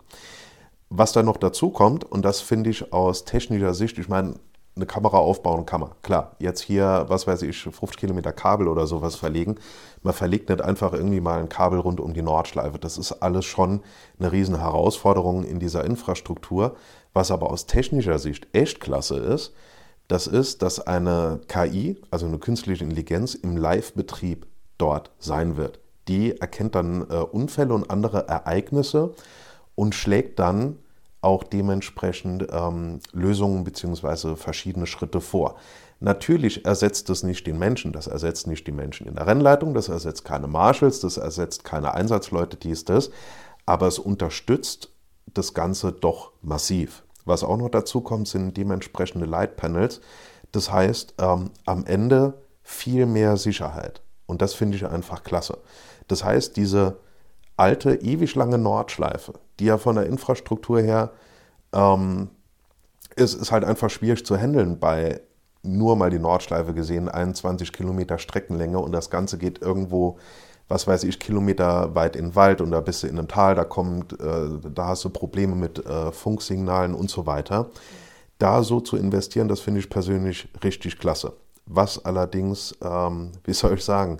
Was 0.89 1.11
da 1.11 1.23
noch 1.23 1.37
dazu 1.37 1.69
kommt, 1.69 2.03
und 2.03 2.23
das 2.23 2.41
finde 2.41 2.69
ich 2.69 2.93
aus 2.93 3.25
technischer 3.25 3.73
Sicht, 3.73 3.99
ich 3.99 4.09
meine, 4.09 4.35
eine 4.79 4.87
Kamera 4.87 5.17
aufbauen 5.17 5.65
kann 5.65 5.81
man. 5.81 5.91
Klar, 6.01 6.35
jetzt 6.39 6.61
hier, 6.61 7.05
was 7.07 7.27
weiß 7.27 7.41
ich, 7.43 7.61
50 7.61 7.97
Kilometer 7.97 8.31
Kabel 8.31 8.67
oder 8.67 8.87
sowas 8.87 9.15
verlegen. 9.15 9.55
Man 10.01 10.13
verlegt 10.13 10.49
nicht 10.49 10.61
einfach 10.61 10.93
irgendwie 10.93 11.19
mal 11.19 11.39
ein 11.39 11.49
Kabel 11.49 11.79
rund 11.79 11.99
um 11.99 12.13
die 12.13 12.21
Nordschleife. 12.21 12.79
Das 12.79 12.97
ist 12.97 13.11
alles 13.11 13.45
schon 13.45 13.81
eine 14.19 14.31
riesen 14.31 14.59
Herausforderung 14.59 15.43
in 15.43 15.59
dieser 15.59 15.83
Infrastruktur. 15.83 16.75
Was 17.13 17.31
aber 17.31 17.51
aus 17.51 17.65
technischer 17.65 18.19
Sicht 18.19 18.47
echt 18.53 18.79
klasse 18.79 19.17
ist, 19.17 19.53
das 20.07 20.25
ist, 20.25 20.61
dass 20.61 20.79
eine 20.79 21.41
KI, 21.47 22.01
also 22.09 22.25
eine 22.25 22.39
künstliche 22.39 22.83
Intelligenz, 22.83 23.35
im 23.35 23.57
Live-Betrieb 23.57 24.47
dort 24.77 25.11
sein 25.19 25.57
wird. 25.57 25.79
Die 26.07 26.39
erkennt 26.39 26.73
dann 26.73 27.01
äh, 27.09 27.15
Unfälle 27.15 27.73
und 27.73 27.91
andere 27.91 28.27
Ereignisse 28.27 29.13
und 29.75 29.93
schlägt 29.93 30.39
dann 30.39 30.77
auch 31.21 31.43
dementsprechend 31.43 32.47
ähm, 32.51 32.99
Lösungen 33.11 33.63
bzw. 33.63 34.35
verschiedene 34.35 34.87
Schritte 34.87 35.21
vor. 35.21 35.55
Natürlich 35.99 36.65
ersetzt 36.65 37.09
es 37.09 37.23
nicht 37.23 37.45
den 37.45 37.59
Menschen, 37.59 37.91
das 37.91 38.07
ersetzt 38.07 38.47
nicht 38.47 38.65
die 38.67 38.71
Menschen 38.71 39.05
in 39.05 39.15
der 39.15 39.27
Rennleitung, 39.27 39.73
das 39.73 39.89
ersetzt 39.89 40.23
keine 40.23 40.47
Marshals, 40.47 41.01
das 41.01 41.17
ersetzt 41.17 41.65
keine 41.65 41.93
Einsatzleute, 41.93 42.55
dies, 42.55 42.85
das, 42.85 43.11
aber 43.65 43.87
es 43.87 43.99
unterstützt 43.99 44.91
das 45.33 45.53
Ganze 45.53 45.91
doch 45.91 46.31
massiv. 46.41 47.03
Was 47.25 47.43
auch 47.43 47.57
noch 47.57 47.69
dazu 47.69 48.01
kommt, 48.01 48.27
sind 48.27 48.55
dementsprechende 48.55 49.25
Leitpanels. 49.25 49.99
Das 50.51 50.71
heißt, 50.71 51.15
ähm, 51.19 51.51
am 51.65 51.85
Ende 51.85 52.41
viel 52.63 53.05
mehr 53.05 53.37
Sicherheit. 53.37 54.01
Und 54.25 54.41
das 54.41 54.53
finde 54.53 54.77
ich 54.77 54.85
einfach 54.85 55.23
klasse. 55.23 55.57
Das 56.07 56.23
heißt, 56.23 56.55
diese 56.55 56.97
alte, 57.57 57.95
ewig 57.95 58.35
lange 58.35 58.57
Nordschleife, 58.57 59.33
die 59.59 59.65
ja 59.65 59.77
von 59.77 59.95
der 59.95 60.05
Infrastruktur 60.05 60.81
her 60.81 61.11
ähm, 61.73 62.29
ist, 63.15 63.35
ist 63.35 63.51
halt 63.51 63.63
einfach 63.63 63.89
schwierig 63.89 64.25
zu 64.25 64.37
handeln 64.37 64.79
bei 64.79 65.21
nur 65.61 65.95
mal 65.95 66.09
die 66.09 66.19
Nordschleife 66.19 66.73
gesehen, 66.73 67.09
21 67.09 67.73
Kilometer 67.73 68.17
Streckenlänge 68.17 68.79
und 68.79 68.91
das 68.91 69.09
Ganze 69.09 69.37
geht 69.37 69.61
irgendwo, 69.61 70.17
was 70.67 70.87
weiß 70.87 71.03
ich, 71.03 71.19
Kilometer 71.19 71.95
weit 71.95 72.15
in 72.15 72.27
den 72.27 72.35
Wald 72.35 72.61
und 72.61 72.71
da 72.71 72.79
bist 72.79 73.03
du 73.03 73.07
in 73.07 73.17
einem 73.17 73.27
Tal, 73.27 73.55
da 73.55 73.65
kommt, 73.65 74.13
äh, 74.19 74.49
da 74.73 74.87
hast 74.87 75.03
du 75.03 75.09
Probleme 75.09 75.55
mit 75.55 75.85
äh, 75.85 76.11
Funksignalen 76.11 76.93
und 76.93 77.09
so 77.09 77.25
weiter. 77.25 77.71
Da 78.37 78.63
so 78.63 78.79
zu 78.79 78.95
investieren, 78.95 79.49
das 79.49 79.59
finde 79.59 79.81
ich 79.81 79.89
persönlich 79.89 80.47
richtig 80.63 80.97
klasse. 80.97 81.33
Was 81.65 82.03
allerdings, 82.05 82.73
ähm, 82.81 83.31
wie 83.43 83.53
soll 83.53 83.73
ich 83.73 83.83
sagen, 83.83 84.19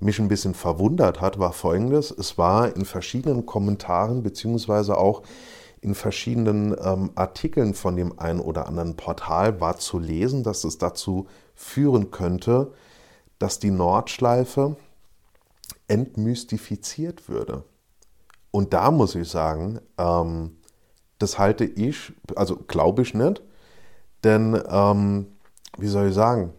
mich 0.00 0.18
ein 0.18 0.28
bisschen 0.28 0.54
verwundert 0.54 1.20
hat, 1.20 1.38
war 1.38 1.52
folgendes. 1.52 2.10
Es 2.10 2.38
war 2.38 2.74
in 2.74 2.84
verschiedenen 2.84 3.46
Kommentaren 3.46 4.22
beziehungsweise 4.22 4.96
auch 4.96 5.22
in 5.82 5.94
verschiedenen 5.94 6.76
ähm, 6.82 7.10
Artikeln 7.14 7.74
von 7.74 7.96
dem 7.96 8.18
einen 8.18 8.40
oder 8.40 8.66
anderen 8.66 8.96
Portal 8.96 9.60
war 9.60 9.78
zu 9.78 9.98
lesen, 9.98 10.42
dass 10.42 10.64
es 10.64 10.78
dazu 10.78 11.26
führen 11.54 12.10
könnte, 12.10 12.72
dass 13.38 13.58
die 13.58 13.70
Nordschleife 13.70 14.76
entmystifiziert 15.88 17.28
würde. 17.28 17.64
Und 18.50 18.72
da 18.74 18.90
muss 18.90 19.14
ich 19.14 19.28
sagen, 19.28 19.80
ähm, 19.96 20.58
das 21.18 21.38
halte 21.38 21.64
ich, 21.64 22.12
also 22.36 22.56
glaube 22.56 23.02
ich 23.02 23.14
nicht, 23.14 23.42
denn 24.24 24.60
ähm, 24.68 25.26
wie 25.78 25.88
soll 25.88 26.08
ich 26.08 26.14
sagen, 26.14 26.52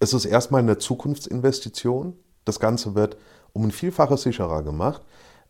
es 0.00 0.12
ist 0.12 0.24
erstmal 0.24 0.62
eine 0.62 0.78
Zukunftsinvestition. 0.78 2.14
Das 2.48 2.60
Ganze 2.60 2.94
wird 2.94 3.16
um 3.52 3.64
ein 3.64 3.70
Vielfaches 3.70 4.22
sicherer 4.22 4.62
gemacht. 4.62 5.02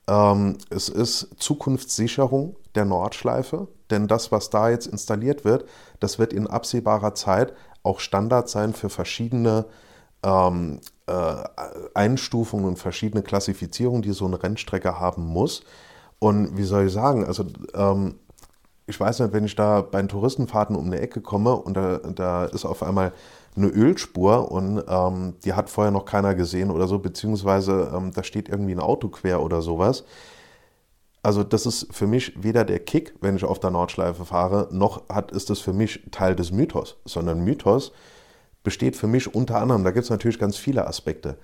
Ähm, 0.08 0.58
es 0.70 0.88
ist 0.88 1.28
Zukunftssicherung 1.38 2.56
der 2.74 2.84
Nordschleife, 2.84 3.68
denn 3.90 4.08
das, 4.08 4.32
was 4.32 4.50
da 4.50 4.70
jetzt 4.70 4.86
installiert 4.86 5.44
wird, 5.44 5.64
das 6.00 6.18
wird 6.18 6.32
in 6.32 6.46
absehbarer 6.46 7.14
Zeit 7.14 7.52
auch 7.82 8.00
Standard 8.00 8.48
sein 8.48 8.72
für 8.72 8.88
verschiedene 8.88 9.66
ähm, 10.22 10.80
äh, 11.06 11.44
Einstufungen 11.94 12.66
und 12.66 12.78
verschiedene 12.78 13.22
Klassifizierungen, 13.22 14.02
die 14.02 14.12
so 14.12 14.26
eine 14.26 14.42
Rennstrecke 14.42 14.98
haben 14.98 15.24
muss. 15.24 15.62
Und 16.18 16.56
wie 16.56 16.64
soll 16.64 16.86
ich 16.86 16.92
sagen, 16.92 17.24
also 17.24 17.46
ähm, 17.74 18.16
ich 18.86 18.98
weiß 18.98 19.20
nicht, 19.20 19.32
wenn 19.32 19.44
ich 19.44 19.54
da 19.54 19.82
bei 19.82 20.00
den 20.00 20.08
Touristenfahrten 20.08 20.74
um 20.74 20.86
eine 20.86 21.00
Ecke 21.00 21.20
komme 21.20 21.54
und 21.54 21.76
da, 21.76 21.98
da 21.98 22.46
ist 22.46 22.64
auf 22.64 22.82
einmal 22.82 23.12
eine 23.58 23.68
Ölspur 23.68 24.50
und 24.50 24.82
ähm, 24.88 25.34
die 25.44 25.52
hat 25.52 25.70
vorher 25.70 25.90
noch 25.90 26.04
keiner 26.04 26.34
gesehen 26.34 26.70
oder 26.70 26.86
so, 26.86 26.98
beziehungsweise 26.98 27.92
ähm, 27.94 28.12
da 28.12 28.22
steht 28.22 28.48
irgendwie 28.48 28.72
ein 28.72 28.80
Auto 28.80 29.08
quer 29.08 29.42
oder 29.42 29.62
sowas. 29.62 30.04
Also 31.22 31.44
das 31.44 31.66
ist 31.66 31.88
für 31.92 32.06
mich 32.06 32.32
weder 32.42 32.64
der 32.64 32.78
Kick, 32.78 33.14
wenn 33.20 33.36
ich 33.36 33.44
auf 33.44 33.60
der 33.60 33.70
Nordschleife 33.70 34.24
fahre, 34.24 34.68
noch 34.70 35.08
hat, 35.08 35.32
ist 35.32 35.50
das 35.50 35.58
für 35.58 35.72
mich 35.72 36.02
Teil 36.10 36.36
des 36.36 36.52
Mythos, 36.52 36.96
sondern 37.04 37.44
Mythos 37.44 37.92
besteht 38.62 38.96
für 38.96 39.08
mich 39.08 39.34
unter 39.34 39.60
anderem, 39.60 39.84
da 39.84 39.90
gibt 39.90 40.04
es 40.04 40.10
natürlich 40.10 40.38
ganz 40.38 40.56
viele 40.56 40.86
Aspekte. 40.86 41.38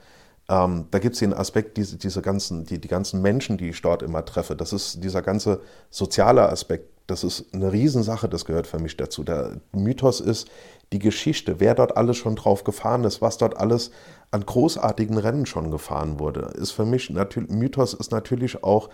Ähm, 0.48 0.86
da 0.90 0.98
gibt 0.98 1.14
es 1.14 1.20
den 1.20 1.32
Aspekt, 1.32 1.76
diese, 1.76 1.96
diese 1.96 2.20
ganzen, 2.22 2.64
die, 2.64 2.80
die 2.80 2.88
ganzen 2.88 3.22
Menschen, 3.22 3.56
die 3.56 3.70
ich 3.70 3.80
dort 3.80 4.02
immer 4.02 4.24
treffe. 4.24 4.54
Das 4.54 4.72
ist 4.72 5.02
dieser 5.02 5.22
ganze 5.22 5.60
soziale 5.90 6.48
Aspekt. 6.48 6.93
Das 7.06 7.22
ist 7.22 7.52
eine 7.52 7.70
Riesensache, 7.72 8.28
das 8.28 8.46
gehört 8.46 8.66
für 8.66 8.78
mich 8.78 8.96
dazu. 8.96 9.24
Der 9.24 9.60
Mythos 9.72 10.20
ist 10.20 10.48
die 10.92 10.98
Geschichte, 10.98 11.60
wer 11.60 11.74
dort 11.74 11.96
alles 11.96 12.16
schon 12.16 12.36
drauf 12.36 12.64
gefahren 12.64 13.04
ist, 13.04 13.20
was 13.20 13.36
dort 13.36 13.58
alles 13.58 13.90
an 14.30 14.46
großartigen 14.46 15.18
Rennen 15.18 15.44
schon 15.44 15.70
gefahren 15.70 16.18
wurde. 16.18 16.52
Ist 16.54 16.72
für 16.72 16.86
mich 16.86 17.10
natürlich, 17.10 17.50
Mythos 17.50 17.92
ist 17.94 18.10
natürlich 18.10 18.64
auch 18.64 18.88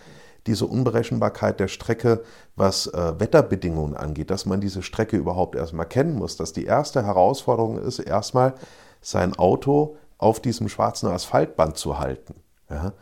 diese 0.47 0.67
Unberechenbarkeit 0.67 1.61
der 1.61 1.69
Strecke, 1.69 2.23
was 2.57 2.87
äh, 2.89 3.21
Wetterbedingungen 3.21 3.97
angeht, 3.97 4.31
dass 4.31 4.47
man 4.47 4.61
diese 4.61 4.83
Strecke 4.83 5.17
überhaupt 5.17 5.55
erstmal 5.55 5.87
kennen 5.87 6.15
muss, 6.15 6.37
dass 6.37 6.53
die 6.53 6.65
erste 6.65 7.05
Herausforderung 7.05 7.79
ist, 7.79 7.99
erstmal 7.99 8.55
sein 9.01 9.35
Auto 9.37 9.97
auf 10.19 10.41
diesem 10.41 10.69
schwarzen 10.69 11.09
Asphaltband 11.09 11.77
zu 11.77 11.99
halten. 11.99 12.35
Ja, 12.69 12.93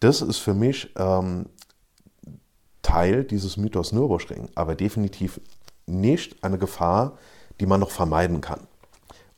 das 0.00 0.22
ist 0.22 0.38
für 0.38 0.54
mich 0.54 0.92
ähm, 0.96 1.46
Teil 2.96 3.24
dieses 3.24 3.58
Mythos 3.58 3.92
Nürburgring, 3.92 4.48
aber 4.54 4.74
definitiv 4.74 5.38
nicht 5.84 6.42
eine 6.42 6.56
Gefahr, 6.56 7.18
die 7.60 7.66
man 7.66 7.78
noch 7.78 7.90
vermeiden 7.90 8.40
kann. 8.40 8.60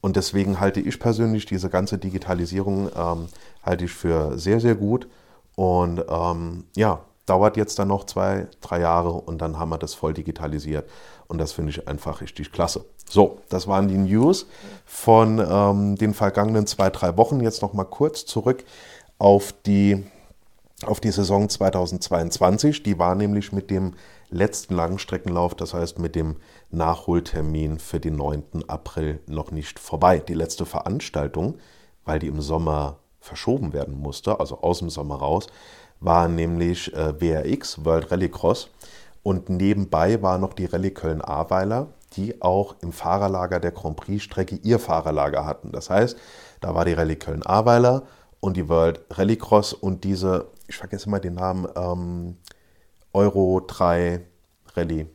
Und 0.00 0.14
deswegen 0.14 0.60
halte 0.60 0.78
ich 0.78 1.00
persönlich 1.00 1.44
diese 1.44 1.68
ganze 1.68 1.98
Digitalisierung 1.98 2.88
ähm, 2.96 3.26
halte 3.64 3.86
ich 3.86 3.90
für 3.90 4.38
sehr, 4.38 4.60
sehr 4.60 4.76
gut. 4.76 5.08
Und 5.56 6.04
ähm, 6.08 6.66
ja, 6.76 7.00
dauert 7.26 7.56
jetzt 7.56 7.80
dann 7.80 7.88
noch 7.88 8.04
zwei, 8.04 8.46
drei 8.60 8.78
Jahre 8.78 9.10
und 9.10 9.42
dann 9.42 9.58
haben 9.58 9.70
wir 9.70 9.78
das 9.78 9.92
voll 9.92 10.14
digitalisiert. 10.14 10.88
Und 11.26 11.38
das 11.38 11.50
finde 11.50 11.70
ich 11.70 11.88
einfach 11.88 12.20
richtig 12.20 12.52
klasse. 12.52 12.84
So, 13.10 13.40
das 13.48 13.66
waren 13.66 13.88
die 13.88 13.98
News 13.98 14.46
von 14.86 15.40
ähm, 15.40 15.96
den 15.96 16.14
vergangenen 16.14 16.68
zwei, 16.68 16.90
drei 16.90 17.16
Wochen. 17.16 17.40
Jetzt 17.40 17.60
noch 17.60 17.72
mal 17.72 17.82
kurz 17.82 18.24
zurück 18.24 18.62
auf 19.18 19.52
die, 19.66 20.06
auf 20.84 21.00
die 21.00 21.10
Saison 21.10 21.48
2022. 21.48 22.82
Die 22.82 22.98
war 22.98 23.14
nämlich 23.14 23.52
mit 23.52 23.70
dem 23.70 23.94
letzten 24.30 24.74
Langstreckenlauf, 24.74 25.54
das 25.54 25.74
heißt 25.74 25.98
mit 25.98 26.14
dem 26.14 26.36
Nachholtermin 26.70 27.78
für 27.78 28.00
den 28.00 28.16
9. 28.16 28.64
April 28.68 29.20
noch 29.26 29.50
nicht 29.50 29.78
vorbei. 29.78 30.18
Die 30.20 30.34
letzte 30.34 30.66
Veranstaltung, 30.66 31.58
weil 32.04 32.18
die 32.18 32.28
im 32.28 32.40
Sommer 32.40 32.98
verschoben 33.20 33.72
werden 33.72 33.98
musste, 34.00 34.38
also 34.38 34.60
aus 34.60 34.78
dem 34.78 34.90
Sommer 34.90 35.16
raus, 35.16 35.46
war 36.00 36.28
nämlich 36.28 36.94
äh, 36.94 37.20
WRX, 37.20 37.84
World 37.84 38.10
Rallycross. 38.10 38.70
Und 39.22 39.50
nebenbei 39.50 40.22
war 40.22 40.38
noch 40.38 40.54
die 40.54 40.66
Rallye 40.66 40.92
Köln-Ahrweiler, 40.92 41.88
die 42.14 42.40
auch 42.40 42.76
im 42.80 42.92
Fahrerlager 42.92 43.60
der 43.60 43.72
Grand 43.72 43.96
Prix-Strecke 43.96 44.60
ihr 44.62 44.78
Fahrerlager 44.78 45.44
hatten. 45.44 45.72
Das 45.72 45.90
heißt, 45.90 46.16
da 46.60 46.74
war 46.74 46.84
die 46.84 46.92
Rallye 46.92 47.16
Köln-Ahrweiler 47.16 48.04
und 48.40 48.56
die 48.56 48.68
World 48.68 49.00
Rallycross 49.10 49.72
und 49.72 50.04
diese, 50.04 50.46
ich 50.68 50.76
vergesse 50.76 51.10
mal 51.10 51.18
den 51.18 51.34
Namen, 51.34 51.66
ähm, 51.74 52.36
Euro 53.12 53.60
3 53.66 54.20
Rallye, 54.74 55.06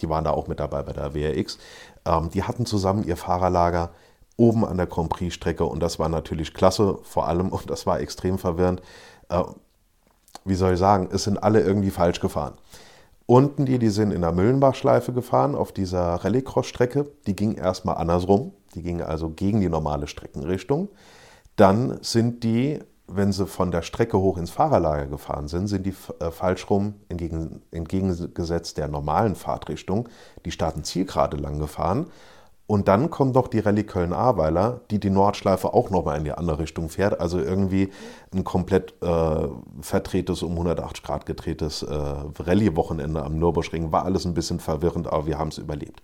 die 0.00 0.08
waren 0.08 0.24
da 0.24 0.30
auch 0.32 0.48
mit 0.48 0.58
dabei 0.58 0.82
bei 0.82 0.92
der 0.92 1.14
WRX. 1.14 1.58
Ähm, 2.04 2.30
die 2.30 2.42
hatten 2.42 2.66
zusammen 2.66 3.04
ihr 3.04 3.16
Fahrerlager 3.16 3.90
oben 4.36 4.64
an 4.64 4.76
der 4.76 4.86
Grand 4.86 5.10
Prix-Strecke 5.10 5.64
und 5.64 5.80
das 5.80 5.98
war 5.98 6.08
natürlich 6.08 6.54
klasse, 6.54 6.98
vor 7.02 7.28
allem, 7.28 7.48
und 7.50 7.70
das 7.70 7.86
war 7.86 8.00
extrem 8.00 8.38
verwirrend. 8.38 8.82
Äh, 9.28 9.42
wie 10.44 10.54
soll 10.54 10.72
ich 10.72 10.78
sagen, 10.78 11.08
es 11.12 11.24
sind 11.24 11.42
alle 11.42 11.60
irgendwie 11.60 11.90
falsch 11.90 12.20
gefahren. 12.20 12.54
Unten 13.26 13.64
die, 13.64 13.78
die 13.78 13.88
sind 13.88 14.10
in 14.10 14.20
der 14.20 14.32
Müllenbachschleife 14.32 15.12
gefahren, 15.14 15.54
auf 15.54 15.72
dieser 15.72 16.16
Rallycross-Strecke. 16.16 17.10
Die 17.26 17.34
ging 17.34 17.54
erstmal 17.54 17.96
andersrum. 17.96 18.52
Die 18.74 18.82
ging 18.82 19.00
also 19.00 19.30
gegen 19.30 19.60
die 19.60 19.70
normale 19.70 20.06
Streckenrichtung. 20.06 20.88
Dann 21.56 21.98
sind 22.02 22.44
die, 22.44 22.80
wenn 23.06 23.32
sie 23.32 23.46
von 23.46 23.70
der 23.70 23.82
Strecke 23.82 24.18
hoch 24.18 24.38
ins 24.38 24.50
Fahrerlager 24.50 25.06
gefahren 25.06 25.48
sind, 25.48 25.68
sind 25.68 25.84
die 25.86 25.94
äh, 26.20 26.30
falsch 26.30 26.68
rum, 26.70 26.94
entgegen, 27.08 27.62
entgegengesetzt 27.70 28.78
der 28.78 28.88
normalen 28.88 29.34
Fahrtrichtung, 29.34 30.08
die 30.44 30.50
starten 30.50 30.84
zielgerade 30.84 31.36
lang 31.36 31.58
gefahren 31.58 32.06
und 32.66 32.88
dann 32.88 33.10
kommt 33.10 33.34
noch 33.34 33.48
die 33.48 33.58
Rallye 33.58 33.84
Köln-Ahrweiler, 33.84 34.80
die 34.90 34.98
die 34.98 35.10
Nordschleife 35.10 35.74
auch 35.74 35.90
nochmal 35.90 36.16
in 36.16 36.24
die 36.24 36.32
andere 36.32 36.60
Richtung 36.60 36.88
fährt. 36.88 37.20
Also 37.20 37.38
irgendwie 37.38 37.90
ein 38.32 38.42
komplett 38.42 38.94
äh, 39.02 39.48
verdrehtes, 39.82 40.42
um 40.42 40.52
180 40.52 41.02
Grad 41.02 41.26
gedrehtes 41.26 41.82
äh, 41.82 41.94
Rallye-Wochenende 41.94 43.22
am 43.22 43.38
Nürburgring. 43.38 43.92
War 43.92 44.06
alles 44.06 44.24
ein 44.24 44.32
bisschen 44.32 44.60
verwirrend, 44.60 45.08
aber 45.08 45.26
wir 45.26 45.38
haben 45.38 45.48
es 45.48 45.58
überlebt. 45.58 46.00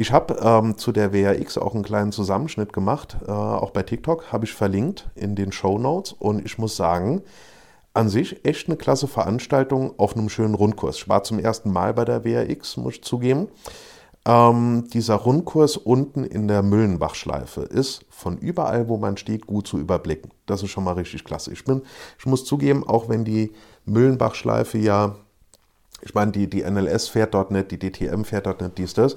Ich 0.00 0.12
habe 0.12 0.38
ähm, 0.40 0.78
zu 0.78 0.92
der 0.92 1.12
WRX 1.12 1.58
auch 1.58 1.74
einen 1.74 1.82
kleinen 1.82 2.12
Zusammenschnitt 2.12 2.72
gemacht. 2.72 3.16
Äh, 3.26 3.32
auch 3.32 3.70
bei 3.70 3.82
TikTok 3.82 4.30
habe 4.30 4.44
ich 4.44 4.52
verlinkt 4.52 5.10
in 5.16 5.34
den 5.34 5.50
Show 5.50 5.76
Notes. 5.76 6.12
Und 6.12 6.46
ich 6.46 6.56
muss 6.56 6.76
sagen, 6.76 7.22
an 7.94 8.08
sich 8.08 8.44
echt 8.44 8.68
eine 8.68 8.76
klasse 8.76 9.08
Veranstaltung 9.08 9.98
auf 9.98 10.16
einem 10.16 10.28
schönen 10.28 10.54
Rundkurs. 10.54 10.98
Ich 10.98 11.08
war 11.08 11.24
zum 11.24 11.40
ersten 11.40 11.72
Mal 11.72 11.94
bei 11.94 12.04
der 12.04 12.24
WRX, 12.24 12.76
muss 12.76 12.94
ich 12.94 13.02
zugeben. 13.02 13.48
Ähm, 14.24 14.84
dieser 14.92 15.16
Rundkurs 15.16 15.76
unten 15.76 16.22
in 16.22 16.46
der 16.46 16.62
Müllenbachschleife 16.62 17.62
ist 17.62 18.04
von 18.08 18.38
überall, 18.38 18.88
wo 18.88 18.98
man 18.98 19.16
steht, 19.16 19.48
gut 19.48 19.66
zu 19.66 19.80
überblicken. 19.80 20.30
Das 20.46 20.62
ist 20.62 20.70
schon 20.70 20.84
mal 20.84 20.92
richtig 20.92 21.24
klasse. 21.24 21.52
Ich, 21.52 21.64
bin, 21.64 21.82
ich 22.20 22.26
muss 22.26 22.44
zugeben, 22.44 22.86
auch 22.86 23.08
wenn 23.08 23.24
die 23.24 23.52
Müllenbachschleife 23.84 24.78
ja, 24.78 25.16
ich 26.02 26.14
meine, 26.14 26.30
die, 26.30 26.48
die 26.48 26.62
NLS 26.62 27.08
fährt 27.08 27.34
dort 27.34 27.50
nicht, 27.50 27.72
die 27.72 27.78
DTM 27.80 28.22
fährt 28.22 28.46
dort 28.46 28.60
nicht, 28.60 28.78
dies, 28.78 28.94
das. 28.94 29.16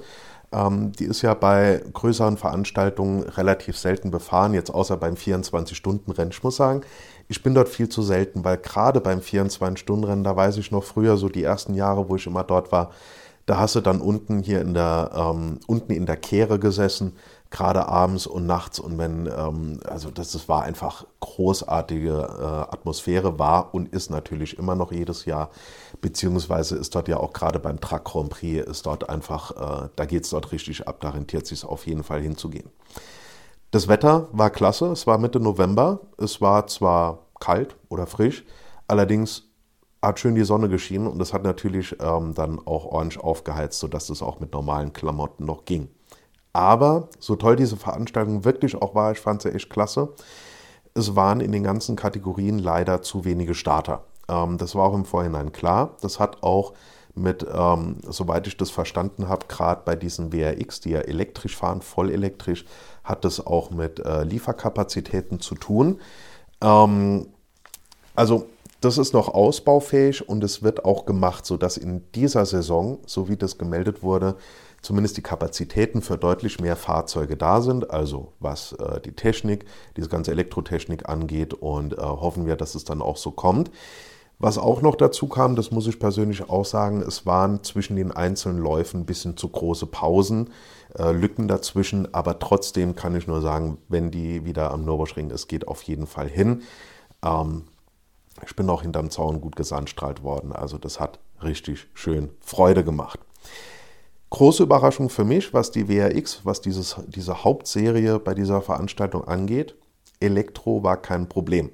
Ähm, 0.52 0.92
die 0.92 1.04
ist 1.04 1.22
ja 1.22 1.34
bei 1.34 1.82
größeren 1.92 2.36
Veranstaltungen 2.36 3.22
relativ 3.22 3.78
selten 3.78 4.10
befahren, 4.10 4.54
jetzt 4.54 4.70
außer 4.70 4.96
beim 4.96 5.14
24-Stunden-Rennen. 5.14 6.30
Ich 6.30 6.42
muss 6.42 6.56
sagen, 6.56 6.82
ich 7.28 7.42
bin 7.42 7.54
dort 7.54 7.68
viel 7.68 7.88
zu 7.88 8.02
selten, 8.02 8.44
weil 8.44 8.58
gerade 8.58 9.00
beim 9.00 9.20
24-Stunden-Rennen, 9.20 10.24
da 10.24 10.36
weiß 10.36 10.58
ich 10.58 10.70
noch 10.70 10.84
früher, 10.84 11.16
so 11.16 11.28
die 11.28 11.42
ersten 11.42 11.74
Jahre, 11.74 12.08
wo 12.08 12.16
ich 12.16 12.26
immer 12.26 12.44
dort 12.44 12.72
war, 12.72 12.90
da 13.46 13.58
hast 13.58 13.74
du 13.74 13.80
dann 13.80 14.00
unten 14.00 14.40
hier 14.40 14.60
in 14.60 14.74
der, 14.74 15.10
ähm, 15.14 15.58
unten 15.66 15.92
in 15.92 16.06
der 16.06 16.16
Kehre 16.16 16.58
gesessen, 16.58 17.14
gerade 17.52 17.86
abends 17.86 18.26
und 18.26 18.46
nachts. 18.46 18.80
Und 18.80 18.98
wenn, 18.98 19.26
ähm, 19.26 19.78
also 19.84 20.10
das, 20.10 20.32
das 20.32 20.48
war 20.48 20.64
einfach 20.64 21.06
großartige 21.20 22.10
äh, 22.10 22.74
Atmosphäre, 22.74 23.38
war 23.38 23.74
und 23.74 23.92
ist 23.92 24.10
natürlich 24.10 24.58
immer 24.58 24.74
noch 24.74 24.90
jedes 24.90 25.26
Jahr. 25.26 25.50
Beziehungsweise 26.00 26.76
ist 26.76 26.94
dort 26.94 27.06
ja 27.06 27.18
auch 27.18 27.32
gerade 27.32 27.60
beim 27.60 27.80
Truck 27.80 28.04
Grand 28.04 28.30
Prix, 28.30 28.68
ist 28.68 28.86
dort 28.86 29.08
einfach, 29.08 29.84
äh, 29.84 29.88
da 29.94 30.04
geht 30.06 30.24
es 30.24 30.30
dort 30.30 30.50
richtig 30.50 30.88
ab, 30.88 31.00
da 31.00 31.10
rentiert 31.10 31.46
sich 31.46 31.64
auf 31.64 31.86
jeden 31.86 32.02
Fall 32.02 32.20
hinzugehen. 32.22 32.70
Das 33.70 33.86
Wetter 33.86 34.28
war 34.32 34.50
klasse, 34.50 34.86
es 34.86 35.06
war 35.06 35.18
Mitte 35.18 35.38
November, 35.38 36.00
es 36.18 36.40
war 36.40 36.66
zwar 36.66 37.26
kalt 37.38 37.76
oder 37.88 38.06
frisch, 38.06 38.44
allerdings 38.86 39.44
hat 40.02 40.18
schön 40.18 40.34
die 40.34 40.44
Sonne 40.44 40.68
geschienen 40.68 41.06
und 41.06 41.18
das 41.18 41.32
hat 41.32 41.44
natürlich 41.44 41.96
ähm, 42.00 42.34
dann 42.34 42.58
auch 42.58 42.86
orange 42.86 43.18
aufgeheizt, 43.22 43.78
sodass 43.78 44.08
das 44.08 44.20
auch 44.20 44.40
mit 44.40 44.52
normalen 44.52 44.92
Klamotten 44.92 45.44
noch 45.44 45.64
ging. 45.64 45.88
Aber 46.52 47.08
so 47.18 47.36
toll 47.36 47.56
diese 47.56 47.76
Veranstaltung 47.76 48.44
wirklich 48.44 48.76
auch 48.76 48.94
war, 48.94 49.12
ich 49.12 49.20
fand 49.20 49.42
sie 49.42 49.52
echt 49.52 49.70
klasse. 49.70 50.10
es 50.94 51.16
waren 51.16 51.40
in 51.40 51.52
den 51.52 51.62
ganzen 51.62 51.96
Kategorien 51.96 52.58
leider 52.58 53.00
zu 53.00 53.24
wenige 53.24 53.54
Starter. 53.54 54.04
Ähm, 54.28 54.58
das 54.58 54.74
war 54.74 54.84
auch 54.84 54.94
im 54.94 55.06
Vorhinein 55.06 55.52
klar. 55.52 55.96
Das 56.02 56.20
hat 56.20 56.42
auch 56.42 56.74
mit, 57.14 57.46
ähm, 57.52 57.96
soweit 58.06 58.46
ich 58.46 58.56
das 58.56 58.70
verstanden 58.70 59.28
habe, 59.28 59.46
gerade 59.48 59.82
bei 59.84 59.96
diesen 59.96 60.32
WRX, 60.32 60.80
die 60.80 60.90
ja 60.90 61.00
elektrisch 61.00 61.56
fahren, 61.56 61.82
voll 61.82 62.10
elektrisch, 62.10 62.64
hat 63.04 63.24
das 63.24 63.44
auch 63.44 63.70
mit 63.70 64.00
äh, 64.00 64.24
Lieferkapazitäten 64.24 65.40
zu 65.40 65.54
tun. 65.54 66.00
Ähm, 66.60 67.28
also 68.14 68.46
das 68.80 68.98
ist 68.98 69.12
noch 69.12 69.28
ausbaufähig 69.28 70.28
und 70.28 70.42
es 70.42 70.62
wird 70.62 70.84
auch 70.84 71.06
gemacht, 71.06 71.46
sodass 71.46 71.76
in 71.76 72.02
dieser 72.14 72.46
Saison, 72.46 72.98
so 73.06 73.28
wie 73.28 73.36
das 73.36 73.58
gemeldet 73.58 74.02
wurde, 74.02 74.36
zumindest 74.82 75.16
die 75.16 75.22
Kapazitäten 75.22 76.02
für 76.02 76.18
deutlich 76.18 76.60
mehr 76.60 76.76
Fahrzeuge 76.76 77.36
da 77.36 77.60
sind, 77.60 77.90
also 77.90 78.32
was 78.40 78.72
äh, 78.72 79.00
die 79.00 79.12
Technik, 79.12 79.64
diese 79.96 80.08
ganze 80.08 80.32
Elektrotechnik 80.32 81.08
angeht 81.08 81.54
und 81.54 81.94
äh, 81.94 82.02
hoffen 82.02 82.46
wir, 82.46 82.56
dass 82.56 82.74
es 82.74 82.84
dann 82.84 83.00
auch 83.00 83.16
so 83.16 83.30
kommt. 83.30 83.70
Was 84.38 84.58
auch 84.58 84.82
noch 84.82 84.96
dazu 84.96 85.28
kam, 85.28 85.54
das 85.54 85.70
muss 85.70 85.86
ich 85.86 86.00
persönlich 86.00 86.50
auch 86.50 86.64
sagen, 86.64 87.00
es 87.00 87.26
waren 87.26 87.62
zwischen 87.62 87.94
den 87.94 88.10
einzelnen 88.10 88.58
Läufen 88.58 89.02
ein 89.02 89.06
bisschen 89.06 89.36
zu 89.36 89.48
große 89.48 89.86
Pausen, 89.86 90.50
äh, 90.98 91.12
Lücken 91.12 91.46
dazwischen, 91.46 92.12
aber 92.12 92.40
trotzdem 92.40 92.96
kann 92.96 93.14
ich 93.14 93.28
nur 93.28 93.40
sagen, 93.40 93.78
wenn 93.88 94.10
die 94.10 94.44
wieder 94.44 94.72
am 94.72 94.84
Nürburgring 94.84 95.30
ist, 95.30 95.46
geht 95.46 95.68
auf 95.68 95.82
jeden 95.84 96.08
Fall 96.08 96.28
hin. 96.28 96.62
Ähm, 97.24 97.66
ich 98.44 98.56
bin 98.56 98.68
auch 98.68 98.82
hinterm 98.82 99.10
Zaun 99.10 99.40
gut 99.40 99.54
gesandstrahlt 99.54 100.24
worden, 100.24 100.52
also 100.52 100.76
das 100.76 100.98
hat 100.98 101.20
richtig 101.44 101.86
schön 101.94 102.30
Freude 102.40 102.82
gemacht. 102.82 103.20
Große 104.32 104.62
Überraschung 104.62 105.10
für 105.10 105.26
mich, 105.26 105.52
was 105.52 105.72
die 105.72 105.90
WRX, 105.90 106.40
was 106.44 106.62
dieses, 106.62 106.96
diese 107.06 107.44
Hauptserie 107.44 108.18
bei 108.18 108.32
dieser 108.32 108.62
Veranstaltung 108.62 109.28
angeht. 109.28 109.74
Elektro 110.20 110.82
war 110.82 110.96
kein 110.96 111.28
Problem. 111.28 111.70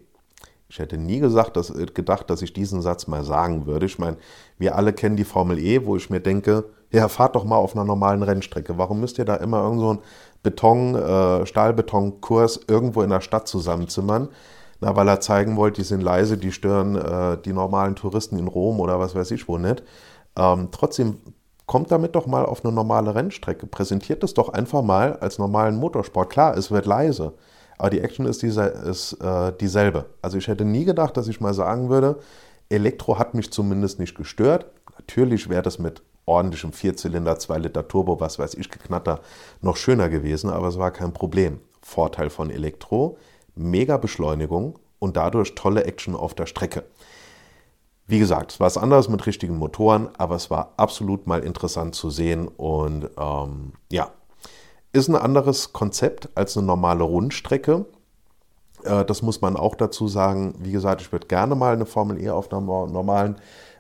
Ich 0.69 0.81
hätte 0.81 0.99
nie 0.99 1.21
gesagt, 1.21 1.57
dass, 1.57 1.71
äh, 1.71 1.87
gedacht, 1.87 2.29
dass 2.31 2.43
ich 2.43 2.53
diesen 2.53 2.83
Satz 2.83 3.07
mal 3.07 3.23
sagen 3.23 3.67
würde. 3.67 3.87
Ich 3.87 4.01
meine, 4.01 4.17
wir 4.59 4.75
alle 4.75 4.93
kennen 4.93 5.15
die 5.15 5.23
Formel 5.23 5.61
E, 5.61 5.87
wo 5.87 5.95
ich 5.95 6.11
mir 6.11 6.19
denke, 6.19 6.65
ja, 6.91 7.07
fahrt 7.07 7.37
doch 7.37 7.45
mal 7.45 7.55
auf 7.55 7.77
einer 7.77 7.85
normalen 7.85 8.25
Rennstrecke. 8.25 8.77
Warum 8.77 8.99
müsst 8.99 9.19
ihr 9.19 9.25
da 9.25 9.37
immer 9.37 9.63
irgend 9.63 9.81
so 9.81 9.91
einen 9.91 10.01
Beton, 10.43 10.97
äh, 10.97 11.47
Stahlbetonkurs 11.47 12.63
irgendwo 12.67 13.03
in 13.03 13.11
der 13.11 13.21
Stadt 13.21 13.47
zusammenzimmern? 13.47 14.31
Na, 14.81 14.97
weil 14.97 15.07
er 15.07 15.21
zeigen 15.21 15.57
wollte, 15.57 15.83
die 15.83 15.87
sind 15.87 16.01
leise, 16.01 16.37
die 16.37 16.51
stören 16.51 16.97
äh, 16.97 17.41
die 17.41 17.53
normalen 17.53 17.95
Touristen 17.95 18.37
in 18.37 18.49
Rom 18.49 18.81
oder 18.81 18.99
was 18.99 19.15
weiß 19.15 19.31
ich 19.31 19.47
wo 19.47 19.59
nicht. 19.59 19.85
Ähm, 20.37 20.71
trotzdem 20.73 21.19
kommt 21.69 21.93
damit 21.93 22.17
doch 22.17 22.27
mal 22.27 22.45
auf 22.45 22.65
eine 22.65 22.75
normale 22.75 23.15
Rennstrecke. 23.15 23.67
Präsentiert 23.67 24.25
es 24.25 24.35
doch 24.35 24.49
einfach 24.49 24.83
mal 24.83 25.17
als 25.19 25.39
normalen 25.39 25.77
Motorsport. 25.77 26.31
Klar, 26.31 26.57
es 26.57 26.73
wird 26.73 26.87
leise, 26.87 27.35
aber 27.77 27.91
die 27.91 28.01
Action 28.01 28.27
ist, 28.27 28.43
dieser, 28.43 28.73
ist 28.85 29.13
äh, 29.23 29.53
dieselbe. 29.61 30.07
Also 30.21 30.39
ich 30.39 30.49
hätte 30.49 30.65
nie 30.65 30.85
gedacht, 30.85 31.17
dass 31.17 31.29
ich 31.29 31.41
mal 31.41 31.55
sagen 31.55 31.91
würde, 31.91 32.19
Elektro 32.71 33.19
hat 33.19 33.35
mich 33.35 33.53
zumindest 33.53 34.01
nicht 34.01 34.17
gestört. 34.17 34.67
Natürlich 34.97 35.49
wäre 35.49 35.63
das 35.63 35.79
mit 35.79 36.03
ordentlichem 36.25 36.73
Vierzylinder, 36.73 37.39
2 37.39 37.59
Liter 37.59 37.87
Turbo, 37.87 38.19
was 38.19 38.39
weiß 38.39 38.55
ich, 38.55 38.71
geknatter, 38.71 39.21
noch 39.61 39.77
schöner 39.77 40.09
gewesen, 40.09 40.51
aber 40.51 40.69
es 40.69 40.79
war 40.79 40.91
kein 40.91 41.13
Problem. 41.13 41.61
Vorteil 41.83 42.31
von 42.31 42.51
Elektro, 42.51 43.19
mega 43.55 43.99
Beschleunigung 43.99 44.79
und 44.99 45.17
dadurch 45.19 45.55
tolle 45.55 45.85
Action 45.85 46.17
auf 46.17 46.35
der 46.35 46.47
Strecke. 46.47 46.85
Wie 48.11 48.19
gesagt, 48.19 48.53
es 48.53 48.61
war 48.61 48.67
was 48.67 48.79
anderes 48.79 49.11
mit 49.11 49.27
richtigen 49.27 49.59
Motoren, 49.59 50.09
aber 50.17 50.35
es 50.35 50.51
war 50.51 50.73
absolut 50.79 51.27
mal 51.27 51.45
interessant 51.45 51.95
zu 51.95 52.09
sehen 52.09 52.49
und 52.49 53.11
ähm, 53.19 53.75
ja, 53.93 54.11
ist 54.95 55.09
ein 55.09 55.15
anderes 55.15 55.75
Konzept 55.75 56.31
als 56.35 56.57
eine 56.57 56.67
normale 56.67 57.05
Rundstrecke. 57.05 57.85
Äh, 58.83 59.05
das 59.05 59.21
muss 59.21 59.43
man 59.43 59.57
auch 59.57 59.75
dazu 59.75 60.09
sagen. 60.09 60.55
Wie 60.59 60.73
gesagt, 60.73 61.03
ich 61.03 61.13
würde 61.13 61.27
gerne 61.27 61.55
mal 61.55 61.75
eine 61.75 61.85
Formel 61.85 62.19
E 62.19 62.31
auf 62.31 62.51
einer 62.51 62.63
normalen 62.63 63.37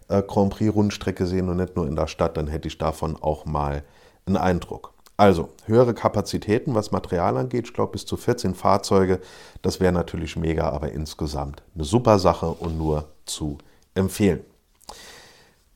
äh, 0.08 0.22
Grand 0.22 0.50
Prix 0.50 0.74
Rundstrecke 0.74 1.26
sehen 1.26 1.48
und 1.48 1.56
nicht 1.56 1.74
nur 1.74 1.86
in 1.86 1.96
der 1.96 2.06
Stadt, 2.06 2.36
dann 2.36 2.48
hätte 2.48 2.68
ich 2.68 2.76
davon 2.76 3.16
auch 3.18 3.46
mal 3.46 3.82
einen 4.26 4.36
Eindruck. 4.36 4.92
Also 5.16 5.48
höhere 5.64 5.94
Kapazitäten, 5.94 6.74
was 6.74 6.92
Material 6.92 7.38
angeht, 7.38 7.66
ich 7.66 7.72
glaube 7.72 7.92
bis 7.92 8.04
zu 8.04 8.18
14 8.18 8.54
Fahrzeuge, 8.54 9.20
das 9.62 9.80
wäre 9.80 9.92
natürlich 9.92 10.36
mega, 10.36 10.68
aber 10.68 10.92
insgesamt 10.92 11.62
eine 11.74 11.84
super 11.84 12.18
Sache 12.18 12.46
und 12.46 12.76
nur 12.76 13.06
zu 13.24 13.56
empfehlen. 13.98 14.44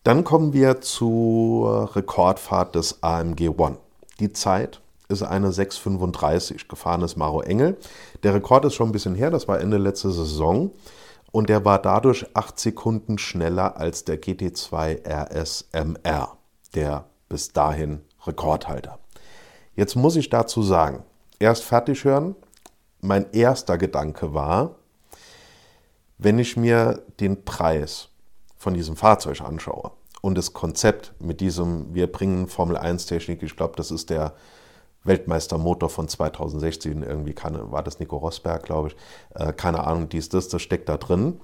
Dann 0.05 0.25
kommen 0.25 0.53
wir 0.53 0.81
zur 0.81 1.95
Rekordfahrt 1.95 2.75
des 2.75 3.03
AMG 3.03 3.51
One. 3.57 3.79
Die 4.19 4.33
Zeit 4.33 4.81
ist 5.09 5.23
eine 5.23 5.51
6,35. 5.51 6.69
Gefahren 6.69 7.03
ist 7.03 7.17
Maro 7.17 7.43
Engel. 7.43 7.77
Der 8.23 8.35
Rekord 8.35 8.65
ist 8.65 8.75
schon 8.75 8.89
ein 8.89 8.93
bisschen 8.93 9.15
her, 9.15 9.31
das 9.31 9.47
war 9.47 9.61
Ende 9.61 9.77
letzte 9.77 10.11
Saison. 10.11 10.71
Und 11.31 11.49
der 11.49 11.65
war 11.65 11.81
dadurch 11.81 12.27
8 12.35 12.59
Sekunden 12.59 13.19
schneller 13.19 13.77
als 13.77 14.05
der 14.05 14.21
GT2 14.21 15.07
RS 15.07 15.69
MR, 15.73 16.37
der 16.75 17.07
bis 17.29 17.53
dahin 17.53 18.03
Rekordhalter. 18.27 18.99
Jetzt 19.75 19.97
muss 19.97 20.17
ich 20.17 20.29
dazu 20.29 20.63
sagen, 20.63 21.05
erst 21.39 21.65
fertig 21.65 22.05
hören. 22.05 22.35
Mein 23.01 23.33
erster 23.33 23.79
Gedanke 23.79 24.35
war, 24.35 24.77
wenn 26.19 26.39
ich 26.39 26.57
mir 26.57 27.03
den 27.19 27.45
Preis 27.45 28.09
von 28.63 28.75
diesem 28.75 28.95
Fahrzeug 28.95 29.41
anschaue 29.41 29.91
und 30.21 30.39
das 30.39 30.53
Konzept 30.53 31.15
mit 31.19 31.41
diesem, 31.41 31.93
wir 31.95 32.07
bringen 32.07 32.47
Formel 32.47 32.77
1 32.77 33.07
Technik, 33.07 33.43
ich 33.43 33.57
glaube, 33.57 33.75
das 33.77 33.91
ist 33.91 34.09
der 34.09 34.35
Weltmeistermotor 35.03 35.91
von 35.91 36.07
2016, 36.07 37.03
irgendwie 37.03 37.33
kann, 37.33 37.73
war 37.73 37.83
das 37.83 37.99
Nico 37.99 38.19
Rosberg, 38.19 38.63
glaube 38.63 38.89
ich, 38.89 38.97
äh, 39.35 39.53
keine 39.53 39.83
Ahnung, 39.83 40.09
dies, 40.09 40.29
das, 40.29 40.47
das 40.47 40.63
steckt 40.63 40.89
da 40.89 40.97
drin. 40.97 41.41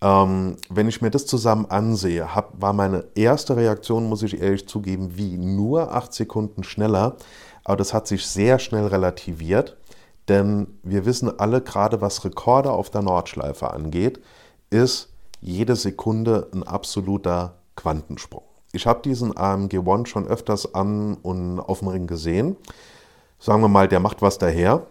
Ähm, 0.00 0.56
wenn 0.70 0.88
ich 0.88 1.02
mir 1.02 1.10
das 1.10 1.26
zusammen 1.26 1.66
ansehe, 1.66 2.34
hab, 2.34 2.58
war 2.58 2.72
meine 2.72 3.04
erste 3.14 3.54
Reaktion, 3.54 4.08
muss 4.08 4.22
ich 4.22 4.40
ehrlich 4.40 4.66
zugeben, 4.66 5.18
wie 5.18 5.36
nur 5.36 5.94
acht 5.94 6.14
Sekunden 6.14 6.64
schneller, 6.64 7.16
aber 7.64 7.76
das 7.76 7.92
hat 7.92 8.06
sich 8.06 8.26
sehr 8.26 8.58
schnell 8.58 8.86
relativiert, 8.86 9.76
denn 10.28 10.78
wir 10.82 11.04
wissen 11.04 11.38
alle, 11.38 11.60
gerade 11.60 12.00
was 12.00 12.24
Rekorde 12.24 12.72
auf 12.72 12.88
der 12.88 13.02
Nordschleife 13.02 13.70
angeht, 13.70 14.22
ist, 14.70 15.10
jede 15.46 15.76
Sekunde 15.76 16.48
ein 16.52 16.64
absoluter 16.64 17.58
Quantensprung. 17.76 18.42
Ich 18.72 18.86
habe 18.86 19.00
diesen 19.02 19.36
AMG 19.36 19.78
One 19.78 20.06
schon 20.06 20.26
öfters 20.26 20.74
an 20.74 21.14
und 21.14 21.60
auf 21.60 21.78
dem 21.78 21.88
Ring 21.88 22.06
gesehen. 22.06 22.56
Sagen 23.38 23.62
wir 23.62 23.68
mal, 23.68 23.86
der 23.88 24.00
macht 24.00 24.22
was 24.22 24.38
daher. 24.38 24.86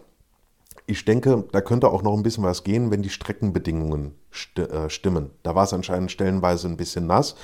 Ich 0.86 1.04
denke, 1.04 1.44
da 1.52 1.60
könnte 1.60 1.88
auch 1.88 2.02
noch 2.02 2.14
ein 2.14 2.22
bisschen 2.22 2.44
was 2.44 2.64
gehen, 2.64 2.90
wenn 2.90 3.02
die 3.02 3.10
Streckenbedingungen 3.10 4.14
st 4.32 4.58
äh, 4.58 4.88
stimmen. 4.88 5.30
Da 5.42 5.54
war 5.54 5.64
es 5.64 5.72
anscheinend 5.72 6.10
stellenweise 6.10 6.68
ein 6.68 6.76
bisschen 6.76 7.06
nass. 7.06 7.34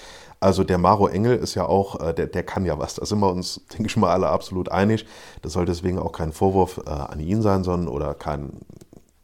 Also 0.40 0.64
der 0.64 0.78
Maro 0.78 1.06
Engel 1.08 1.36
ist 1.36 1.54
ja 1.54 1.66
auch, 1.66 2.00
äh, 2.00 2.14
der, 2.14 2.28
der 2.28 2.44
kann 2.44 2.64
ja 2.64 2.78
was. 2.78 2.94
Da 2.94 3.04
sind 3.04 3.18
wir 3.20 3.30
uns, 3.30 3.60
denke 3.72 3.86
ich 3.86 3.96
mal, 3.96 4.12
alle 4.12 4.28
absolut 4.28 4.70
einig. 4.70 5.06
Das 5.42 5.52
soll 5.52 5.66
deswegen 5.66 5.98
auch 5.98 6.12
kein 6.12 6.32
Vorwurf 6.32 6.80
äh, 6.86 6.90
an 6.90 7.20
ihn 7.20 7.42
sein, 7.42 7.62
sondern 7.62 7.88
oder 7.92 8.14
kein, 8.14 8.60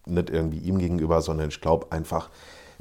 nicht 0.05 0.31
irgendwie 0.31 0.59
ihm 0.59 0.79
gegenüber, 0.79 1.23
sondern 1.23 1.49
ich 1.49 1.61
glaube 1.61 1.91
einfach, 1.91 2.29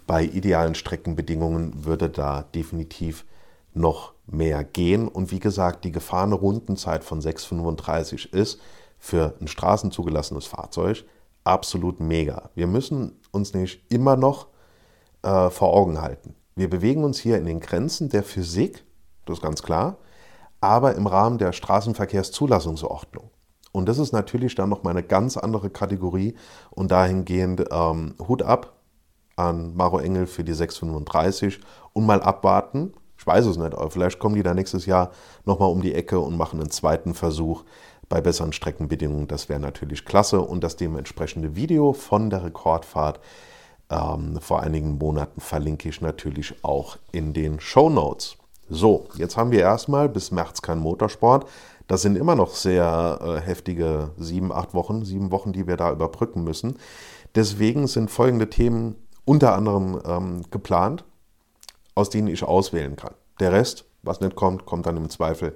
bei 0.07 0.23
idealen 0.23 0.73
Streckenbedingungen 0.73 1.85
würde 1.85 2.09
da 2.09 2.43
definitiv 2.55 3.25
noch 3.73 4.13
mehr 4.25 4.63
gehen. 4.63 5.07
Und 5.07 5.31
wie 5.31 5.39
gesagt, 5.39 5.83
die 5.83 5.91
gefahrene 5.91 6.35
Rundenzeit 6.35 7.03
von 7.03 7.21
6,35 7.21 8.33
ist 8.33 8.59
für 8.97 9.35
ein 9.39 9.47
straßenzugelassenes 9.47 10.47
Fahrzeug 10.47 11.05
absolut 11.43 11.99
mega. 11.99 12.49
Wir 12.55 12.67
müssen 12.67 13.19
uns 13.31 13.53
nämlich 13.53 13.85
immer 13.89 14.15
noch 14.15 14.47
äh, 15.21 15.49
vor 15.49 15.73
Augen 15.73 16.01
halten. 16.01 16.35
Wir 16.55 16.69
bewegen 16.69 17.03
uns 17.03 17.19
hier 17.19 17.37
in 17.37 17.45
den 17.45 17.59
Grenzen 17.59 18.09
der 18.09 18.23
Physik, 18.23 18.83
das 19.25 19.37
ist 19.37 19.43
ganz 19.43 19.61
klar, 19.61 19.97
aber 20.59 20.95
im 20.95 21.05
Rahmen 21.05 21.37
der 21.37 21.51
Straßenverkehrszulassungsordnung. 21.53 23.29
Und 23.71 23.87
das 23.87 23.99
ist 23.99 24.11
natürlich 24.11 24.55
dann 24.55 24.69
nochmal 24.69 24.91
eine 24.91 25.03
ganz 25.03 25.37
andere 25.37 25.69
Kategorie 25.69 26.35
und 26.71 26.91
dahingehend 26.91 27.65
ähm, 27.71 28.15
Hut 28.27 28.41
ab 28.41 28.76
an 29.37 29.75
Maro 29.75 29.99
Engel 29.99 30.27
für 30.27 30.43
die 30.43 30.53
635 30.53 31.59
und 31.93 32.05
mal 32.05 32.21
abwarten. 32.21 32.93
Ich 33.17 33.25
weiß 33.25 33.45
es 33.45 33.57
nicht, 33.57 33.73
aber 33.73 33.89
vielleicht 33.89 34.19
kommen 34.19 34.35
die 34.35 34.43
da 34.43 34.53
nächstes 34.53 34.85
Jahr 34.85 35.11
nochmal 35.45 35.71
um 35.71 35.81
die 35.81 35.93
Ecke 35.93 36.19
und 36.19 36.37
machen 36.37 36.59
einen 36.59 36.69
zweiten 36.69 37.13
Versuch 37.13 37.63
bei 38.09 38.21
besseren 38.21 38.53
Streckenbedingungen. 38.53 39.27
Das 39.27 39.49
wäre 39.49 39.59
natürlich 39.59 40.05
klasse 40.05 40.41
und 40.41 40.63
das 40.63 40.75
dementsprechende 40.75 41.55
Video 41.55 41.93
von 41.93 42.29
der 42.29 42.43
Rekordfahrt 42.43 43.19
ähm, 43.89 44.39
vor 44.41 44.61
einigen 44.61 44.97
Monaten 44.97 45.39
verlinke 45.39 45.89
ich 45.89 46.01
natürlich 46.01 46.63
auch 46.63 46.97
in 47.11 47.33
den 47.33 47.59
Show 47.59 47.89
Notes. 47.89 48.37
So, 48.69 49.07
jetzt 49.15 49.37
haben 49.37 49.51
wir 49.51 49.61
erstmal 49.61 50.09
bis 50.09 50.31
März 50.31 50.61
kein 50.61 50.79
Motorsport. 50.79 51.47
Das 51.87 52.01
sind 52.01 52.17
immer 52.17 52.35
noch 52.35 52.53
sehr 52.53 53.19
äh, 53.21 53.45
heftige 53.45 54.11
sieben, 54.17 54.51
acht 54.51 54.73
Wochen, 54.73 55.05
sieben 55.05 55.31
Wochen, 55.31 55.53
die 55.53 55.67
wir 55.67 55.77
da 55.77 55.91
überbrücken 55.91 56.43
müssen. 56.43 56.77
Deswegen 57.33 57.87
sind 57.87 58.11
folgende 58.11 58.49
Themen 58.49 58.95
unter 59.27 59.53
anderem 59.55 59.99
ähm, 60.05 60.41
geplant, 60.51 61.03
aus 61.95 62.09
denen 62.09 62.29
ich 62.29 62.43
auswählen 62.43 62.95
kann. 62.95 63.13
Der 63.41 63.51
Rest, 63.51 63.85
was 64.01 64.21
nicht 64.21 64.35
kommt, 64.35 64.65
kommt 64.65 64.85
dann 64.85 64.95
im 64.95 65.09
Zweifel 65.09 65.53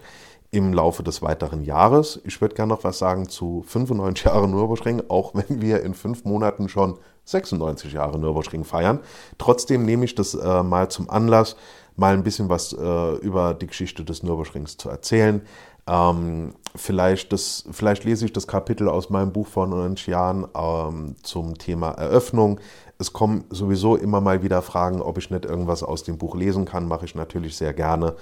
im 0.52 0.74
Laufe 0.74 1.04
des 1.04 1.22
weiteren 1.22 1.64
Jahres. 1.64 2.20
Ich 2.26 2.42
würde 2.42 2.54
gerne 2.56 2.74
noch 2.74 2.84
was 2.84 3.00
sagen 3.00 3.30
zu 3.30 3.64
95 3.66 4.26
Jahre 4.26 4.50
Nürburgring, 4.50 5.04
auch 5.08 5.34
wenn 5.34 5.62
wir 5.62 5.84
in 5.84 5.94
fünf 5.94 6.26
Monaten 6.26 6.68
schon 6.68 6.98
96 7.24 7.94
Jahre 7.94 8.20
Nürburgring 8.20 8.66
feiern. 8.66 9.00
Trotzdem 9.38 9.86
nehme 9.86 10.04
ich 10.04 10.16
das 10.16 10.34
äh, 10.34 10.64
mal 10.64 10.90
zum 10.90 11.10
Anlass, 11.10 11.56
mal 11.96 12.14
ein 12.14 12.24
bisschen 12.24 12.50
was 12.50 12.74
äh, 12.74 13.16
über 13.20 13.54
die 13.54 13.68
Geschichte 13.68 14.04
des 14.04 14.22
Nürburgrings 14.22 14.76
zu 14.76 14.90
erzählen. 14.90 15.42
Ähm, 15.88 16.56
vielleicht, 16.76 17.32
das, 17.32 17.64
vielleicht 17.72 18.04
lese 18.04 18.26
ich 18.26 18.34
das 18.34 18.48
Kapitel 18.48 18.90
aus 18.90 19.10
meinem 19.10 19.32
Buch 19.32 19.48
vor 19.48 19.68
90 19.68 20.08
Jahren 20.08 20.46
ähm, 20.56 21.16
zum 21.24 21.58
Thema 21.58 21.92
Eröffnung. 21.92 22.60
Es 23.02 23.14
kommen 23.14 23.46
sowieso 23.50 23.96
immer 23.96 24.22
mal 24.22 24.44
wieder 24.44 24.62
Fragen, 24.62 25.02
ob 25.02 25.18
ich 25.18 25.32
nicht 25.32 25.44
irgendwas 25.44 25.82
aus 25.82 26.04
dem 26.04 26.20
Buch 26.20 26.36
lesen 26.36 26.66
kann. 26.66 26.88
Mache 26.88 27.06
ich 27.06 27.16
natürlich 27.16 27.58
sehr 27.58 27.74
gerne. 27.74 28.16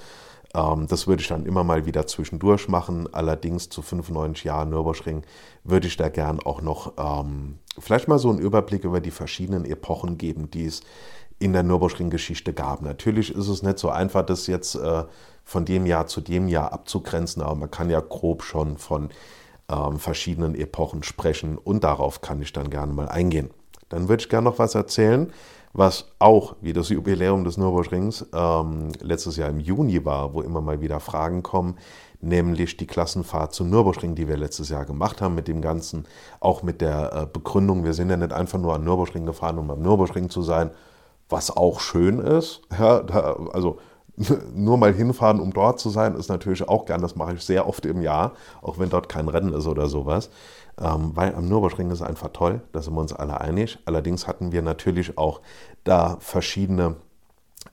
Ähm, 0.54 0.88
das 0.88 1.06
würde 1.06 1.22
ich 1.22 1.28
dann 1.28 1.46
immer 1.46 1.66
mal 1.66 1.86
wieder 1.86 2.08
zwischendurch 2.08 2.70
machen. 2.70 3.14
Allerdings 3.14 3.68
zu 3.68 3.82
95 3.82 4.46
Jahren 4.46 4.70
Nürburgring 4.70 5.24
würde 5.66 5.88
ich 5.88 5.98
da 5.98 6.08
gern 6.08 6.40
auch 6.40 6.62
noch 6.62 6.94
ähm, 6.98 7.60
vielleicht 7.78 8.08
mal 8.08 8.20
so 8.20 8.30
einen 8.30 8.40
Überblick 8.40 8.86
über 8.86 9.02
die 9.02 9.12
verschiedenen 9.12 9.66
Epochen 9.66 10.18
geben, 10.18 10.50
die 10.50 10.68
es 10.68 10.80
in 11.40 11.52
der 11.52 11.64
Nürburgring-Geschichte 11.64 12.54
gab. 12.54 12.82
Natürlich 12.82 13.36
ist 13.36 13.50
es 13.50 13.62
nicht 13.62 13.80
so 13.80 13.90
einfach, 13.90 14.26
das 14.26 14.48
jetzt 14.48 14.76
äh, 14.76 15.04
von 15.44 15.66
dem 15.66 15.88
Jahr 15.88 16.08
zu 16.08 16.22
dem 16.22 16.48
Jahr 16.48 16.72
abzugrenzen, 16.72 17.42
aber 17.42 17.56
man 17.56 17.70
kann 17.70 17.90
ja 17.90 18.00
grob 18.00 18.44
schon 18.44 18.78
von 18.78 19.10
ähm, 19.70 20.00
verschiedenen 20.00 20.56
Epochen 20.56 21.04
sprechen 21.04 21.58
und 21.58 21.84
darauf 21.84 22.22
kann 22.22 22.42
ich 22.42 22.54
dann 22.54 22.70
gerne 22.70 22.94
mal 22.94 23.10
eingehen. 23.10 23.50
Dann 23.90 24.08
würde 24.08 24.22
ich 24.22 24.30
gerne 24.30 24.46
noch 24.46 24.60
was 24.60 24.76
erzählen 24.76 25.32
was 25.74 26.06
auch 26.18 26.56
wie 26.62 26.74
das 26.74 26.90
Jubiläum 26.90 27.44
des 27.44 27.58
Nürburgrings 27.58 28.26
ähm, 28.34 28.92
letztes 29.02 29.38
Jahr 29.38 29.50
im 29.50 29.60
Juni 29.60 30.04
war, 30.04 30.34
wo 30.34 30.42
immer 30.42 30.62
mal 30.62 30.82
wieder 30.82 31.00
Fragen 31.00 31.44
kommen, 31.44 31.78
nämlich 32.22 32.78
die 32.78 32.88
Klassenfahrt 32.88 33.54
zum 33.54 33.70
Nürburgring, 33.70 34.16
die 34.16 34.28
wir 34.28 34.38
letztes 34.38 34.70
Jahr 34.70 34.86
gemacht 34.86 35.22
haben, 35.22 35.36
mit 35.36 35.48
dem 35.48 35.62
Ganzen, 35.62 36.06
auch 36.40 36.64
mit 36.64 36.82
der 36.82 37.14
äh, 37.14 37.26
Begründung, 37.32 37.84
wir 37.84 37.94
sind 37.94 38.10
ja 38.10 38.18
nicht 38.18 38.34
einfach 38.34 38.60
nur 38.60 38.74
an 38.74 38.84
Nürburgring 38.84 39.26
gefahren, 39.26 39.58
um 39.58 39.70
am 39.70 39.82
Nürburgring 39.82 40.30
zu 40.30 40.42
sein, 40.42 40.72
was 41.30 41.56
auch 41.56 41.80
schön 41.80 42.20
ist. 42.20 42.62
Ja, 42.78 43.04
da, 43.04 43.38
also 43.54 43.78
nur 44.54 44.78
mal 44.78 44.94
hinfahren, 44.94 45.40
um 45.40 45.54
dort 45.54 45.80
zu 45.80 45.90
sein, 45.90 46.16
ist 46.16 46.30
natürlich 46.30 46.68
auch 46.68 46.86
gern, 46.86 47.02
das 47.02 47.16
mache 47.16 47.36
ich 47.36 47.44
sehr 47.44 47.68
oft 47.68 47.86
im 47.86 48.02
Jahr, 48.02 48.34
auch 48.62 48.80
wenn 48.80 48.90
dort 48.90 49.08
kein 49.08 49.30
Rennen 49.30 49.54
ist 49.54 49.68
oder 49.68 49.88
sowas. 49.88 50.30
Ähm, 50.80 51.12
weil 51.16 51.36
am 51.36 51.48
Nürburgring 51.48 51.92
ist 51.92 52.02
einfach 52.02 52.30
toll, 52.32 52.62
da 52.72 52.82
sind 52.82 52.94
wir 52.94 53.02
uns 53.02 53.14
alle 53.14 53.42
einig. 53.42 53.80
Allerdings 53.86 54.28
hatten 54.28 54.52
wir 54.52 54.62
natürlich 54.62 55.18
auch 55.18 55.42
da 55.84 56.18
verschiedene 56.20 56.96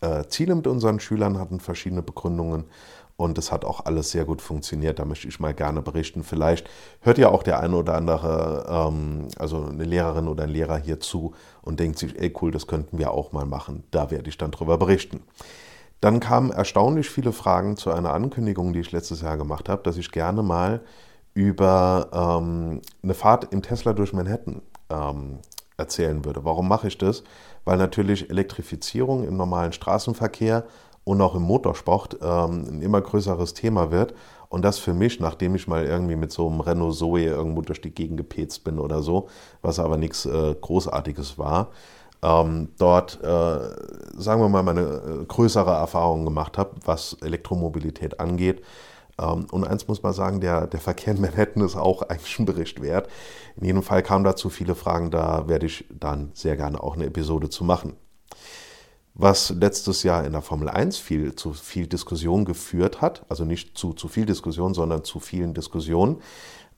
äh, 0.00 0.24
Ziele 0.28 0.54
mit 0.54 0.66
unseren 0.66 0.98
Schülern, 0.98 1.38
hatten 1.38 1.60
verschiedene 1.60 2.02
Begründungen 2.02 2.64
und 3.16 3.38
es 3.38 3.50
hat 3.50 3.64
auch 3.64 3.86
alles 3.86 4.10
sehr 4.10 4.24
gut 4.24 4.42
funktioniert. 4.42 4.98
Da 4.98 5.04
möchte 5.04 5.28
ich 5.28 5.40
mal 5.40 5.54
gerne 5.54 5.82
berichten. 5.82 6.22
Vielleicht 6.22 6.68
hört 7.00 7.18
ja 7.18 7.28
auch 7.30 7.42
der 7.42 7.60
eine 7.60 7.76
oder 7.76 7.94
andere, 7.94 8.66
ähm, 8.68 9.28
also 9.38 9.64
eine 9.64 9.84
Lehrerin 9.84 10.28
oder 10.28 10.44
ein 10.44 10.50
Lehrer 10.50 10.76
hier 10.76 11.00
zu 11.00 11.32
und 11.62 11.80
denkt 11.80 11.98
sich, 11.98 12.18
ey 12.18 12.32
cool, 12.40 12.50
das 12.50 12.66
könnten 12.66 12.98
wir 12.98 13.12
auch 13.12 13.32
mal 13.32 13.46
machen. 13.46 13.84
Da 13.90 14.10
werde 14.10 14.28
ich 14.28 14.36
dann 14.36 14.50
drüber 14.50 14.76
berichten. 14.76 15.22
Dann 16.00 16.20
kamen 16.20 16.50
erstaunlich 16.50 17.08
viele 17.08 17.32
Fragen 17.32 17.76
zu 17.76 17.90
einer 17.90 18.12
Ankündigung, 18.12 18.74
die 18.74 18.80
ich 18.80 18.92
letztes 18.92 19.22
Jahr 19.22 19.38
gemacht 19.38 19.68
habe, 19.68 19.82
dass 19.82 19.96
ich 19.96 20.12
gerne 20.12 20.42
mal 20.42 20.82
über 21.36 22.08
ähm, 22.40 22.80
eine 23.02 23.12
Fahrt 23.12 23.52
im 23.52 23.60
Tesla 23.60 23.92
durch 23.92 24.14
Manhattan 24.14 24.62
ähm, 24.88 25.40
erzählen 25.76 26.24
würde. 26.24 26.46
Warum 26.46 26.66
mache 26.66 26.88
ich 26.88 26.96
das? 26.96 27.24
Weil 27.66 27.76
natürlich 27.76 28.30
Elektrifizierung 28.30 29.22
im 29.22 29.36
normalen 29.36 29.74
Straßenverkehr 29.74 30.64
und 31.04 31.20
auch 31.20 31.34
im 31.34 31.42
Motorsport 31.42 32.16
ähm, 32.22 32.64
ein 32.70 32.82
immer 32.82 33.02
größeres 33.02 33.52
Thema 33.52 33.90
wird. 33.90 34.14
Und 34.48 34.64
das 34.64 34.78
für 34.78 34.94
mich, 34.94 35.20
nachdem 35.20 35.54
ich 35.54 35.68
mal 35.68 35.84
irgendwie 35.84 36.16
mit 36.16 36.32
so 36.32 36.48
einem 36.48 36.60
Renault 36.60 36.94
Zoe 36.94 37.24
irgendwo 37.24 37.60
durch 37.60 37.82
die 37.82 37.94
Gegend 37.94 38.16
gepetzt 38.16 38.64
bin 38.64 38.78
oder 38.78 39.02
so, 39.02 39.28
was 39.60 39.78
aber 39.78 39.98
nichts 39.98 40.24
äh, 40.24 40.54
Großartiges 40.58 41.36
war, 41.36 41.68
ähm, 42.22 42.70
dort, 42.78 43.22
äh, 43.22 43.58
sagen 44.16 44.40
wir 44.40 44.48
mal, 44.48 44.62
meine 44.62 44.80
äh, 44.80 45.24
größere 45.26 45.72
Erfahrung 45.72 46.24
gemacht 46.24 46.56
habe, 46.56 46.70
was 46.86 47.12
Elektromobilität 47.20 48.20
angeht 48.20 48.62
und 49.16 49.64
eins 49.64 49.88
muss 49.88 50.02
man 50.02 50.12
sagen, 50.12 50.40
der, 50.40 50.66
der 50.66 50.80
Verkehr 50.80 51.14
in 51.14 51.20
Manhattan 51.20 51.64
ist 51.64 51.76
auch 51.76 52.02
eigentlich 52.08 52.38
ein 52.38 52.44
Bericht 52.46 52.82
wert. 52.82 53.08
In 53.56 53.64
jedem 53.64 53.82
Fall 53.82 54.02
kamen 54.02 54.24
dazu 54.24 54.50
viele 54.50 54.74
Fragen, 54.74 55.10
da 55.10 55.48
werde 55.48 55.66
ich 55.66 55.86
dann 55.90 56.30
sehr 56.34 56.56
gerne 56.56 56.82
auch 56.82 56.94
eine 56.94 57.06
Episode 57.06 57.48
zu 57.48 57.64
machen. 57.64 57.94
Was 59.14 59.48
letztes 59.48 60.02
Jahr 60.02 60.26
in 60.26 60.32
der 60.32 60.42
Formel 60.42 60.68
1 60.68 60.98
viel, 60.98 61.34
zu 61.34 61.54
viel 61.54 61.86
Diskussion 61.86 62.44
geführt 62.44 63.00
hat, 63.00 63.24
also 63.30 63.46
nicht 63.46 63.78
zu 63.78 63.94
zu 63.94 64.08
viel 64.08 64.26
Diskussion, 64.26 64.74
sondern 64.74 65.04
zu 65.04 65.20
vielen 65.20 65.54
Diskussionen, 65.54 66.20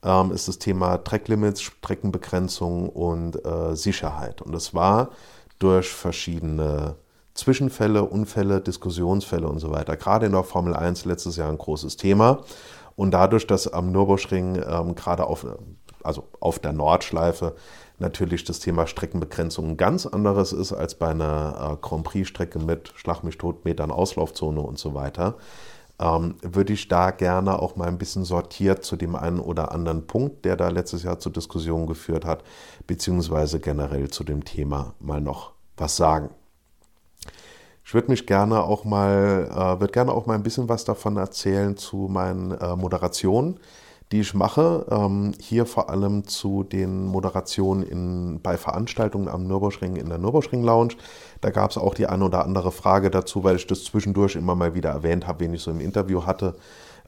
ähm, 0.03 0.31
ist 0.31 0.47
das 0.47 0.57
Thema 0.57 0.99
Tracklimits, 0.99 1.61
Streckenbegrenzung 1.61 2.87
und 2.87 3.45
äh, 3.45 3.75
Sicherheit. 3.75 4.41
Und 4.41 4.55
es 4.55 4.73
war 4.73 5.09
durch 5.59 5.89
verschiedene 5.89 6.95
Zwischenfälle, 7.39 8.03
Unfälle, 8.03 8.61
Diskussionsfälle 8.61 9.47
und 9.47 9.59
so 9.59 9.71
weiter. 9.71 9.97
Gerade 9.97 10.27
in 10.27 10.33
der 10.33 10.43
Formel 10.43 10.75
1 10.75 11.05
letztes 11.05 11.35
Jahr 11.35 11.49
ein 11.49 11.57
großes 11.57 11.97
Thema. 11.97 12.41
Und 12.95 13.11
dadurch, 13.11 13.47
dass 13.47 13.71
am 13.71 13.91
Nürburgring 13.91 14.61
ähm, 14.67 14.95
gerade 14.95 15.25
auf, 15.25 15.45
also 16.03 16.27
auf 16.39 16.59
der 16.59 16.73
Nordschleife 16.73 17.55
natürlich 17.97 18.43
das 18.43 18.59
Thema 18.59 18.87
Streckenbegrenzung 18.87 19.69
ein 19.69 19.77
ganz 19.77 20.05
anderes 20.05 20.53
ist 20.53 20.73
als 20.73 20.95
bei 20.95 21.09
einer 21.09 21.73
äh, 21.73 21.85
Grand 21.85 22.03
Prix-Strecke 22.03 22.59
mit 22.59 22.91
Schlag 22.95 23.23
mich 23.23 23.37
tot, 23.37 23.65
Metern 23.65 23.91
Auslaufzone 23.91 24.61
und 24.61 24.79
so 24.79 24.93
weiter, 24.93 25.35
ähm, 25.99 26.35
würde 26.41 26.73
ich 26.73 26.87
da 26.87 27.11
gerne 27.11 27.59
auch 27.59 27.75
mal 27.75 27.87
ein 27.87 27.97
bisschen 27.97 28.23
sortiert 28.23 28.83
zu 28.83 28.95
dem 28.95 29.15
einen 29.15 29.39
oder 29.39 29.71
anderen 29.71 30.07
Punkt, 30.07 30.45
der 30.45 30.55
da 30.55 30.69
letztes 30.69 31.03
Jahr 31.03 31.19
zur 31.19 31.33
Diskussion 31.33 31.87
geführt 31.87 32.25
hat, 32.25 32.43
beziehungsweise 32.87 33.59
generell 33.59 34.09
zu 34.09 34.23
dem 34.23 34.45
Thema 34.45 34.93
mal 34.99 35.21
noch 35.21 35.51
was 35.77 35.95
sagen. 35.95 36.29
Ich 37.83 37.93
würde 37.93 38.11
mich 38.11 38.27
gerne 38.27 38.63
auch 38.63 38.85
mal, 38.85 39.49
äh, 39.51 39.79
würde 39.79 39.91
gerne 39.91 40.11
auch 40.11 40.25
mal 40.25 40.35
ein 40.35 40.43
bisschen 40.43 40.69
was 40.69 40.85
davon 40.85 41.17
erzählen 41.17 41.75
zu 41.75 42.07
meinen 42.09 42.51
äh, 42.51 42.75
Moderationen, 42.75 43.59
die 44.11 44.21
ich 44.21 44.33
mache. 44.33 44.85
Ähm, 44.89 45.33
hier 45.39 45.65
vor 45.65 45.89
allem 45.89 46.27
zu 46.27 46.63
den 46.63 47.05
Moderationen 47.05 47.83
in, 47.83 48.41
bei 48.41 48.57
Veranstaltungen 48.57 49.27
am 49.27 49.47
Nürburgring 49.47 49.95
in 49.95 50.09
der 50.09 50.17
Nürburgring 50.17 50.63
Lounge. 50.63 50.95
Da 51.41 51.49
gab 51.49 51.71
es 51.71 51.77
auch 51.77 51.93
die 51.93 52.07
eine 52.07 52.25
oder 52.25 52.43
andere 52.45 52.71
Frage 52.71 53.09
dazu, 53.09 53.43
weil 53.43 53.55
ich 53.55 53.67
das 53.67 53.83
zwischendurch 53.83 54.35
immer 54.35 54.55
mal 54.55 54.75
wieder 54.75 54.89
erwähnt 54.89 55.27
habe, 55.27 55.41
wen 55.41 55.53
ich 55.53 55.61
so 55.61 55.71
im 55.71 55.79
Interview 55.79 56.25
hatte, 56.25 56.55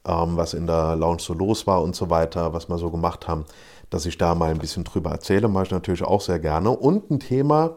ähm, 0.06 0.38
was 0.38 0.54
in 0.54 0.68
der 0.68 0.96
Lounge 0.96 1.22
so 1.22 1.34
los 1.34 1.68
war 1.68 1.82
und 1.82 1.96
so 1.96 2.10
weiter, 2.10 2.54
was 2.54 2.70
wir 2.70 2.78
so 2.78 2.90
gemacht 2.90 3.28
haben, 3.28 3.46
dass 3.90 4.06
ich 4.06 4.18
da 4.18 4.34
mal 4.36 4.50
ein 4.50 4.60
bisschen 4.60 4.84
drüber 4.84 5.12
erzähle, 5.12 5.48
mache 5.48 5.66
ich 5.66 5.72
natürlich 5.72 6.04
auch 6.04 6.22
sehr 6.22 6.40
gerne. 6.40 6.72
Und 6.72 7.12
ein 7.12 7.20
Thema, 7.20 7.76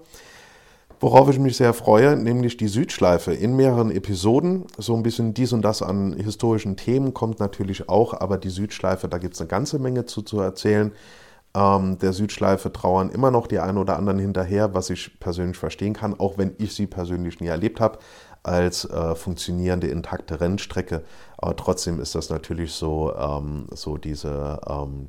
Worauf 1.01 1.29
ich 1.29 1.39
mich 1.39 1.57
sehr 1.57 1.75
freue, 1.75 2.17
nämlich 2.17 2.57
die 2.57 2.69
Südschleife 2.69 3.33
in 3.33 3.57
mehreren 3.57 3.91
Episoden. 3.91 4.65
So 4.79 4.95
ein 4.95 5.03
bisschen 5.03 5.35
dies 5.35 5.53
und 5.53 5.63
das 5.63 5.83
an 5.83 6.15
historischen 6.15 6.77
Themen 6.77 7.13
kommt 7.13 7.41
natürlich 7.41 7.89
auch, 7.89 8.15
aber 8.15 8.39
die 8.39 8.51
Südschleife, 8.51 9.09
da 9.09 9.19
gibt 9.19 9.35
es 9.35 9.41
eine 9.41 9.49
ganze 9.49 9.79
Menge 9.79 10.07
zu, 10.07 10.23
zu 10.23 10.41
erzählen. 10.41 10.93
Ähm, 11.55 11.99
der 11.99 12.13
Südschleife 12.13 12.73
trauern 12.73 13.11
immer 13.11 13.31
noch 13.31 13.47
die 13.47 13.59
einen 13.59 13.79
oder 13.79 13.97
anderen 13.97 14.19
hinterher, 14.19 14.75
was 14.75 14.91
ich 14.91 15.21
persönlich 15.21 15.57
verstehen 15.57 15.95
kann, 15.95 16.19
auch 16.19 16.39
wenn 16.39 16.55
ich 16.59 16.75
sie 16.75 16.87
persönlich 16.87 17.41
nie 17.41 17.49
erlebt 17.49 17.81
habe 17.81 17.99
als 18.43 18.85
äh, 18.85 19.15
funktionierende, 19.15 19.89
intakte 19.89 20.41
Rennstrecke. 20.41 21.03
Aber 21.39 21.57
trotzdem 21.57 22.01
ist 22.01 22.15
das 22.15 22.31
natürlich 22.31 22.73
so, 22.73 23.15
ähm, 23.15 23.67
so 23.73 23.97
diese, 23.97 24.61
ähm, 24.69 25.09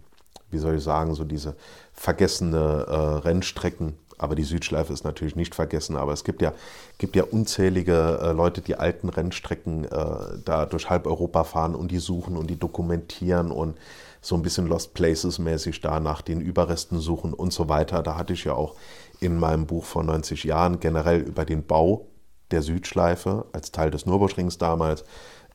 wie 0.52 0.58
soll 0.58 0.76
ich 0.76 0.84
sagen, 0.84 1.16
so 1.16 1.24
diese 1.26 1.56
vergessene 1.94 2.86
äh, 2.88 2.96
Rennstrecken 3.28 3.98
aber 4.18 4.36
die 4.36 4.44
Südschleife 4.44 4.94
ist 4.94 5.04
natürlich 5.04 5.36
nicht 5.36 5.56
vergessen. 5.56 5.96
Aber 5.96 6.14
es 6.14 6.24
gibt 6.24 6.42
ja, 6.42 6.54
gibt 6.98 7.16
ja 7.16 7.24
unzählige 7.24 8.20
äh, 8.22 8.32
Leute, 8.32 8.62
die 8.62 8.76
alten 8.76 9.10
Rennstrecken 9.10 9.86
äh, 9.86 10.38
da 10.44 10.66
durch 10.66 10.90
halb 10.90 11.08
Europa 11.08 11.44
fahren 11.44 11.76
und 11.76 11.92
die 11.92 12.00
suchen 12.00 12.38
und 12.38 12.50
die 12.50 12.60
dokumentieren 12.60 13.52
und 13.52 13.78
so 14.22 14.36
ein 14.36 14.42
bisschen 14.42 14.68
Lost 14.68 14.94
Places 14.94 15.38
mäßig 15.38 15.82
da 15.82 16.00
nach 16.00 16.22
den 16.22 16.42
Überresten 16.42 17.00
suchen 17.00 17.34
und 17.34 17.54
so 17.54 17.70
weiter. 17.70 18.02
Da 18.02 18.18
hatte 18.18 18.34
ich 18.34 18.46
ja 18.46 18.54
auch 18.54 18.76
in 19.20 19.38
meinem 19.38 19.68
Buch 19.68 19.86
vor 19.86 20.04
90 20.04 20.44
Jahren 20.44 20.80
generell 20.80 21.22
über 21.22 21.46
den 21.46 21.66
Bau 21.66 22.08
der 22.52 22.62
Südschleife 22.62 23.46
als 23.54 23.72
Teil 23.72 23.92
des 23.92 24.06
Nürburgrings 24.06 24.58
damals 24.58 25.04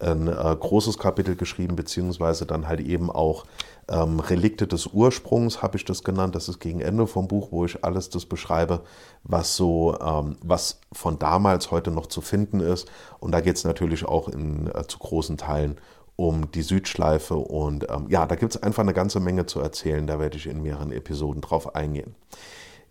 ein 0.00 0.28
äh, 0.28 0.56
großes 0.58 0.98
Kapitel 0.98 1.36
geschrieben, 1.36 1.76
beziehungsweise 1.76 2.46
dann 2.46 2.68
halt 2.68 2.80
eben 2.80 3.10
auch 3.10 3.44
ähm, 3.88 4.20
Relikte 4.20 4.66
des 4.66 4.86
Ursprungs, 4.86 5.62
habe 5.62 5.76
ich 5.76 5.84
das 5.84 6.04
genannt. 6.04 6.34
Das 6.34 6.48
ist 6.48 6.60
gegen 6.60 6.80
Ende 6.80 7.06
vom 7.06 7.28
Buch, 7.28 7.48
wo 7.50 7.64
ich 7.64 7.84
alles 7.84 8.08
das 8.08 8.26
beschreibe, 8.26 8.82
was 9.24 9.56
so, 9.56 9.98
ähm, 10.00 10.36
was 10.42 10.80
von 10.92 11.18
damals 11.18 11.70
heute 11.70 11.90
noch 11.90 12.06
zu 12.06 12.20
finden 12.20 12.60
ist. 12.60 12.90
Und 13.18 13.32
da 13.32 13.40
geht 13.40 13.56
es 13.56 13.64
natürlich 13.64 14.04
auch 14.04 14.28
in, 14.28 14.70
äh, 14.74 14.86
zu 14.86 14.98
großen 14.98 15.36
Teilen 15.36 15.76
um 16.16 16.50
die 16.52 16.62
Südschleife. 16.62 17.34
Und 17.34 17.86
ähm, 17.90 18.06
ja, 18.08 18.26
da 18.26 18.36
gibt 18.36 18.54
es 18.54 18.62
einfach 18.62 18.82
eine 18.82 18.92
ganze 18.92 19.20
Menge 19.20 19.46
zu 19.46 19.60
erzählen. 19.60 20.06
Da 20.06 20.18
werde 20.18 20.36
ich 20.36 20.46
in 20.46 20.62
mehreren 20.62 20.92
Episoden 20.92 21.40
drauf 21.40 21.74
eingehen. 21.74 22.14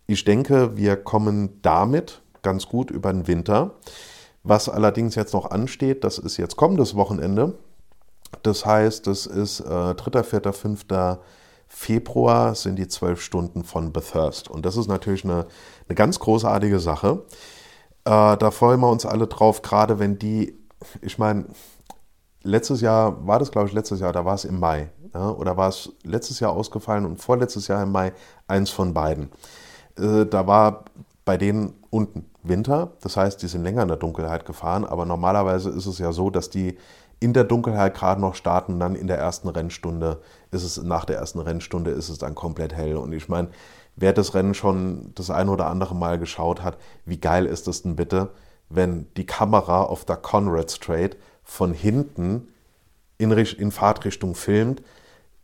Ich 0.08 0.26
denke, 0.26 0.76
wir 0.76 0.96
kommen 0.96 1.60
damit 1.62 2.22
ganz 2.42 2.68
gut 2.68 2.90
über 2.90 3.14
den 3.14 3.28
Winter. 3.28 3.76
Was 4.44 4.70
allerdings 4.70 5.16
jetzt 5.16 5.34
noch 5.34 5.52
ansteht, 5.52 6.04
das 6.04 6.18
ist 6.18 6.38
jetzt 6.38 6.56
kommendes 6.56 6.96
Wochenende. 6.96 7.58
Das 8.44 8.66
heißt, 8.66 9.08
das 9.08 9.26
ist 9.26 9.60
äh, 9.62 9.96
3., 9.96 10.24
4., 10.24 10.54
5. 10.54 10.86
Februar 11.68 12.56
sind 12.56 12.78
die 12.78 12.88
zwölf 12.88 13.22
Stunden 13.22 13.64
von 13.64 13.92
Bathurst. 13.94 14.50
Und 14.50 14.66
das 14.66 14.76
ist 14.76 14.88
natürlich 14.88 15.24
eine, 15.24 15.46
eine 15.88 15.96
ganz 15.96 16.20
großartige 16.20 16.80
Sache. 16.80 17.24
Äh, 18.06 18.38
da 18.38 18.52
freuen 18.52 18.80
wir 18.80 18.90
uns 18.90 19.06
alle 19.06 19.28
drauf, 19.28 19.62
gerade 19.62 20.00
wenn 20.00 20.18
die, 20.18 20.58
ich 21.02 21.20
meine, 21.20 21.46
letztes 22.42 22.82
Jahr, 22.82 23.26
war 23.28 23.40
das 23.40 23.52
glaube 23.52 23.68
ich 23.68 23.74
letztes 23.74 24.00
Jahr, 24.00 24.14
da 24.14 24.26
war 24.26 24.36
es 24.36 24.46
im 24.46 24.60
Mai. 24.60 24.90
Ja, 25.14 25.32
oder 25.32 25.58
war 25.58 25.70
es 25.70 25.92
letztes 26.04 26.40
Jahr 26.40 26.52
ausgefallen 26.52 27.06
und 27.06 27.20
vorletztes 27.20 27.68
Jahr 27.68 27.82
im 27.84 27.92
Mai 27.92 28.14
eins 28.48 28.70
von 28.70 28.94
beiden. 28.94 29.32
Äh, 29.98 30.26
da 30.26 30.48
war 30.48 30.86
bei 31.26 31.38
denen 31.38 31.79
unten 31.90 32.26
Winter, 32.44 32.94
das 33.02 33.18
heißt, 33.18 33.42
die 33.42 33.48
sind 33.48 33.64
länger 33.64 33.82
in 33.82 33.88
der 33.88 33.98
Dunkelheit 33.98 34.46
gefahren, 34.46 34.86
aber 34.86 35.06
normalerweise 35.06 35.70
ist 35.70 35.86
es 35.86 36.00
ja 36.00 36.12
so, 36.12 36.30
dass 36.30 36.50
die 36.50 36.78
in 37.20 37.34
der 37.34 37.44
Dunkelheit 37.44 37.96
gerade 37.96 38.22
noch 38.22 38.36
starten, 38.36 38.80
dann 38.80 38.96
in 38.96 39.08
der 39.08 39.18
ersten 39.18 39.50
Rennstunde 39.50 40.22
ist 40.52 40.64
es, 40.64 40.82
nach 40.82 41.06
der 41.06 41.18
ersten 41.18 41.40
Rennstunde 41.40 41.92
ist 41.92 42.10
es 42.10 42.18
dann 42.18 42.34
komplett 42.34 42.74
hell. 42.74 42.96
Und 42.96 43.12
ich 43.12 43.28
meine, 43.28 43.50
wer 43.98 44.14
das 44.14 44.34
Rennen 44.34 44.54
schon 44.54 45.12
das 45.16 45.30
ein 45.30 45.50
oder 45.50 45.68
andere 45.68 45.96
Mal 45.96 46.18
geschaut 46.18 46.64
hat, 46.64 46.78
wie 47.06 47.20
geil 47.20 47.46
ist 47.46 47.68
es 47.68 47.82
denn 47.82 47.96
bitte, 47.96 48.30
wenn 48.70 49.08
die 49.18 49.26
Kamera 49.26 49.84
auf 49.84 50.06
der 50.06 50.16
Conrad 50.16 50.72
Strait 50.72 51.18
von 51.44 51.74
hinten 51.74 52.48
in, 53.18 53.32
in 53.32 53.72
Fahrtrichtung 53.72 54.36
filmt, 54.36 54.82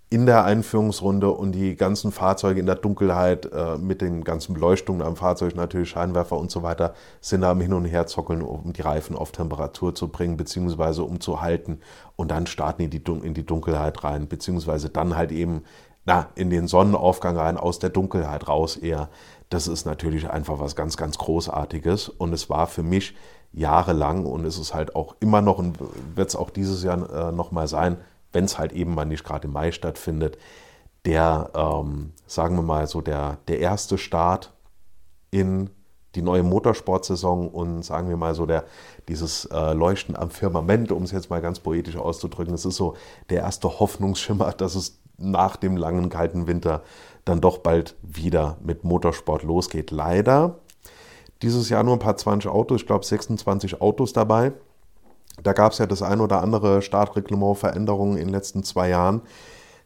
in 0.10 0.26
der 0.28 0.46
Einführungsrunde 0.46 1.32
und 1.32 1.54
die 1.54 1.76
ganzen 1.76 2.12
Fahrzeuge 2.12 2.60
in 2.60 2.68
der 2.68 2.76
Dunkelheit 2.76 3.52
äh, 3.52 3.78
mit 3.78 4.02
den 4.02 4.24
ganzen 4.24 4.54
Beleuchtungen 4.54 5.02
am 5.02 5.16
Fahrzeug, 5.16 5.56
natürlich 5.56 5.90
Scheinwerfer 5.90 6.38
und 6.38 6.52
so 6.52 6.62
weiter, 6.62 6.94
sind 7.22 7.42
da 7.42 7.52
am 7.52 7.60
Hin 7.60 7.74
und 7.74 7.86
Her 7.86 8.06
zockeln, 8.06 8.42
um 8.44 8.72
die 8.72 8.82
Reifen 8.82 9.16
auf 9.16 9.32
Temperatur 9.32 9.96
zu 9.96 10.10
bringen, 10.10 10.38
beziehungsweise 10.38 11.04
um 11.04 11.20
zu 11.20 11.42
halten. 11.42 11.80
Und 12.16 12.30
dann 12.30 12.46
starten 12.46 12.90
die 12.90 13.02
in 13.24 13.34
die 13.34 13.46
Dunkelheit 13.46 14.04
rein, 14.04 14.28
beziehungsweise 14.28 14.90
dann 14.90 15.16
halt 15.16 15.32
eben 15.32 15.64
na, 16.06 16.30
in 16.36 16.52
den 16.52 16.68
Sonnenaufgang 16.68 17.36
rein, 17.36 17.58
aus 17.58 17.80
der 17.80 17.90
Dunkelheit 17.90 18.48
raus 18.48 18.78
eher. 18.78 19.10
Das 19.50 19.68
ist 19.68 19.86
natürlich 19.86 20.30
einfach 20.30 20.60
was 20.60 20.76
ganz, 20.76 20.98
ganz 20.98 21.18
Großartiges. 21.18 22.10
Und 22.10 22.32
es 22.32 22.48
war 22.48 22.68
für 22.68 22.84
mich 22.84 23.16
jahrelang 23.54 24.26
und 24.26 24.46
es 24.46 24.60
ist 24.60 24.74
halt 24.74 24.96
auch 24.96 25.16
immer 25.20 25.42
noch 25.42 25.58
und 25.58 25.80
wird 26.16 26.30
es 26.30 26.36
auch 26.36 26.52
dieses 26.52 26.84
Jahr 26.84 27.30
äh, 27.30 27.32
nochmal 27.32 27.68
sein, 27.68 27.98
wenn 28.36 28.46
es 28.46 28.60
halt 28.60 28.74
eben 28.74 28.94
mal 28.94 29.06
nicht 29.06 29.24
gerade 29.24 29.48
im 29.48 29.54
Mai 29.54 29.72
stattfindet, 29.72 30.38
der, 31.06 31.52
ähm, 31.56 32.12
sagen 32.28 32.56
wir 32.58 32.64
mal 32.64 32.86
so, 32.88 33.02
der, 33.02 33.38
der 33.48 33.60
erste 33.60 33.98
Start 33.98 34.54
in 35.32 35.70
die 36.16 36.22
neue 36.22 36.44
Motorsportsaison 36.44 37.48
und 37.48 37.84
sagen 37.84 38.10
wir 38.10 38.18
mal 38.18 38.36
so 38.36 38.46
der, 38.46 38.66
dieses 39.08 39.46
äh, 39.46 39.74
Leuchten 39.74 40.16
am 40.16 40.30
Firmament, 40.30 40.92
um 40.92 41.04
es 41.04 41.12
jetzt 41.12 41.30
mal 41.30 41.42
ganz 41.42 41.60
poetisch 41.60 41.98
auszudrücken, 41.98 42.54
das 42.54 42.66
ist 42.66 42.78
so 42.78 42.96
der 43.30 43.42
erste 43.42 43.80
Hoffnungsschimmer, 43.80 44.52
dass 44.52 44.76
es 44.76 45.00
nach 45.18 45.56
dem 45.56 45.78
langen 45.78 46.10
kalten 46.10 46.48
Winter 46.48 46.84
dann 47.24 47.42
doch 47.42 47.60
bald 47.60 47.96
wieder 48.02 48.58
mit 48.62 48.84
Motorsport 48.84 49.44
losgeht. 49.44 49.92
Leider 49.92 50.60
dieses 51.42 51.70
Jahr 51.70 51.84
nur 51.84 51.94
ein 51.94 52.00
paar 52.00 52.18
20 52.18 52.50
Autos, 52.50 52.82
ich 52.82 52.88
glaube 52.88 53.06
26 53.06 53.82
Autos 53.82 54.14
dabei. 54.14 54.54
Da 55.44 55.54
gab 55.54 55.74
es 55.74 55.80
ja 55.80 55.86
das 55.86 56.02
ein 56.02 56.22
oder 56.22 56.42
andere 56.42 56.82
Startreglement-Veränderungen 56.82 58.18
in 58.18 58.28
den 58.28 58.34
letzten 58.34 58.64
zwei 58.64 58.90
Jahren. 58.90 59.22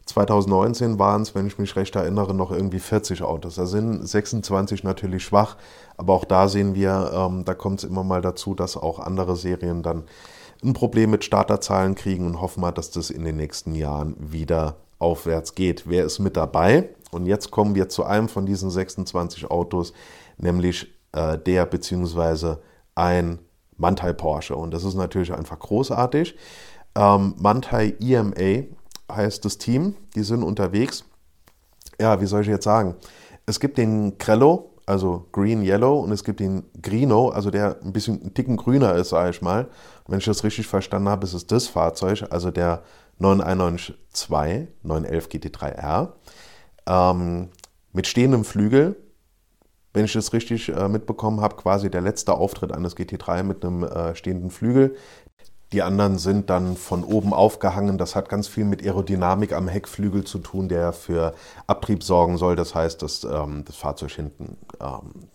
2019 0.06 0.98
waren 0.98 1.22
es, 1.22 1.34
wenn 1.34 1.46
ich 1.46 1.58
mich 1.58 1.76
recht 1.76 1.94
erinnere, 1.94 2.34
noch 2.34 2.50
irgendwie 2.50 2.80
40 2.80 3.22
Autos. 3.22 3.54
Da 3.56 3.66
sind 3.66 4.06
26 4.06 4.82
natürlich 4.82 5.24
schwach, 5.24 5.56
aber 5.96 6.14
auch 6.14 6.24
da 6.24 6.48
sehen 6.48 6.74
wir, 6.74 7.12
ähm, 7.14 7.44
da 7.44 7.54
kommt 7.54 7.82
es 7.82 7.88
immer 7.88 8.02
mal 8.02 8.20
dazu, 8.20 8.54
dass 8.54 8.76
auch 8.76 8.98
andere 8.98 9.36
Serien 9.36 9.82
dann 9.82 10.04
ein 10.64 10.72
Problem 10.72 11.10
mit 11.10 11.24
Starterzahlen 11.24 11.94
kriegen 11.94 12.26
und 12.26 12.40
hoffen 12.40 12.60
wir, 12.62 12.72
dass 12.72 12.90
das 12.90 13.10
in 13.10 13.24
den 13.24 13.36
nächsten 13.36 13.74
Jahren 13.74 14.16
wieder 14.18 14.76
aufwärts 14.98 15.54
geht. 15.54 15.84
Wer 15.88 16.04
ist 16.04 16.18
mit 16.18 16.36
dabei? 16.36 16.90
Und 17.10 17.26
jetzt 17.26 17.50
kommen 17.50 17.74
wir 17.74 17.88
zu 17.88 18.04
einem 18.04 18.28
von 18.28 18.46
diesen 18.46 18.70
26 18.70 19.50
Autos, 19.50 19.92
nämlich 20.38 20.92
äh, 21.12 21.38
der 21.38 21.66
bzw. 21.66 22.56
ein 22.94 23.38
Mantai 23.80 24.12
Porsche. 24.12 24.54
Und 24.54 24.72
das 24.72 24.84
ist 24.84 24.94
natürlich 24.94 25.32
einfach 25.32 25.58
großartig. 25.58 26.36
Ähm, 26.94 27.34
Mantai 27.38 27.94
EMA 28.00 28.64
heißt 29.10 29.44
das 29.44 29.58
Team. 29.58 29.96
Die 30.14 30.22
sind 30.22 30.42
unterwegs. 30.42 31.04
Ja, 32.00 32.20
wie 32.20 32.26
soll 32.26 32.42
ich 32.42 32.48
jetzt 32.48 32.64
sagen? 32.64 32.94
Es 33.46 33.58
gibt 33.58 33.78
den 33.78 34.18
Crello, 34.18 34.70
also 34.86 35.26
Green 35.32 35.62
Yellow, 35.62 36.00
und 36.00 36.12
es 36.12 36.24
gibt 36.24 36.40
den 36.40 36.64
Greeno, 36.80 37.28
also 37.30 37.50
der 37.50 37.78
ein 37.82 37.92
bisschen 37.92 38.22
ein 38.22 38.34
Ticken 38.34 38.56
grüner 38.56 38.94
ist, 38.94 39.10
sage 39.10 39.30
ich 39.30 39.42
mal. 39.42 39.64
Und 40.04 40.12
wenn 40.12 40.18
ich 40.18 40.24
das 40.24 40.44
richtig 40.44 40.66
verstanden 40.66 41.08
habe, 41.08 41.24
ist 41.24 41.34
es 41.34 41.46
das 41.46 41.66
Fahrzeug, 41.66 42.24
also 42.30 42.50
der 42.50 42.82
9192 43.18 44.68
911 44.82 45.28
GT3R. 45.28 46.08
Ähm, 46.86 47.48
mit 47.92 48.06
stehendem 48.06 48.44
Flügel, 48.44 48.96
wenn 49.92 50.04
ich 50.04 50.12
das 50.12 50.32
richtig 50.32 50.68
äh, 50.68 50.88
mitbekommen 50.88 51.40
habe, 51.40 51.56
quasi 51.56 51.90
der 51.90 52.00
letzte 52.00 52.34
Auftritt 52.34 52.72
eines 52.72 52.96
GT3 52.96 53.42
mit 53.42 53.64
einem 53.64 53.82
äh, 53.82 54.14
stehenden 54.14 54.50
Flügel. 54.50 54.96
Die 55.72 55.82
anderen 55.82 56.18
sind 56.18 56.50
dann 56.50 56.76
von 56.76 57.04
oben 57.04 57.32
aufgehangen. 57.32 57.96
Das 57.96 58.16
hat 58.16 58.28
ganz 58.28 58.48
viel 58.48 58.64
mit 58.64 58.82
Aerodynamik 58.82 59.52
am 59.52 59.68
Heckflügel 59.68 60.24
zu 60.24 60.38
tun, 60.38 60.68
der 60.68 60.92
für 60.92 61.34
Abtrieb 61.68 62.02
sorgen 62.02 62.38
soll. 62.38 62.56
Das 62.56 62.74
heißt, 62.74 63.02
dass 63.02 63.22
ähm, 63.22 63.64
das 63.64 63.76
Fahrzeug 63.76 64.10
hinten 64.10 64.56
ähm, 64.80 65.28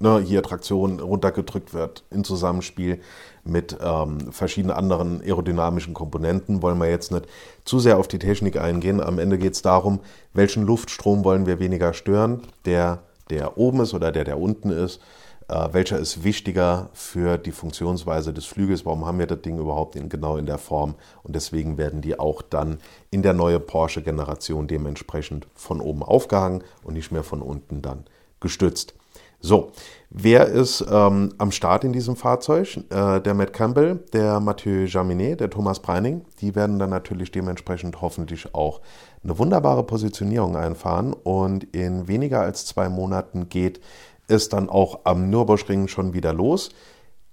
ne, 0.00 0.20
hier 0.20 0.42
Traktion 0.42 0.98
runtergedrückt 0.98 1.74
wird 1.74 2.04
in 2.10 2.24
Zusammenspiel 2.24 3.00
mit 3.44 3.76
ähm, 3.80 4.32
verschiedenen 4.32 4.76
anderen 4.76 5.22
aerodynamischen 5.22 5.94
Komponenten. 5.94 6.60
Wollen 6.60 6.78
wir 6.78 6.90
jetzt 6.90 7.12
nicht 7.12 7.26
zu 7.64 7.78
sehr 7.78 7.98
auf 7.98 8.08
die 8.08 8.18
Technik 8.18 8.60
eingehen. 8.60 9.00
Am 9.00 9.20
Ende 9.20 9.38
geht 9.38 9.54
es 9.54 9.62
darum, 9.62 10.00
welchen 10.34 10.66
Luftstrom 10.66 11.24
wollen 11.24 11.46
wir 11.46 11.60
weniger 11.60 11.92
stören. 11.94 12.42
Der 12.64 13.02
der 13.30 13.58
oben 13.58 13.80
ist 13.80 13.94
oder 13.94 14.12
der, 14.12 14.24
der 14.24 14.38
unten 14.38 14.70
ist. 14.70 15.00
Äh, 15.48 15.68
welcher 15.72 15.98
ist 15.98 16.24
wichtiger 16.24 16.90
für 16.92 17.38
die 17.38 17.52
Funktionsweise 17.52 18.34
des 18.34 18.44
Flügels? 18.44 18.84
Warum 18.84 19.06
haben 19.06 19.18
wir 19.18 19.26
das 19.26 19.40
Ding 19.40 19.58
überhaupt 19.58 19.96
in, 19.96 20.08
genau 20.08 20.36
in 20.36 20.46
der 20.46 20.58
Form? 20.58 20.94
Und 21.22 21.34
deswegen 21.34 21.78
werden 21.78 22.02
die 22.02 22.18
auch 22.18 22.42
dann 22.42 22.78
in 23.10 23.22
der 23.22 23.32
neuen 23.32 23.64
Porsche-Generation 23.64 24.66
dementsprechend 24.66 25.46
von 25.54 25.80
oben 25.80 26.02
aufgehangen 26.02 26.62
und 26.84 26.94
nicht 26.94 27.12
mehr 27.12 27.24
von 27.24 27.40
unten 27.40 27.80
dann 27.80 28.04
gestützt. 28.40 28.94
So, 29.40 29.70
wer 30.10 30.46
ist 30.48 30.84
ähm, 30.90 31.32
am 31.38 31.52
Start 31.52 31.84
in 31.84 31.92
diesem 31.92 32.16
Fahrzeug? 32.16 32.76
Äh, 32.90 33.20
der 33.20 33.34
Matt 33.34 33.52
Campbell, 33.52 34.00
der 34.12 34.40
Mathieu 34.40 34.84
Jaminet, 34.84 35.40
der 35.40 35.48
Thomas 35.48 35.80
Breining. 35.80 36.24
Die 36.40 36.56
werden 36.56 36.80
dann 36.80 36.90
natürlich 36.90 37.30
dementsprechend 37.30 38.00
hoffentlich 38.02 38.52
auch 38.54 38.80
eine 39.22 39.38
wunderbare 39.38 39.84
Positionierung 39.84 40.56
einfahren. 40.56 41.12
Und 41.12 41.64
in 41.74 42.08
weniger 42.08 42.40
als 42.40 42.66
zwei 42.66 42.88
Monaten 42.88 43.48
geht 43.48 43.80
es 44.26 44.48
dann 44.48 44.68
auch 44.68 45.00
am 45.04 45.30
Nürburgring 45.30 45.88
schon 45.88 46.12
wieder 46.12 46.32
los. 46.32 46.70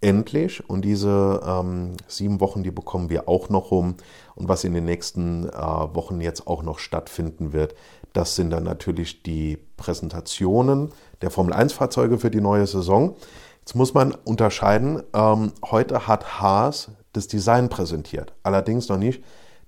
Endlich. 0.01 0.69
Und 0.69 0.83
diese 0.83 1.41
ähm, 1.45 1.93
sieben 2.07 2.39
Wochen, 2.39 2.63
die 2.63 2.71
bekommen 2.71 3.09
wir 3.09 3.27
auch 3.27 3.49
noch 3.49 3.71
rum. 3.71 3.95
Und 4.35 4.49
was 4.49 4.63
in 4.63 4.73
den 4.73 4.85
nächsten 4.85 5.49
äh, 5.49 5.51
Wochen 5.53 6.21
jetzt 6.21 6.47
auch 6.47 6.63
noch 6.63 6.79
stattfinden 6.79 7.53
wird, 7.53 7.75
das 8.13 8.35
sind 8.35 8.51
dann 8.51 8.63
natürlich 8.63 9.23
die 9.23 9.57
Präsentationen 9.77 10.89
der 11.21 11.31
Formel-1-Fahrzeuge 11.31 12.17
für 12.17 12.31
die 12.31 12.39
neue 12.39 12.65
Saison. 12.65 13.15
Jetzt 13.59 13.75
muss 13.75 13.93
man 13.93 14.13
unterscheiden, 14.23 15.01
ähm, 15.13 15.51
heute 15.69 16.07
hat 16.07 16.39
Haas 16.39 16.91
das 17.13 17.27
Design 17.27 17.67
präsentiert, 17.67 18.33
allerdings 18.43 18.89
noch 18.89 18.97
nicht 18.97 19.23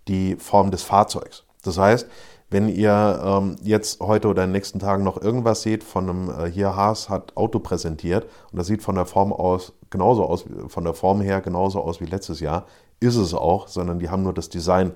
die 0.08 0.36
Form 0.36 0.70
des 0.70 0.84
Fahrzeugs. 0.84 1.47
Das 1.64 1.78
heißt, 1.78 2.08
wenn 2.50 2.70
ihr 2.70 3.22
ähm, 3.24 3.58
jetzt 3.62 4.00
heute 4.00 4.30
oder 4.30 4.44
in 4.44 4.50
den 4.50 4.54
nächsten 4.54 4.80
Tagen 4.80 5.04
noch 5.04 5.22
irgendwas 5.22 5.64
seht 5.64 5.84
von 5.84 6.10
einem, 6.10 6.30
äh, 6.30 6.50
hier 6.50 6.76
Haas 6.76 7.10
hat 7.10 7.36
Auto 7.36 7.60
präsentiert 7.60 8.26
und 8.52 8.58
das 8.58 8.68
sieht 8.68 8.82
von 8.82 8.96
der 8.96 9.06
Form 9.06 9.34
aus 9.34 9.74
genauso 9.90 10.26
aus, 10.26 10.46
von 10.68 10.84
der 10.84 10.94
Form 10.94 11.22
her 11.22 11.42
genauso 11.42 11.82
aus 11.82 12.00
wie 12.00 12.06
letztes 12.06 12.40
Jahr, 12.40 12.66
ist 13.00 13.16
es 13.16 13.34
auch, 13.34 13.68
sondern 13.68 14.00
die 14.00 14.10
haben 14.10 14.24
nur 14.24 14.34
das 14.34 14.50
Design 14.50 14.94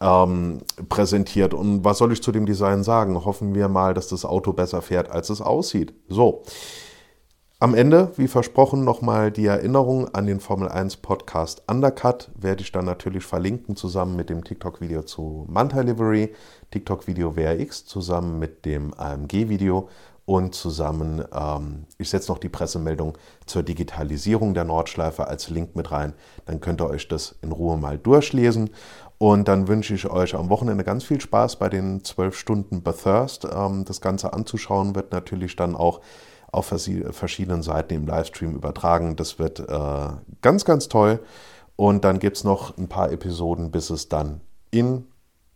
ähm, 0.00 0.58
präsentiert. 0.88 1.54
Und 1.54 1.84
was 1.84 1.98
soll 1.98 2.12
ich 2.12 2.22
zu 2.22 2.32
dem 2.32 2.46
Design 2.46 2.82
sagen? 2.82 3.24
Hoffen 3.24 3.54
wir 3.54 3.68
mal, 3.68 3.94
dass 3.94 4.08
das 4.08 4.24
Auto 4.24 4.52
besser 4.52 4.82
fährt, 4.82 5.10
als 5.10 5.30
es 5.30 5.40
aussieht. 5.40 5.94
So. 6.08 6.42
Am 7.62 7.76
Ende, 7.76 8.10
wie 8.16 8.26
versprochen, 8.26 8.82
nochmal 8.82 9.30
die 9.30 9.46
Erinnerung 9.46 10.12
an 10.12 10.26
den 10.26 10.40
Formel 10.40 10.68
1 10.68 10.96
Podcast 10.96 11.62
Undercut. 11.68 12.28
Werde 12.34 12.60
ich 12.60 12.72
dann 12.72 12.84
natürlich 12.84 13.24
verlinken, 13.24 13.76
zusammen 13.76 14.16
mit 14.16 14.30
dem 14.30 14.42
TikTok-Video 14.42 15.04
zu 15.04 15.46
Manta 15.48 15.80
Livery, 15.82 16.34
TikTok-Video 16.72 17.36
WRX, 17.36 17.86
zusammen 17.86 18.40
mit 18.40 18.64
dem 18.64 18.92
AMG-Video 18.94 19.88
und 20.24 20.56
zusammen, 20.56 21.24
ähm, 21.32 21.84
ich 21.98 22.10
setze 22.10 22.32
noch 22.32 22.38
die 22.38 22.48
Pressemeldung 22.48 23.16
zur 23.46 23.62
Digitalisierung 23.62 24.54
der 24.54 24.64
Nordschleife 24.64 25.28
als 25.28 25.48
Link 25.48 25.76
mit 25.76 25.92
rein. 25.92 26.14
Dann 26.46 26.60
könnt 26.60 26.80
ihr 26.80 26.90
euch 26.90 27.06
das 27.06 27.36
in 27.42 27.52
Ruhe 27.52 27.76
mal 27.76 27.96
durchlesen. 27.96 28.70
Und 29.18 29.46
dann 29.46 29.68
wünsche 29.68 29.94
ich 29.94 30.10
euch 30.10 30.34
am 30.34 30.50
Wochenende 30.50 30.82
ganz 30.82 31.04
viel 31.04 31.20
Spaß 31.20 31.60
bei 31.60 31.68
den 31.68 32.02
zwölf 32.02 32.36
Stunden 32.36 32.82
Bathurst. 32.82 33.44
Ähm, 33.44 33.84
das 33.84 34.00
Ganze 34.00 34.32
anzuschauen 34.32 34.96
wird 34.96 35.12
natürlich 35.12 35.54
dann 35.54 35.76
auch 35.76 36.00
auf 36.52 36.66
verschiedenen 36.66 37.62
Seiten 37.62 37.94
im 37.94 38.06
Livestream 38.06 38.54
übertragen. 38.54 39.16
Das 39.16 39.38
wird 39.38 39.58
äh, 39.58 40.08
ganz, 40.42 40.64
ganz 40.64 40.88
toll. 40.88 41.20
Und 41.76 42.04
dann 42.04 42.18
gibt 42.18 42.36
es 42.36 42.44
noch 42.44 42.76
ein 42.76 42.88
paar 42.88 43.10
Episoden, 43.10 43.70
bis 43.70 43.90
es 43.90 44.08
dann 44.08 44.42
in 44.70 44.94
ein 44.94 45.06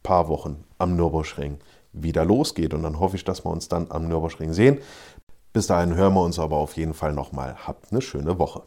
paar 0.03 0.29
Wochen 0.29 0.65
am 0.79 0.97
Nürburgring 0.97 1.59
wieder 1.93 2.25
losgeht. 2.25 2.75
Und 2.75 2.83
dann 2.83 2.99
hoffe 2.99 3.17
ich, 3.17 3.25
dass 3.25 3.45
wir 3.45 3.51
uns 3.51 3.69
dann 3.69 3.87
am 3.91 4.09
Nürburgring 4.09 4.53
sehen. 4.53 4.79
Bis 5.53 5.67
dahin 5.67 5.95
hören 5.95 6.15
wir 6.15 6.23
uns 6.23 6.39
aber 6.39 6.57
auf 6.57 6.77
jeden 6.77 6.95
Fall 6.95 7.13
nochmal. 7.13 7.57
Habt 7.67 7.93
eine 7.93 8.01
schöne 8.01 8.39
Woche. 8.39 8.63